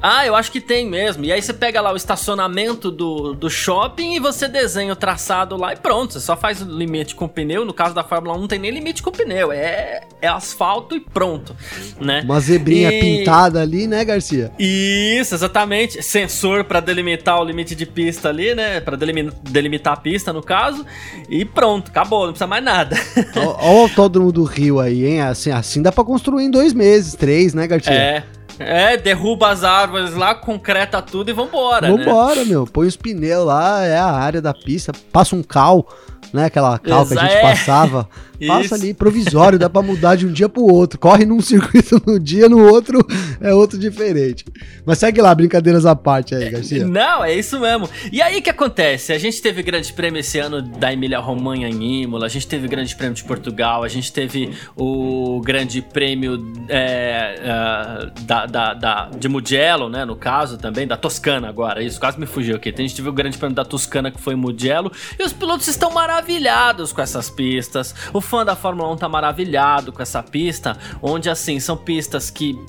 Ah, 0.06 0.26
eu 0.26 0.36
acho 0.36 0.52
que 0.52 0.60
tem 0.60 0.86
mesmo. 0.86 1.24
E 1.24 1.32
aí 1.32 1.40
você 1.40 1.54
pega 1.54 1.80
lá 1.80 1.90
o 1.90 1.96
estacionamento 1.96 2.90
do, 2.90 3.32
do 3.32 3.48
shopping 3.48 4.16
e 4.16 4.20
você 4.20 4.46
desenha 4.46 4.92
o 4.92 4.96
traçado 4.96 5.56
lá 5.56 5.72
e 5.72 5.76
pronto. 5.76 6.12
Você 6.12 6.20
só 6.20 6.36
faz 6.36 6.60
o 6.60 6.66
limite 6.66 7.14
com 7.14 7.26
pneu. 7.26 7.64
No 7.64 7.72
caso 7.72 7.94
da 7.94 8.04
Fórmula 8.04 8.36
1 8.36 8.40
não 8.42 8.46
tem 8.46 8.58
nem 8.58 8.70
limite 8.70 9.02
com 9.02 9.10
pneu. 9.10 9.50
É, 9.50 10.02
é 10.20 10.28
asfalto 10.28 10.94
e 10.94 11.00
pronto, 11.00 11.56
né? 11.98 12.20
Uma 12.22 12.38
zebrinha 12.38 12.92
e... 12.92 13.00
pintada 13.00 13.62
ali, 13.62 13.86
né, 13.86 14.04
Garcia? 14.04 14.52
Isso, 14.58 15.34
exatamente. 15.34 16.02
Sensor 16.02 16.64
para 16.64 16.80
delimitar 16.80 17.40
o 17.40 17.44
limite 17.44 17.74
de 17.74 17.86
pista 17.86 18.28
ali, 18.28 18.54
né? 18.54 18.80
Para 18.80 18.98
delimitar 18.98 19.94
a 19.94 19.96
pista, 19.96 20.34
no 20.34 20.42
caso. 20.42 20.84
E 21.30 21.46
pronto, 21.46 21.90
acabou. 21.90 22.26
Não 22.26 22.32
precisa 22.34 22.46
mais 22.46 22.62
nada. 22.62 22.94
Olha 23.34 23.78
o 23.78 23.80
autódromo 23.80 24.30
do 24.30 24.44
Rio 24.44 24.80
aí, 24.80 25.06
hein? 25.06 25.22
Assim, 25.22 25.50
assim 25.50 25.80
dá 25.80 25.90
para 25.90 26.04
construir 26.04 26.44
em 26.44 26.50
dois 26.50 26.74
meses, 26.74 27.14
três, 27.14 27.54
né, 27.54 27.66
Garcia? 27.66 27.94
É. 27.94 28.24
É, 28.58 28.96
derruba 28.96 29.50
as 29.50 29.64
árvores 29.64 30.14
lá, 30.14 30.34
concreta 30.34 31.02
tudo 31.02 31.30
e 31.30 31.32
vambora. 31.32 31.88
Né? 31.88 32.04
Vambora, 32.04 32.36
né? 32.36 32.44
meu. 32.44 32.66
Põe 32.66 32.86
os 32.86 32.96
pneus 32.96 33.46
lá, 33.46 33.84
é 33.84 33.98
a 33.98 34.10
área 34.10 34.40
da 34.40 34.54
pista, 34.54 34.92
passa 35.12 35.34
um 35.34 35.42
cal 35.42 35.88
né? 36.34 36.46
Aquela 36.46 36.76
cal 36.80 37.06
que 37.06 37.16
a 37.16 37.20
gente 37.22 37.32
é. 37.32 37.40
passava. 37.42 38.08
Passa 38.46 38.74
ali, 38.74 38.94
provisório, 38.94 39.58
dá 39.58 39.68
pra 39.68 39.82
mudar 39.82 40.16
de 40.16 40.26
um 40.26 40.32
dia 40.32 40.48
pro 40.48 40.62
outro. 40.62 40.98
Corre 40.98 41.24
num 41.24 41.40
circuito 41.42 42.00
num 42.06 42.18
dia, 42.18 42.48
no 42.48 42.58
outro 42.66 43.04
é 43.40 43.52
outro 43.52 43.78
diferente. 43.78 44.44
Mas 44.84 44.98
segue 44.98 45.20
lá, 45.20 45.34
brincadeiras 45.34 45.86
à 45.86 45.94
parte 45.94 46.34
aí, 46.34 46.50
Garcia. 46.50 46.86
Não, 46.86 47.24
é 47.24 47.34
isso 47.34 47.58
mesmo. 47.60 47.88
E 48.12 48.20
aí 48.20 48.38
o 48.38 48.42
que 48.42 48.50
acontece? 48.50 49.12
A 49.12 49.18
gente 49.18 49.40
teve 49.40 49.62
grande 49.62 49.92
prêmio 49.92 50.20
esse 50.20 50.38
ano 50.38 50.62
da 50.62 50.92
Emília 50.92 51.18
Romanha 51.18 51.68
em 51.68 52.02
Imola, 52.02 52.26
a 52.26 52.28
gente 52.28 52.46
teve 52.46 52.68
grande 52.68 52.94
prêmio 52.94 53.14
de 53.14 53.24
Portugal, 53.24 53.82
a 53.82 53.88
gente 53.88 54.12
teve 54.12 54.52
o 54.76 55.40
grande 55.44 55.82
prêmio 55.82 56.52
é, 56.68 57.40
uh, 57.40 58.22
da, 58.22 58.46
da, 58.46 58.74
da, 58.74 59.10
de 59.10 59.28
Mugello, 59.28 59.88
né? 59.88 60.04
No 60.04 60.16
caso 60.16 60.58
também, 60.58 60.86
da 60.86 60.96
Toscana 60.96 61.48
agora. 61.48 61.82
Isso 61.82 61.98
quase 61.98 62.18
me 62.18 62.26
fugiu 62.26 62.56
aqui. 62.56 62.72
A 62.76 62.80
gente 62.80 62.96
teve 62.96 63.08
o 63.08 63.12
grande 63.12 63.38
prêmio 63.38 63.54
da 63.54 63.64
Toscana 63.64 64.10
que 64.10 64.20
foi 64.20 64.34
Mugello. 64.34 64.90
E 65.18 65.22
os 65.22 65.32
pilotos 65.32 65.68
estão 65.68 65.90
maravilhados 65.90 66.92
com 66.92 67.00
essas 67.00 67.30
pistas. 67.30 67.94
O 68.12 68.20
fã 68.34 68.44
da 68.44 68.56
Fórmula 68.56 68.90
1 68.90 68.96
tá 68.96 69.08
maravilhado 69.08 69.92
com 69.92 70.02
essa 70.02 70.20
pista, 70.20 70.76
onde 71.00 71.30
assim 71.30 71.60
são 71.60 71.76
pistas 71.76 72.30
que 72.30 72.60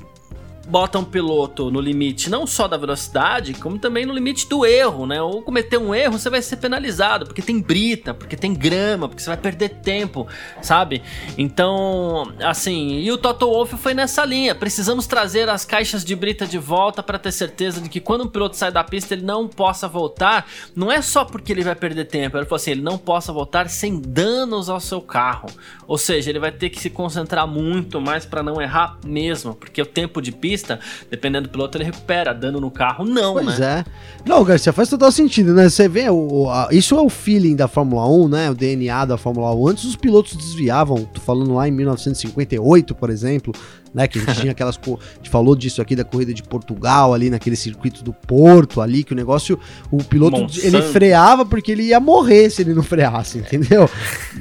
bota 0.67 0.97
um 0.99 1.03
piloto 1.03 1.69
no 1.69 1.79
limite 1.79 2.29
não 2.29 2.47
só 2.47 2.67
da 2.67 2.77
velocidade, 2.77 3.53
como 3.53 3.77
também 3.77 4.05
no 4.05 4.13
limite 4.13 4.47
do 4.49 4.65
erro, 4.65 5.05
né? 5.05 5.21
Ou 5.21 5.41
cometer 5.41 5.77
um 5.77 5.93
erro, 5.93 6.17
você 6.17 6.29
vai 6.29 6.41
ser 6.41 6.57
penalizado, 6.57 7.25
porque 7.25 7.41
tem 7.41 7.61
brita, 7.61 8.13
porque 8.13 8.35
tem 8.35 8.53
grama, 8.53 9.07
porque 9.07 9.21
você 9.21 9.29
vai 9.29 9.37
perder 9.37 9.69
tempo, 9.69 10.27
sabe? 10.61 11.01
Então, 11.37 12.33
assim, 12.41 12.99
e 12.99 13.11
o 13.11 13.17
Toto 13.17 13.47
Wolff 13.47 13.77
foi 13.77 13.93
nessa 13.93 14.25
linha. 14.25 14.55
Precisamos 14.55 15.07
trazer 15.07 15.49
as 15.49 15.65
caixas 15.65 16.03
de 16.03 16.15
brita 16.15 16.45
de 16.45 16.57
volta 16.57 17.03
para 17.03 17.19
ter 17.19 17.31
certeza 17.31 17.79
de 17.79 17.89
que 17.89 17.99
quando 17.99 18.23
um 18.23 18.27
piloto 18.27 18.55
sai 18.55 18.71
da 18.71 18.83
pista 18.83 19.13
ele 19.13 19.23
não 19.23 19.47
possa 19.47 19.87
voltar, 19.87 20.47
não 20.75 20.91
é 20.91 21.01
só 21.01 21.23
porque 21.23 21.51
ele 21.51 21.63
vai 21.63 21.75
perder 21.75 22.05
tempo, 22.05 22.37
ele 22.37 22.45
falou 22.45 22.57
assim, 22.57 22.71
ele 22.71 22.81
não 22.81 22.97
possa 22.97 23.31
voltar 23.31 23.69
sem 23.69 23.99
danos 23.99 24.69
ao 24.69 24.79
seu 24.79 25.01
carro. 25.01 25.49
Ou 25.87 25.97
seja, 25.97 26.29
ele 26.29 26.39
vai 26.39 26.51
ter 26.51 26.69
que 26.69 26.79
se 26.79 26.89
concentrar 26.89 27.47
muito 27.47 28.01
mais 28.01 28.25
para 28.25 28.41
não 28.41 28.61
errar 28.61 28.97
mesmo, 29.05 29.53
porque 29.53 29.81
o 29.81 29.85
tempo 29.85 30.21
de 30.21 30.31
pista 30.31 30.54
pista, 30.55 30.79
dependendo 31.11 31.47
do 31.47 31.51
piloto, 31.51 31.77
ele 31.77 31.83
recupera. 31.83 32.33
Dano 32.33 32.59
no 32.59 32.71
carro, 32.71 33.05
não, 33.05 33.33
pois 33.33 33.59
né? 33.59 33.83
é. 33.85 34.29
Não, 34.29 34.43
Garcia, 34.43 34.71
faz 34.71 34.89
total 34.89 35.11
sentido, 35.11 35.53
né? 35.53 35.69
Você 35.69 35.87
vê, 35.87 36.09
o, 36.09 36.49
a, 36.49 36.69
isso 36.71 36.95
é 36.95 37.01
o 37.01 37.09
feeling 37.09 37.55
da 37.55 37.67
Fórmula 37.67 38.07
1, 38.09 38.27
né? 38.29 38.49
O 38.49 38.55
DNA 38.55 39.05
da 39.05 39.17
Fórmula 39.17 39.53
1. 39.53 39.67
Antes 39.67 39.83
os 39.83 39.95
pilotos 39.95 40.35
desviavam, 40.35 41.03
tô 41.05 41.19
falando 41.19 41.53
lá 41.53 41.67
em 41.67 41.71
1958, 41.71 42.95
por 42.95 43.09
exemplo, 43.09 43.53
né? 43.95 44.09
Que 44.09 44.19
a 44.19 44.21
gente 44.21 44.41
tinha 44.41 44.51
aquelas. 44.51 44.77
A 44.77 45.15
gente 45.15 45.29
falou 45.29 45.55
disso 45.55 45.81
aqui 45.81 45.95
da 45.95 46.03
corrida 46.03 46.33
de 46.33 46.43
Portugal, 46.43 47.13
ali 47.13 47.29
naquele 47.29 47.55
circuito 47.55 48.03
do 48.03 48.11
Porto, 48.11 48.81
ali, 48.81 49.05
que 49.05 49.13
o 49.13 49.15
negócio. 49.15 49.57
O 49.89 50.03
piloto 50.03 50.37
Monsanto. 50.37 50.67
ele 50.67 50.81
freava 50.81 51.45
porque 51.45 51.71
ele 51.71 51.83
ia 51.83 51.99
morrer 51.99 52.49
se 52.49 52.61
ele 52.61 52.73
não 52.73 52.83
freasse, 52.83 53.37
entendeu? 53.37 53.89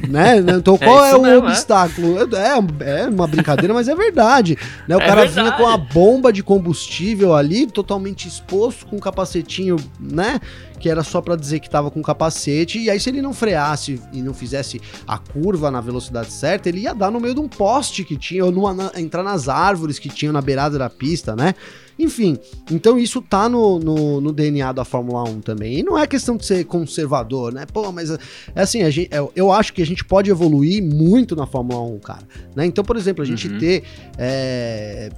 né? 0.08 0.38
Então 0.38 0.74
é 0.80 0.84
qual 0.84 1.04
é, 1.04 1.10
é 1.10 1.14
o 1.14 1.22
mesmo, 1.22 1.46
é? 1.46 1.50
obstáculo? 1.50 2.16
É? 2.18 3.02
é, 3.02 3.08
uma 3.08 3.28
brincadeira, 3.28 3.72
mas 3.72 3.86
é 3.86 3.94
verdade. 3.94 4.58
Né? 4.88 4.96
O 4.96 5.00
é 5.00 5.06
cara 5.06 5.24
verdade. 5.24 5.48
vinha 5.48 5.56
com 5.56 5.68
a 5.68 5.76
bomba 5.76 6.32
de 6.32 6.42
combustível 6.42 7.32
ali, 7.32 7.68
totalmente 7.68 8.26
exposto, 8.26 8.86
com 8.86 8.96
um 8.96 9.00
capacetinho, 9.00 9.76
né? 10.00 10.40
Que 10.78 10.88
era 10.88 11.02
só 11.02 11.20
para 11.20 11.36
dizer 11.36 11.60
que 11.60 11.66
estava 11.66 11.90
com 11.90 12.02
capacete, 12.02 12.78
e 12.78 12.90
aí 12.90 12.98
se 12.98 13.08
ele 13.08 13.22
não 13.22 13.32
freasse 13.32 14.00
e 14.12 14.20
não 14.20 14.34
fizesse 14.34 14.80
a 15.06 15.18
curva 15.18 15.70
na 15.70 15.80
velocidade 15.80 16.32
certa, 16.32 16.68
ele 16.68 16.80
ia 16.80 16.94
dar 16.94 17.10
no 17.10 17.20
meio 17.20 17.34
de 17.34 17.40
um 17.40 17.48
poste 17.48 18.04
que 18.04 18.16
tinha, 18.16 18.44
ou 18.44 18.52
numa, 18.52 18.74
na, 18.74 18.92
entrar 18.96 19.22
nas 19.22 19.48
árvores 19.48 19.98
que 19.98 20.08
tinham 20.08 20.32
na 20.32 20.40
beirada 20.40 20.78
da 20.78 20.90
pista, 20.90 21.34
né? 21.34 21.54
Enfim, 21.98 22.36
então 22.70 22.98
isso 22.98 23.22
tá 23.22 23.48
no, 23.48 23.78
no, 23.78 24.20
no, 24.20 24.32
DNA 24.32 24.72
da 24.72 24.84
Fórmula 24.84 25.22
1 25.28 25.40
também. 25.40 25.78
E 25.78 25.82
não 25.82 25.96
é 25.96 26.06
questão 26.06 26.36
de 26.36 26.44
ser 26.44 26.64
conservador, 26.64 27.52
né? 27.52 27.64
Pô, 27.72 27.92
mas 27.92 28.10
é 28.10 28.18
assim, 28.56 28.82
a 28.82 28.90
gente, 28.90 29.14
é, 29.14 29.24
eu 29.36 29.52
acho 29.52 29.72
que 29.72 29.80
a 29.80 29.86
gente 29.86 30.04
pode 30.04 30.28
evoluir 30.28 30.82
muito 30.82 31.36
na 31.36 31.46
Fórmula 31.46 31.80
1, 31.94 31.98
cara. 32.00 32.22
Né? 32.56 32.66
Então, 32.66 32.82
por 32.82 32.96
exemplo, 32.96 33.22
a 33.22 33.26
gente 33.26 33.46
uhum. 33.46 33.58
ter. 33.58 33.84
É, 34.18 35.10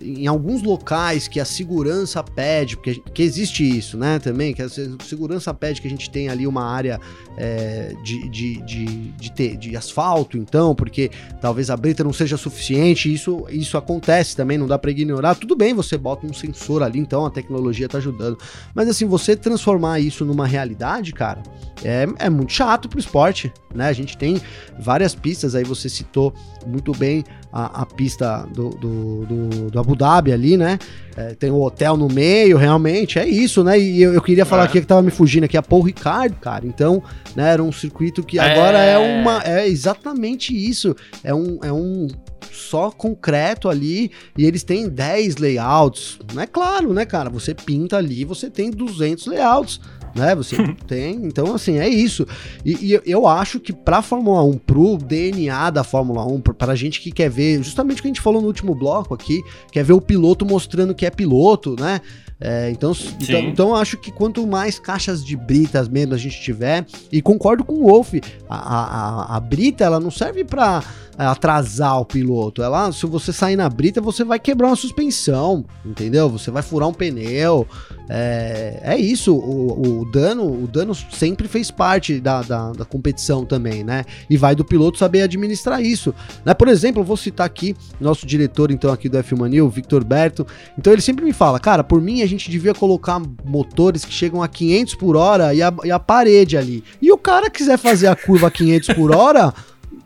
em 0.00 0.26
alguns 0.26 0.62
locais 0.62 1.28
que 1.28 1.38
a 1.38 1.44
segurança 1.44 2.22
pede, 2.22 2.76
porque 2.76 3.02
que 3.12 3.22
existe 3.22 3.62
isso, 3.62 3.98
né, 3.98 4.18
também, 4.18 4.54
que 4.54 4.62
a 4.62 4.68
segurança 5.04 5.52
pede 5.52 5.80
que 5.80 5.86
a 5.86 5.90
gente 5.90 6.10
tenha 6.10 6.32
ali 6.32 6.46
uma 6.46 6.64
área 6.64 7.00
é, 7.36 7.94
de, 8.02 8.28
de, 8.28 8.62
de, 8.62 8.84
de, 9.12 9.32
ter, 9.32 9.56
de 9.56 9.76
asfalto, 9.76 10.36
então, 10.36 10.74
porque 10.74 11.10
talvez 11.40 11.70
a 11.70 11.76
brita 11.76 12.02
não 12.02 12.12
seja 12.12 12.36
suficiente, 12.36 13.12
isso, 13.12 13.46
isso 13.50 13.76
acontece 13.76 14.36
também, 14.36 14.58
não 14.58 14.66
dá 14.66 14.78
para 14.78 14.90
ignorar. 14.90 15.34
Tudo 15.34 15.54
bem, 15.56 15.74
você 15.74 15.96
bota 15.96 16.26
um 16.26 16.32
sensor 16.32 16.82
ali, 16.82 16.98
então 16.98 17.26
a 17.26 17.30
tecnologia 17.30 17.88
tá 17.88 17.98
ajudando. 17.98 18.38
Mas 18.74 18.88
assim, 18.88 19.06
você 19.06 19.36
transformar 19.36 20.00
isso 20.00 20.24
numa 20.24 20.46
realidade, 20.46 21.12
cara, 21.12 21.42
é, 21.84 22.06
é 22.18 22.30
muito 22.30 22.52
chato 22.52 22.88
pro 22.88 22.98
esporte, 22.98 23.52
né? 23.74 23.88
A 23.88 23.92
gente 23.92 24.16
tem 24.16 24.40
várias 24.78 25.14
pistas, 25.14 25.54
aí 25.54 25.64
você 25.64 25.88
citou 25.88 26.34
muito 26.66 26.92
bem 26.92 27.24
a, 27.52 27.82
a 27.82 27.86
pista 27.86 28.46
do, 28.52 28.70
do, 28.70 29.26
do, 29.26 29.69
do, 29.70 29.78
Abu 29.78 29.94
Dhabi 29.94 30.32
ali, 30.32 30.56
né? 30.56 30.78
É, 31.16 31.34
tem 31.34 31.50
o 31.50 31.56
um 31.56 31.62
hotel 31.62 31.96
no 31.96 32.08
meio, 32.08 32.56
realmente, 32.56 33.18
é 33.18 33.26
isso, 33.26 33.64
né? 33.64 33.78
E 33.78 34.02
eu, 34.02 34.14
eu 34.14 34.22
queria 34.22 34.44
falar 34.44 34.62
é. 34.62 34.66
aqui 34.66 34.80
que 34.80 34.86
tava 34.86 35.02
me 35.02 35.10
fugindo 35.10 35.44
aqui? 35.44 35.56
A 35.56 35.62
Paul 35.62 35.82
Ricard, 35.82 36.34
cara. 36.40 36.66
Então, 36.66 37.02
né, 37.34 37.52
era 37.52 37.62
um 37.62 37.72
circuito 37.72 38.22
que 38.22 38.38
agora 38.38 38.78
é, 38.78 38.92
é 38.92 38.98
uma. 38.98 39.42
É 39.44 39.68
exatamente 39.68 40.54
isso. 40.54 40.94
É 41.24 41.34
um, 41.34 41.58
é 41.62 41.72
um 41.72 42.06
só 42.52 42.90
concreto 42.90 43.68
ali 43.68 44.10
e 44.36 44.44
eles 44.44 44.62
têm 44.62 44.88
10 44.88 45.36
layouts. 45.36 46.18
Não 46.34 46.42
é 46.42 46.46
claro, 46.46 46.92
né, 46.92 47.04
cara? 47.04 47.30
Você 47.30 47.54
pinta 47.54 47.96
ali, 47.96 48.24
você 48.24 48.50
tem 48.50 48.70
200 48.70 49.26
layouts 49.26 49.80
né? 50.14 50.34
Você 50.34 50.56
tem, 50.86 51.16
então 51.24 51.54
assim, 51.54 51.78
é 51.78 51.88
isso. 51.88 52.26
E, 52.64 52.94
e 52.94 53.00
eu 53.04 53.26
acho 53.26 53.60
que 53.60 53.72
pra 53.72 54.02
Fórmula 54.02 54.42
1, 54.42 54.58
pro 54.58 54.96
DNA 54.96 55.70
da 55.70 55.84
Fórmula 55.84 56.24
1, 56.24 56.40
pra 56.40 56.74
gente 56.74 57.00
que 57.00 57.10
quer 57.10 57.30
ver, 57.30 57.62
justamente 57.62 57.98
o 57.98 58.02
que 58.02 58.08
a 58.08 58.10
gente 58.10 58.20
falou 58.20 58.40
no 58.40 58.48
último 58.48 58.74
bloco 58.74 59.14
aqui, 59.14 59.42
quer 59.72 59.84
ver 59.84 59.92
o 59.92 60.00
piloto 60.00 60.44
mostrando 60.44 60.94
que 60.94 61.06
é 61.06 61.10
piloto, 61.10 61.76
né? 61.78 62.00
É, 62.42 62.70
então, 62.70 62.92
então, 63.20 63.40
então, 63.40 63.74
acho 63.74 63.98
que 63.98 64.10
quanto 64.10 64.46
mais 64.46 64.78
caixas 64.78 65.22
de 65.22 65.36
britas 65.36 65.88
mesmo 65.90 66.14
a 66.14 66.16
gente 66.16 66.40
tiver, 66.40 66.86
e 67.12 67.20
concordo 67.20 67.62
com 67.62 67.74
o 67.74 67.86
Wolf, 67.86 68.14
a, 68.48 68.56
a, 68.56 69.36
a 69.36 69.40
brita 69.40 69.84
ela 69.84 70.00
não 70.00 70.10
serve 70.10 70.42
para 70.42 70.82
é, 71.18 71.24
atrasar 71.26 72.00
o 72.00 72.04
piloto. 72.06 72.62
Ela, 72.62 72.90
se 72.92 73.04
você 73.04 73.30
sair 73.30 73.56
na 73.56 73.68
brita, 73.68 74.00
você 74.00 74.24
vai 74.24 74.38
quebrar 74.38 74.68
uma 74.68 74.76
suspensão, 74.76 75.66
entendeu? 75.84 76.30
Você 76.30 76.50
vai 76.50 76.62
furar 76.62 76.88
um 76.88 76.94
pneu. 76.94 77.68
É, 78.12 78.80
é 78.82 78.98
isso. 78.98 79.32
O, 79.32 80.00
o 80.00 80.04
dano, 80.04 80.64
o 80.64 80.66
dano 80.66 80.92
sempre 80.94 81.46
fez 81.46 81.70
parte 81.70 82.18
da, 82.20 82.42
da, 82.42 82.72
da, 82.72 82.84
competição 82.84 83.44
também, 83.44 83.84
né? 83.84 84.04
E 84.28 84.36
vai 84.36 84.56
do 84.56 84.64
piloto 84.64 84.98
saber 84.98 85.22
administrar 85.22 85.80
isso. 85.80 86.12
Né? 86.44 86.52
Por 86.52 86.66
exemplo, 86.66 87.02
eu 87.02 87.06
vou 87.06 87.16
citar 87.16 87.46
aqui 87.46 87.76
nosso 88.00 88.26
diretor 88.26 88.72
então 88.72 88.92
aqui 88.92 89.08
do 89.08 89.16
F 89.16 89.36
Mania, 89.36 89.64
o 89.64 89.70
Victor 89.70 90.02
Berto. 90.02 90.44
Então 90.76 90.92
ele 90.92 91.02
sempre 91.02 91.24
me 91.24 91.32
fala, 91.32 91.60
cara, 91.60 91.84
por 91.84 92.00
mim 92.00 92.20
a 92.22 92.26
gente 92.26 92.50
devia 92.50 92.74
colocar 92.74 93.22
motores 93.44 94.04
que 94.04 94.12
chegam 94.12 94.42
a 94.42 94.48
500 94.48 94.96
por 94.96 95.14
hora 95.14 95.54
e 95.54 95.62
a, 95.62 95.72
e 95.84 95.92
a 95.92 95.98
parede 96.00 96.56
ali. 96.56 96.82
E 97.00 97.12
o 97.12 97.16
cara 97.16 97.48
quiser 97.48 97.78
fazer 97.78 98.08
a 98.08 98.16
curva 98.16 98.48
a 98.48 98.50
500 98.50 98.88
por 98.94 99.14
hora 99.14 99.54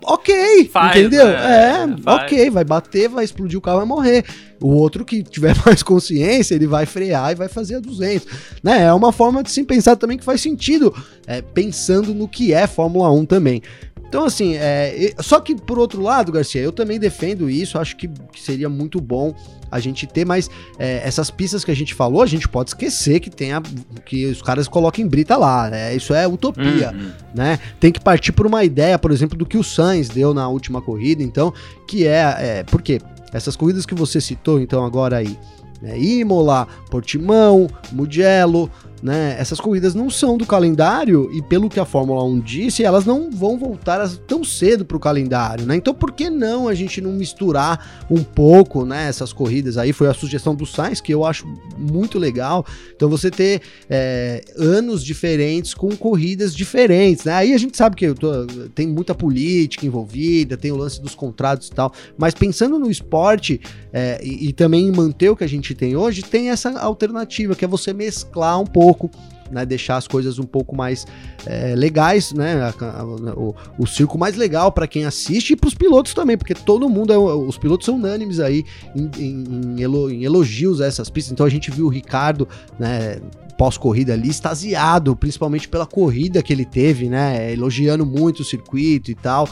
ok, 0.02 0.68
faz, 0.72 0.96
entendeu? 0.96 1.26
É, 1.28 1.84
é 1.84 2.10
ok, 2.10 2.50
vai 2.50 2.64
bater, 2.64 3.08
vai 3.08 3.24
explodir 3.24 3.58
o 3.58 3.62
carro, 3.62 3.78
vai 3.78 3.86
morrer. 3.86 4.24
O 4.60 4.68
outro 4.68 5.04
que 5.04 5.22
tiver 5.22 5.54
mais 5.64 5.82
consciência, 5.82 6.54
ele 6.54 6.66
vai 6.66 6.86
frear 6.86 7.32
e 7.32 7.34
vai 7.34 7.48
fazer 7.48 7.76
a 7.76 7.80
200. 7.80 8.26
Né? 8.62 8.84
É 8.84 8.92
uma 8.92 9.12
forma 9.12 9.42
de 9.42 9.50
se 9.50 9.62
pensar 9.64 9.96
também 9.96 10.18
que 10.18 10.24
faz 10.24 10.40
sentido, 10.40 10.94
é, 11.26 11.42
pensando 11.42 12.14
no 12.14 12.28
que 12.28 12.52
é 12.52 12.66
Fórmula 12.66 13.10
1 13.10 13.26
também. 13.26 13.62
Então, 14.08 14.24
assim, 14.24 14.54
é, 14.54 15.12
só 15.18 15.40
que 15.40 15.54
por 15.54 15.78
outro 15.78 16.00
lado, 16.00 16.30
Garcia, 16.30 16.60
eu 16.60 16.70
também 16.72 16.98
defendo 17.00 17.50
isso, 17.50 17.78
acho 17.78 17.96
que, 17.96 18.06
que 18.06 18.40
seria 18.40 18.68
muito 18.68 19.00
bom 19.00 19.34
a 19.70 19.80
gente 19.80 20.06
ter 20.06 20.24
mais 20.24 20.48
é, 20.78 21.02
essas 21.04 21.32
pistas 21.32 21.64
que 21.64 21.70
a 21.70 21.74
gente 21.74 21.94
falou, 21.94 22.22
a 22.22 22.26
gente 22.26 22.48
pode 22.48 22.70
esquecer 22.70 23.18
que 23.18 23.28
tem 23.28 23.52
a, 23.52 23.60
que 24.06 24.26
os 24.26 24.40
caras 24.40 24.68
coloquem 24.68 25.04
brita 25.04 25.36
lá, 25.36 25.68
né? 25.68 25.96
Isso 25.96 26.14
é 26.14 26.28
utopia, 26.28 26.92
uhum. 26.92 27.10
né? 27.34 27.58
Tem 27.80 27.90
que 27.90 27.98
partir 27.98 28.30
por 28.30 28.46
uma 28.46 28.62
ideia, 28.62 28.96
por 28.96 29.10
exemplo, 29.10 29.36
do 29.36 29.44
que 29.44 29.58
o 29.58 29.64
Sainz 29.64 30.08
deu 30.08 30.32
na 30.32 30.48
última 30.48 30.80
corrida, 30.80 31.24
então, 31.24 31.52
que 31.88 32.06
é, 32.06 32.36
é 32.38 32.62
porque 32.62 33.00
essas 33.32 33.56
corridas 33.56 33.84
que 33.84 33.96
você 33.96 34.20
citou, 34.20 34.60
então, 34.60 34.84
agora 34.84 35.16
aí, 35.16 35.36
né? 35.82 35.98
Imola, 35.98 36.68
Portimão, 36.88 37.68
Mugello, 37.90 38.70
né? 39.04 39.36
Essas 39.38 39.60
corridas 39.60 39.94
não 39.94 40.08
são 40.08 40.38
do 40.38 40.46
calendário 40.46 41.30
e 41.30 41.42
pelo 41.42 41.68
que 41.68 41.78
a 41.78 41.84
Fórmula 41.84 42.24
1 42.24 42.40
disse, 42.40 42.82
elas 42.82 43.04
não 43.04 43.30
vão 43.30 43.58
voltar 43.58 44.08
tão 44.26 44.42
cedo 44.42 44.82
para 44.82 44.96
o 44.96 45.00
calendário, 45.00 45.66
né? 45.66 45.76
Então 45.76 45.92
por 45.92 46.10
que 46.10 46.30
não 46.30 46.68
a 46.68 46.74
gente 46.74 47.02
não 47.02 47.12
misturar 47.12 48.06
um 48.10 48.24
pouco, 48.24 48.86
né? 48.86 49.06
Essas 49.06 49.30
corridas 49.30 49.76
aí 49.76 49.92
foi 49.92 50.08
a 50.08 50.14
sugestão 50.14 50.54
do 50.54 50.64
Sainz 50.64 51.02
que 51.02 51.12
eu 51.12 51.22
acho 51.22 51.46
muito 51.76 52.18
legal. 52.18 52.64
Então 52.96 53.10
você 53.10 53.30
ter 53.30 53.60
é, 53.90 54.42
anos 54.56 55.04
diferentes 55.04 55.74
com 55.74 55.94
corridas 55.94 56.56
diferentes, 56.56 57.26
né? 57.26 57.34
Aí 57.34 57.52
a 57.52 57.58
gente 57.58 57.76
sabe 57.76 57.96
que 57.96 58.14
tô, 58.14 58.46
tem 58.74 58.86
muita 58.86 59.14
política 59.14 59.84
envolvida, 59.84 60.56
tem 60.56 60.72
o 60.72 60.76
lance 60.76 61.02
dos 61.02 61.14
contratos 61.14 61.68
e 61.68 61.72
tal, 61.72 61.92
mas 62.16 62.32
pensando 62.32 62.78
no 62.78 62.90
esporte 62.90 63.60
é, 63.92 64.18
e, 64.24 64.48
e 64.48 64.52
também 64.54 64.88
em 64.88 64.92
manter 64.92 65.28
o 65.28 65.36
que 65.36 65.44
a 65.44 65.48
gente 65.48 65.74
tem 65.74 65.94
hoje, 65.94 66.22
tem 66.22 66.48
essa 66.48 66.80
alternativa 66.80 67.54
que 67.54 67.66
é 67.66 67.68
você 67.68 67.92
mesclar 67.92 68.58
um 68.58 68.66
pouco 68.66 68.93
pouco, 68.94 69.10
né, 69.50 69.64
deixar 69.66 69.96
as 69.96 70.08
coisas 70.08 70.38
um 70.38 70.44
pouco 70.44 70.74
mais 70.74 71.06
é, 71.46 71.74
legais, 71.74 72.32
né, 72.32 72.54
a, 72.62 73.00
a, 73.00 73.04
o, 73.04 73.54
o, 73.78 73.86
circo 73.86 74.18
mais 74.18 74.36
legal 74.36 74.72
para 74.72 74.86
quem 74.86 75.04
assiste 75.04 75.52
e 75.52 75.56
para 75.56 75.68
os 75.68 75.74
pilotos 75.74 76.14
também, 76.14 76.36
porque 76.36 76.54
todo 76.54 76.88
mundo, 76.88 77.12
é, 77.12 77.18
os 77.18 77.58
pilotos 77.58 77.86
são 77.86 77.96
unânimes 77.96 78.40
aí 78.40 78.64
em, 78.94 79.10
em, 79.18 79.44
em, 79.78 80.24
elogios 80.24 80.80
a 80.80 80.86
essas 80.86 81.10
pistas. 81.10 81.32
Então 81.32 81.46
a 81.46 81.50
gente 81.50 81.70
viu 81.70 81.86
o 81.86 81.90
Ricardo, 81.90 82.48
né, 82.78 83.18
pós-corrida 83.56 84.12
ali, 84.12 84.28
extasiado, 84.28 85.14
principalmente 85.14 85.68
pela 85.68 85.86
corrida 85.86 86.42
que 86.42 86.52
ele 86.52 86.64
teve, 86.64 87.08
né, 87.08 87.52
elogiando 87.52 88.04
muito 88.04 88.40
o 88.40 88.44
circuito 88.44 89.10
e 89.10 89.14
tal. 89.14 89.48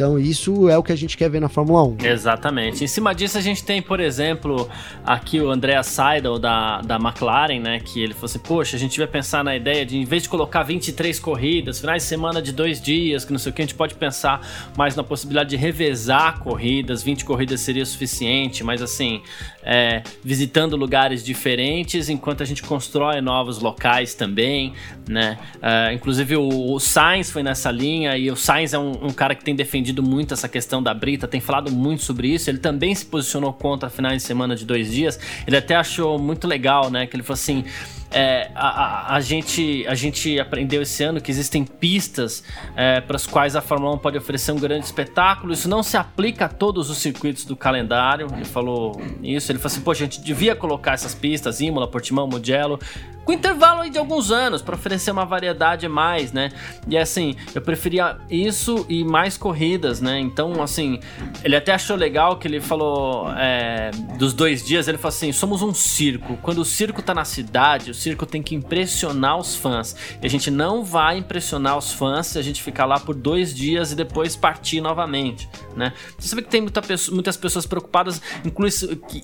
Então, 0.00 0.18
isso 0.18 0.66
é 0.70 0.78
o 0.78 0.82
que 0.82 0.92
a 0.92 0.96
gente 0.96 1.14
quer 1.14 1.28
ver 1.28 1.40
na 1.40 1.48
Fórmula 1.50 1.84
1. 1.84 1.98
Exatamente. 2.02 2.82
Em 2.82 2.86
cima 2.86 3.14
disso, 3.14 3.36
a 3.36 3.40
gente 3.42 3.62
tem, 3.62 3.82
por 3.82 4.00
exemplo, 4.00 4.66
aqui 5.04 5.38
o 5.38 5.50
Andrea 5.50 5.82
Seidel 5.82 6.38
da, 6.38 6.80
da 6.80 6.96
McLaren, 6.96 7.60
né? 7.60 7.80
Que 7.80 8.02
ele 8.02 8.14
falou 8.14 8.24
assim: 8.24 8.38
Poxa, 8.38 8.76
a 8.78 8.78
gente 8.78 8.96
vai 8.96 9.06
pensar 9.06 9.44
na 9.44 9.54
ideia 9.54 9.84
de, 9.84 9.98
em 9.98 10.06
vez 10.06 10.22
de 10.22 10.30
colocar 10.30 10.62
23 10.62 11.20
corridas, 11.20 11.80
finais 11.80 12.02
de 12.02 12.08
semana 12.08 12.40
de 12.40 12.50
dois 12.50 12.80
dias, 12.80 13.26
que 13.26 13.32
não 13.32 13.38
sei 13.38 13.52
o 13.52 13.54
que, 13.54 13.60
a 13.60 13.64
gente 13.66 13.74
pode 13.74 13.94
pensar 13.94 14.40
mais 14.74 14.96
na 14.96 15.04
possibilidade 15.04 15.50
de 15.50 15.56
revezar 15.56 16.38
corridas. 16.38 17.02
20 17.02 17.26
corridas 17.26 17.60
seria 17.60 17.84
suficiente, 17.84 18.64
mas 18.64 18.80
assim, 18.80 19.20
é, 19.62 20.02
visitando 20.24 20.76
lugares 20.76 21.22
diferentes 21.22 22.08
enquanto 22.08 22.42
a 22.42 22.46
gente 22.46 22.62
constrói 22.62 23.20
novos 23.20 23.58
locais 23.58 24.14
também, 24.14 24.72
né? 25.06 25.36
É, 25.60 25.92
inclusive 25.92 26.36
o, 26.36 26.72
o 26.72 26.80
Sainz 26.80 27.30
foi 27.30 27.42
nessa 27.42 27.70
linha 27.70 28.16
e 28.16 28.30
o 28.30 28.36
Sainz 28.36 28.72
é 28.72 28.78
um, 28.78 29.08
um 29.08 29.12
cara 29.12 29.34
que 29.34 29.44
tem 29.44 29.54
defendido 29.54 29.89
defendido 29.90 30.02
muito 30.02 30.34
essa 30.34 30.48
questão 30.48 30.82
da 30.82 30.94
Brita, 30.94 31.26
tem 31.26 31.40
falado 31.40 31.70
muito 31.70 32.02
sobre 32.02 32.28
isso. 32.28 32.48
Ele 32.48 32.58
também 32.58 32.94
se 32.94 33.04
posicionou 33.04 33.52
contra 33.52 33.90
finais 33.90 34.22
de 34.22 34.22
semana 34.22 34.54
de 34.54 34.64
dois 34.64 34.90
dias. 34.90 35.18
Ele 35.46 35.56
até 35.56 35.74
achou 35.74 36.18
muito 36.18 36.46
legal, 36.46 36.90
né? 36.90 37.06
Que 37.06 37.16
ele 37.16 37.22
falou 37.22 37.34
assim: 37.34 37.64
é, 38.12 38.50
a, 38.54 38.68
a, 38.68 39.14
a, 39.16 39.20
gente, 39.20 39.86
a 39.86 39.94
gente 39.94 40.38
aprendeu 40.38 40.82
esse 40.82 41.02
ano 41.04 41.20
que 41.20 41.30
existem 41.30 41.64
pistas 41.64 42.42
é, 42.76 43.00
para 43.00 43.16
as 43.16 43.26
quais 43.26 43.54
a 43.54 43.60
Fórmula 43.60 43.94
1 43.94 43.98
pode 43.98 44.18
oferecer 44.18 44.52
um 44.52 44.58
grande 44.58 44.84
espetáculo. 44.84 45.52
Isso 45.52 45.68
não 45.68 45.82
se 45.82 45.96
aplica 45.96 46.46
a 46.46 46.48
todos 46.48 46.90
os 46.90 46.98
circuitos 46.98 47.44
do 47.44 47.54
calendário. 47.54 48.26
Ele 48.34 48.44
falou 48.44 49.00
isso. 49.22 49.52
Ele 49.52 49.58
falou 49.58 49.72
assim: 49.72 49.80
poxa, 49.82 50.04
a 50.04 50.06
gente 50.06 50.20
devia 50.20 50.56
colocar 50.56 50.92
essas 50.92 51.14
pistas, 51.14 51.60
Imola, 51.60 51.86
Portimão, 51.86 52.26
Mugello, 52.26 52.78
com 53.24 53.32
intervalo 53.32 53.88
de 53.88 53.98
alguns 53.98 54.30
anos 54.30 54.62
para 54.62 54.74
oferecer 54.74 55.10
uma 55.10 55.24
variedade 55.24 55.86
mais, 55.88 56.32
né? 56.32 56.50
E 56.88 56.98
assim, 56.98 57.36
eu 57.54 57.62
preferia 57.62 58.16
isso 58.28 58.84
e 58.88 59.04
mais 59.04 59.36
corridas, 59.36 60.00
né? 60.00 60.18
Então, 60.18 60.60
assim, 60.62 60.98
ele 61.44 61.54
até 61.54 61.72
achou 61.72 61.96
legal 61.96 62.38
que 62.38 62.48
ele 62.48 62.60
falou 62.60 63.30
é, 63.36 63.90
dos 64.18 64.32
dois 64.32 64.66
dias. 64.66 64.88
Ele 64.88 64.98
falou 64.98 65.14
assim: 65.14 65.32
somos 65.32 65.62
um 65.62 65.72
circo. 65.72 66.38
Quando 66.42 66.58
o 66.58 66.64
circo 66.64 67.02
tá 67.02 67.14
na 67.14 67.24
cidade, 67.24 67.90
circo 68.00 68.26
tem 68.26 68.42
que 68.42 68.54
impressionar 68.54 69.38
os 69.38 69.54
fãs. 69.54 69.94
E 70.22 70.26
a 70.26 70.30
gente 70.30 70.50
não 70.50 70.82
vai 70.82 71.18
impressionar 71.18 71.76
os 71.76 71.92
fãs 71.92 72.28
se 72.28 72.38
a 72.38 72.42
gente 72.42 72.62
ficar 72.62 72.86
lá 72.86 72.98
por 72.98 73.14
dois 73.14 73.54
dias 73.54 73.92
e 73.92 73.94
depois 73.94 74.36
partir 74.36 74.80
novamente, 74.80 75.48
né? 75.76 75.92
Você 76.18 76.34
vê 76.34 76.42
que 76.42 76.48
tem 76.48 76.60
muita, 76.60 76.82
muitas 77.12 77.36
pessoas 77.36 77.66
preocupadas, 77.66 78.20
inclui 78.44 78.70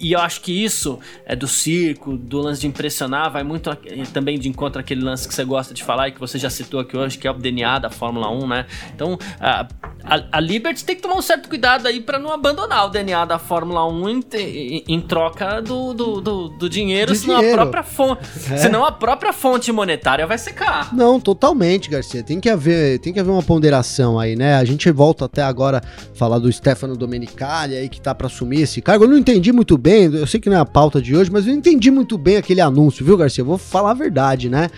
e 0.00 0.12
eu 0.12 0.20
acho 0.20 0.40
que 0.40 0.52
isso 0.52 0.98
é 1.24 1.34
do 1.34 1.48
circo, 1.48 2.16
do 2.16 2.40
lance 2.40 2.60
de 2.60 2.66
impressionar, 2.66 3.30
vai 3.30 3.42
muito 3.42 3.70
também 4.12 4.38
de 4.38 4.48
encontro 4.48 4.80
aquele 4.80 5.02
lance 5.02 5.26
que 5.26 5.34
você 5.34 5.44
gosta 5.44 5.72
de 5.72 5.82
falar 5.82 6.08
e 6.08 6.12
que 6.12 6.20
você 6.20 6.38
já 6.38 6.50
citou 6.50 6.80
aqui 6.80 6.96
hoje, 6.96 7.16
que 7.18 7.26
é 7.26 7.30
o 7.30 7.34
DNA 7.34 7.78
da 7.78 7.90
Fórmula 7.90 8.30
1, 8.30 8.46
né? 8.46 8.66
Então, 8.94 9.18
a, 9.40 9.66
a, 10.04 10.24
a 10.32 10.40
Liberty 10.40 10.84
tem 10.84 10.96
que 10.96 11.02
tomar 11.02 11.16
um 11.16 11.22
certo 11.22 11.48
cuidado 11.48 11.86
aí 11.86 12.00
para 12.00 12.18
não 12.18 12.32
abandonar 12.32 12.86
o 12.86 12.88
DNA 12.90 13.24
da 13.24 13.38
Fórmula 13.38 13.86
1 13.86 14.08
em, 14.08 14.24
em, 14.34 14.84
em 14.88 15.00
troca 15.00 15.60
do, 15.60 15.94
do, 15.94 16.20
do, 16.20 16.48
do 16.48 16.68
dinheiro, 16.68 17.12
de 17.12 17.18
senão 17.18 17.36
dinheiro. 17.36 17.60
a 17.60 17.62
própria 17.62 17.82
fonte. 17.82 18.22
É. 18.50 18.56
Senão 18.66 18.84
a 18.84 18.92
própria 18.92 19.32
fonte 19.32 19.70
monetária 19.72 20.26
vai 20.26 20.38
secar. 20.38 20.94
Não, 20.94 21.20
totalmente, 21.20 21.90
Garcia. 21.90 22.22
Tem 22.22 22.40
que 22.40 22.48
haver, 22.48 22.98
tem 22.98 23.12
que 23.12 23.20
haver 23.20 23.30
uma 23.30 23.42
ponderação 23.42 24.18
aí, 24.18 24.36
né? 24.36 24.56
A 24.56 24.64
gente 24.64 24.90
volta 24.90 25.24
até 25.24 25.42
agora 25.42 25.82
falar 26.14 26.38
do 26.38 26.50
Stefano 26.52 26.96
Domenicali 26.96 27.76
aí 27.76 27.88
que 27.88 28.00
tá 28.00 28.14
para 28.14 28.26
assumir 28.26 28.62
esse 28.62 28.80
cargo. 28.80 29.04
Eu 29.04 29.08
não 29.08 29.18
entendi 29.18 29.52
muito 29.52 29.76
bem, 29.76 30.04
eu 30.04 30.26
sei 30.26 30.40
que 30.40 30.48
não 30.48 30.56
é 30.56 30.60
a 30.60 30.64
pauta 30.64 31.00
de 31.00 31.16
hoje, 31.16 31.30
mas 31.30 31.46
eu 31.46 31.52
entendi 31.52 31.90
muito 31.90 32.18
bem 32.18 32.36
aquele 32.36 32.60
anúncio, 32.60 33.04
viu, 33.04 33.16
Garcia? 33.16 33.42
Eu 33.42 33.46
vou 33.46 33.58
falar 33.58 33.90
a 33.92 33.94
verdade, 33.94 34.48
né? 34.48 34.70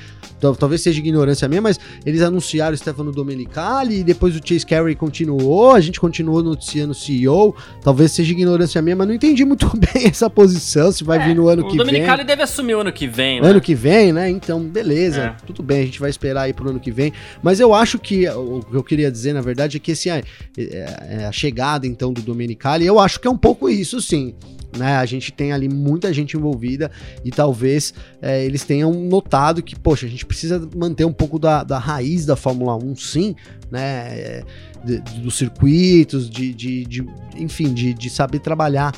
talvez 0.59 0.83
seja 0.83 0.99
ignorância 0.99 1.49
minha, 1.49 1.61
mas 1.61 1.79
eles 2.07 2.23
anunciaram 2.23 2.75
o 2.75 2.77
Stefano 2.77 3.13
Domenicali 3.13 4.01
e 4.01 4.05
depois 4.05 4.37
o 4.37 4.41
Chase 4.45 4.65
Carey 4.65 4.95
continuou, 4.95 5.73
a 5.73 5.81
gente 5.81 6.01
continuou 6.01 6.43
noticiando 6.43 6.93
o 6.93 6.95
CEO, 6.95 7.55
talvez 7.83 8.13
seja 8.13 8.33
ignorância 8.33 8.81
minha, 8.81 8.97
mas 8.97 9.09
não 9.09 9.15
entendi 9.15 9.45
muito 9.45 9.69
bem 9.77 10.07
essa 10.07 10.31
posição, 10.31 10.93
se 10.93 11.05
vai 11.05 11.19
é, 11.19 11.27
vir 11.27 11.35
no 11.35 11.49
ano 11.49 11.65
que 11.65 11.71
vem. 11.71 11.81
O 11.81 11.85
Domenicali 11.85 12.25
deve 12.25 12.43
assumir 12.43 12.75
o 12.75 12.81
ano 12.81 12.93
que 12.93 13.07
vem, 13.07 13.41
né? 13.41 13.49
Ano 13.49 13.61
que 13.61 13.75
vem, 13.79 14.13
né? 14.13 14.29
Então, 14.29 14.61
beleza, 14.61 15.23
é. 15.23 15.47
tudo 15.47 15.63
bem, 15.63 15.83
a 15.83 15.85
gente 15.87 16.01
vai 16.01 16.11
esperar 16.11 16.43
aí 16.43 16.53
pro 16.53 16.69
ano 16.69 16.81
que 16.81 16.91
vem, 16.91 17.13
mas 17.43 17.61
eu 17.61 17.73
acho 17.73 17.99
que 17.99 18.29
o 18.29 18.61
que 18.61 18.77
eu 18.77 18.83
queria 18.83 19.11
dizer, 19.11 19.33
na 19.33 19.41
verdade, 19.41 19.77
é 19.77 19.81
que 19.81 19.93
esse, 19.93 20.11
é, 20.11 20.23
é, 20.57 21.25
a 21.27 21.33
chegada, 21.33 21.87
então, 21.87 22.13
do 22.13 22.21
Domenicali, 22.21 22.85
eu 22.85 22.99
acho 22.99 23.21
que 23.21 23.29
é 23.29 23.31
um 23.31 23.39
pouco 23.39 23.69
isso, 23.69 24.01
sim 24.03 24.35
né? 24.77 24.97
A 24.97 25.07
gente 25.07 25.33
tem 25.33 25.53
ali 25.53 25.69
muita 25.69 26.13
gente 26.13 26.37
envolvida 26.37 26.91
e 27.25 27.31
talvez 27.31 27.95
é, 28.21 28.45
eles 28.45 28.65
tenham 28.65 28.93
notado 28.93 29.63
que, 29.63 29.75
poxa, 29.75 30.07
a 30.07 30.09
gente 30.09 30.27
precisa 30.27 30.69
manter 30.77 31.05
um 31.05 31.13
pouco 31.13 31.39
da, 31.39 31.65
da 31.65 31.79
raiz 31.79 32.27
da 32.27 32.37
Fórmula 32.37 32.77
1, 32.77 32.97
sim, 32.97 33.35
né? 33.71 34.19
É, 34.19 34.45
de, 34.85 35.01
dos 35.21 35.37
circuitos, 35.37 36.29
de, 36.31 36.53
de, 36.55 36.85
de 36.85 37.07
enfim, 37.37 37.73
de, 37.73 37.93
de 37.93 38.11
saber 38.11 38.39
trabalhar 38.41 38.93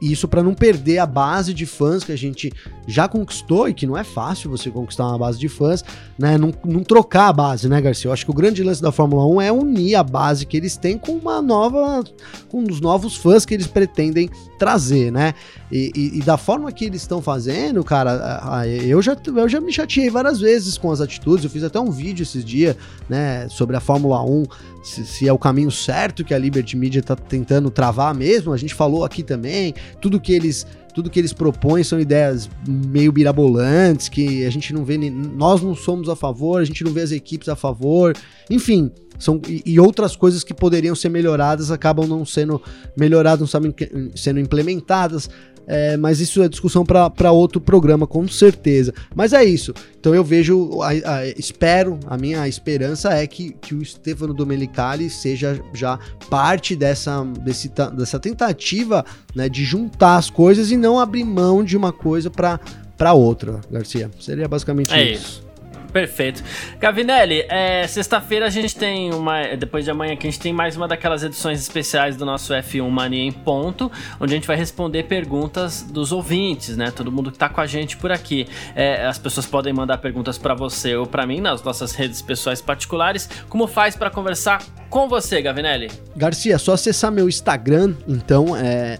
isso 0.00 0.28
para 0.28 0.42
não 0.42 0.54
perder 0.54 0.98
a 0.98 1.06
base 1.06 1.52
de 1.52 1.66
fãs 1.66 2.04
que 2.04 2.12
a 2.12 2.16
gente 2.16 2.52
já 2.86 3.08
conquistou 3.08 3.68
e 3.68 3.74
que 3.74 3.86
não 3.86 3.96
é 3.96 4.04
fácil 4.04 4.50
você 4.50 4.70
conquistar 4.70 5.06
uma 5.06 5.18
base 5.18 5.38
de 5.38 5.48
fãs, 5.48 5.84
né? 6.18 6.38
Não, 6.38 6.52
não 6.64 6.82
trocar 6.82 7.28
a 7.28 7.32
base, 7.32 7.68
né, 7.68 7.80
Garcia? 7.80 8.08
Eu 8.08 8.12
acho 8.12 8.24
que 8.24 8.30
o 8.30 8.34
grande 8.34 8.62
lance 8.62 8.80
da 8.80 8.90
Fórmula 8.90 9.26
1 9.26 9.40
é 9.40 9.52
unir 9.52 9.94
a 9.94 10.02
base 10.02 10.46
que 10.46 10.56
eles 10.56 10.76
têm 10.76 10.96
com 10.96 11.12
uma 11.12 11.42
nova, 11.42 12.02
com 12.48 12.62
os 12.62 12.80
novos 12.80 13.16
fãs 13.16 13.44
que 13.44 13.54
eles 13.54 13.66
pretendem 13.66 14.30
trazer, 14.58 15.12
né? 15.12 15.34
E, 15.70 15.92
e, 15.94 16.18
e 16.18 16.22
da 16.22 16.36
forma 16.36 16.72
que 16.72 16.84
eles 16.84 17.02
estão 17.02 17.20
fazendo, 17.20 17.84
cara, 17.84 18.64
eu 18.66 19.00
já, 19.02 19.16
eu 19.26 19.48
já 19.48 19.60
me 19.60 19.72
chateei 19.72 20.08
várias 20.08 20.40
vezes 20.40 20.78
com 20.78 20.90
as 20.90 21.00
atitudes. 21.00 21.44
Eu 21.44 21.50
fiz 21.50 21.62
até 21.62 21.78
um 21.78 21.90
vídeo 21.90 22.22
esses 22.22 22.44
dias, 22.44 22.76
né, 23.08 23.48
sobre 23.48 23.76
a 23.76 23.80
Fórmula 23.80 24.22
1, 24.22 24.44
se, 24.82 25.04
se 25.04 25.28
é 25.28 25.32
o 25.32 25.38
caminho 25.38 25.70
certo 25.70 26.24
que 26.24 26.34
a 26.34 26.38
Liberty 26.38 26.76
Media 26.76 27.02
tá 27.02 27.16
tentando 27.16 27.70
travar 27.70 28.14
mesmo. 28.14 28.52
A 28.52 28.56
gente 28.56 28.74
falou 28.74 29.04
aqui 29.04 29.22
também, 29.22 29.74
tudo 30.00 30.20
que 30.20 30.32
eles 30.32 30.66
tudo 30.94 31.10
que 31.10 31.18
eles 31.18 31.32
propõem 31.32 31.84
são 31.84 32.00
ideias 32.00 32.50
meio 32.66 33.12
birabolantes, 33.12 34.08
que 34.08 34.44
a 34.44 34.50
gente 34.50 34.72
não 34.74 34.84
vê, 34.84 34.98
nós 34.98 35.62
não 35.62 35.72
somos 35.72 36.08
a 36.08 36.16
favor, 36.16 36.60
a 36.60 36.64
gente 36.64 36.82
não 36.82 36.90
vê 36.90 37.02
as 37.02 37.12
equipes 37.12 37.48
a 37.48 37.54
favor, 37.54 38.16
enfim, 38.50 38.90
são, 39.18 39.40
e, 39.48 39.62
e 39.64 39.80
outras 39.80 40.14
coisas 40.16 40.44
que 40.44 40.54
poderiam 40.54 40.94
ser 40.94 41.08
melhoradas 41.08 41.70
acabam 41.70 42.06
não 42.06 42.24
sendo 42.24 42.62
melhoradas, 42.96 43.40
não 43.40 43.46
sabem 43.46 43.74
sendo 44.14 44.40
implementadas. 44.40 45.28
É, 45.70 45.98
mas 45.98 46.18
isso 46.18 46.42
é 46.42 46.48
discussão 46.48 46.82
para 46.82 47.30
outro 47.30 47.60
programa, 47.60 48.06
com 48.06 48.26
certeza. 48.26 48.94
Mas 49.14 49.34
é 49.34 49.44
isso. 49.44 49.74
Então 50.00 50.14
eu 50.14 50.24
vejo, 50.24 50.80
a, 50.80 50.88
a, 50.88 51.26
espero, 51.26 52.00
a 52.06 52.16
minha 52.16 52.48
esperança 52.48 53.10
é 53.10 53.26
que, 53.26 53.50
que 53.60 53.74
o 53.74 53.84
Stefano 53.84 54.32
Domenicali 54.32 55.10
seja 55.10 55.60
já 55.74 55.98
parte 56.30 56.74
dessa, 56.74 57.22
desse, 57.44 57.70
dessa 57.94 58.18
tentativa 58.18 59.04
né, 59.34 59.46
de 59.46 59.62
juntar 59.62 60.16
as 60.16 60.30
coisas 60.30 60.70
e 60.70 60.76
não 60.76 60.98
abrir 60.98 61.24
mão 61.24 61.62
de 61.62 61.76
uma 61.76 61.92
coisa 61.92 62.30
para 62.30 63.12
outra, 63.12 63.60
Garcia. 63.70 64.10
Seria 64.18 64.48
basicamente 64.48 64.94
é 64.94 65.12
isso. 65.12 65.22
isso. 65.22 65.47
Perfeito. 65.92 66.42
Gavinelli, 66.78 67.44
é, 67.48 67.86
sexta-feira 67.86 68.46
a 68.46 68.50
gente 68.50 68.76
tem 68.76 69.12
uma. 69.12 69.56
Depois 69.56 69.84
de 69.84 69.90
amanhã, 69.90 70.16
a 70.18 70.22
gente 70.22 70.38
tem 70.38 70.52
mais 70.52 70.76
uma 70.76 70.86
daquelas 70.86 71.22
edições 71.22 71.60
especiais 71.60 72.16
do 72.16 72.26
nosso 72.26 72.52
F1 72.52 72.88
Mania 72.88 73.22
em 73.22 73.32
Ponto, 73.32 73.90
onde 74.20 74.34
a 74.34 74.36
gente 74.36 74.46
vai 74.46 74.56
responder 74.56 75.04
perguntas 75.04 75.82
dos 75.82 76.12
ouvintes, 76.12 76.76
né? 76.76 76.90
Todo 76.90 77.10
mundo 77.10 77.32
que 77.32 77.38
tá 77.38 77.48
com 77.48 77.60
a 77.60 77.66
gente 77.66 77.96
por 77.96 78.12
aqui. 78.12 78.46
É, 78.74 79.06
as 79.06 79.18
pessoas 79.18 79.46
podem 79.46 79.72
mandar 79.72 79.98
perguntas 79.98 80.36
para 80.36 80.54
você 80.54 80.94
ou 80.94 81.06
para 81.06 81.26
mim 81.26 81.40
nas 81.40 81.62
nossas 81.62 81.92
redes 81.92 82.20
pessoais 82.20 82.60
particulares. 82.60 83.28
Como 83.48 83.66
faz 83.66 83.96
para 83.96 84.10
conversar 84.10 84.62
com 84.90 85.08
você, 85.08 85.40
Gavinelli? 85.40 85.90
Garcia, 86.16 86.54
é 86.54 86.58
só 86.58 86.72
acessar 86.72 87.10
meu 87.12 87.28
Instagram, 87.28 87.94
então 88.06 88.56
é 88.56 88.98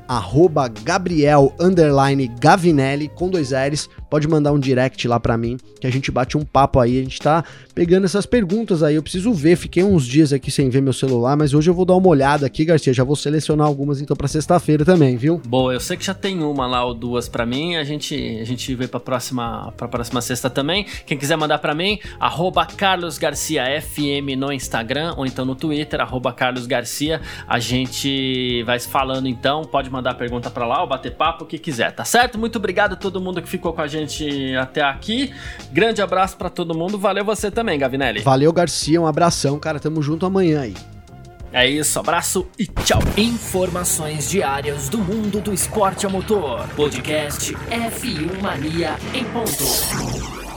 Gabriel 0.83 1.55
Gavinelli 2.39 3.09
com 3.09 3.29
dois 3.29 3.51
L's. 3.51 3.89
Pode 4.11 4.27
mandar 4.27 4.53
um 4.53 4.59
direct 4.59 5.07
lá 5.07 5.21
para 5.21 5.37
mim, 5.37 5.57
que 5.81 5.87
a 5.87 5.91
gente 5.91 6.11
bate 6.11 6.37
um 6.37 6.45
papo 6.45 6.81
aí. 6.81 6.99
A 6.99 7.03
gente 7.03 7.21
tá 7.21 7.45
pegando 7.75 8.05
essas 8.05 8.27
perguntas 8.27 8.83
aí. 8.83 8.95
Eu 8.95 9.03
preciso 9.03 9.33
ver, 9.33 9.57
fiquei 9.57 9.85
uns 9.85 10.07
dias 10.07 10.33
aqui 10.33 10.51
sem 10.51 10.69
ver 10.71 10.81
meu 10.81 10.93
celular, 10.93 11.37
mas 11.37 11.55
hoje 11.55 11.71
eu 11.71 11.75
vou 11.75 11.85
dar 11.85 11.95
uma 11.95 12.09
olhada 12.09 12.47
aqui, 12.47 12.65
Garcia. 12.65 12.93
Já 12.93 13.05
vou 13.05 13.17
selecionar 13.17 13.67
algumas 13.67 14.01
então 14.01 14.17
para 14.17 14.27
sexta-feira 14.27 14.85
também, 14.85 15.17
viu? 15.17 15.41
Boa, 15.47 15.73
eu 15.73 15.81
sei 15.81 15.97
que 15.97 16.05
já 16.05 16.15
tem 16.15 16.43
uma 16.43 16.67
lá 16.67 16.85
ou 16.85 16.95
duas 16.95 17.29
para 17.29 17.45
mim. 17.45 17.77
A 17.77 17.85
gente 17.85 18.15
a 18.41 18.45
gente 18.45 18.75
vê 18.75 18.89
para 18.89 19.01
próxima 19.01 19.73
para 19.77 19.89
próxima 19.89 20.21
sexta 20.21 20.49
também. 20.49 20.87
Quem 21.07 21.19
quiser 21.19 21.37
mandar 21.37 21.59
para 21.59 21.75
mim, 21.75 21.99
arroba 22.19 22.65
Carlos 22.67 23.19
Garcia 23.19 23.65
FM 23.81 24.37
no 24.37 24.53
Instagram 24.53 25.15
ou 25.17 25.27
então 25.27 25.45
no 25.45 25.55
Twitter, 25.55 26.01
arroba 26.01 26.33
Carlos 26.33 26.67
Garcia. 26.67 27.21
A 27.47 27.59
gente 27.59 28.63
vai 28.65 28.79
falando 28.79 29.29
então. 29.29 29.63
Pode 29.63 29.91
mandar 29.91 30.15
pergunta 30.15 30.51
para 30.51 30.67
lá 30.67 30.83
ou 30.83 30.89
bater 30.89 31.15
papo, 31.15 31.45
o 31.45 31.47
que 31.47 31.59
quiser, 31.59 31.93
tá 31.93 32.05
certo? 32.05 32.39
Muito 32.39 32.57
obrigado 32.57 32.93
a 32.93 32.97
todo 32.97 33.21
mundo 33.21 33.43
que 33.43 33.49
ficou 33.49 33.73
com 33.73 33.83
a 33.83 33.87
gente 33.99 34.55
até 34.57 34.83
aqui. 34.83 35.33
Grande 35.73 36.01
abraço 36.03 36.37
para 36.37 36.51
todo 36.51 36.75
mundo. 36.75 36.99
Valeu 36.99 37.25
você 37.25 37.51
também, 37.51 37.79
Gavinelli. 37.79 38.21
Valeu, 38.21 38.53
Garcia. 38.53 39.01
Um 39.01 39.07
abração, 39.07 39.59
cara. 39.59 39.79
Tamo 39.79 40.03
junto 40.03 40.27
amanhã 40.27 40.61
aí. 40.63 40.75
É 41.53 41.67
isso, 41.67 41.99
abraço 41.99 42.47
e 42.59 42.67
tchau. 42.67 43.01
Informações 43.17 44.29
diárias 44.29 44.89
do 44.89 44.99
mundo 44.99 45.41
do 45.41 45.53
esporte 45.53 46.07
a 46.07 46.09
motor. 46.09 46.69
Podcast 46.77 47.55
F1 47.55 48.43
Mania 48.43 48.97
em 49.15 49.25
ponto. 49.25 50.48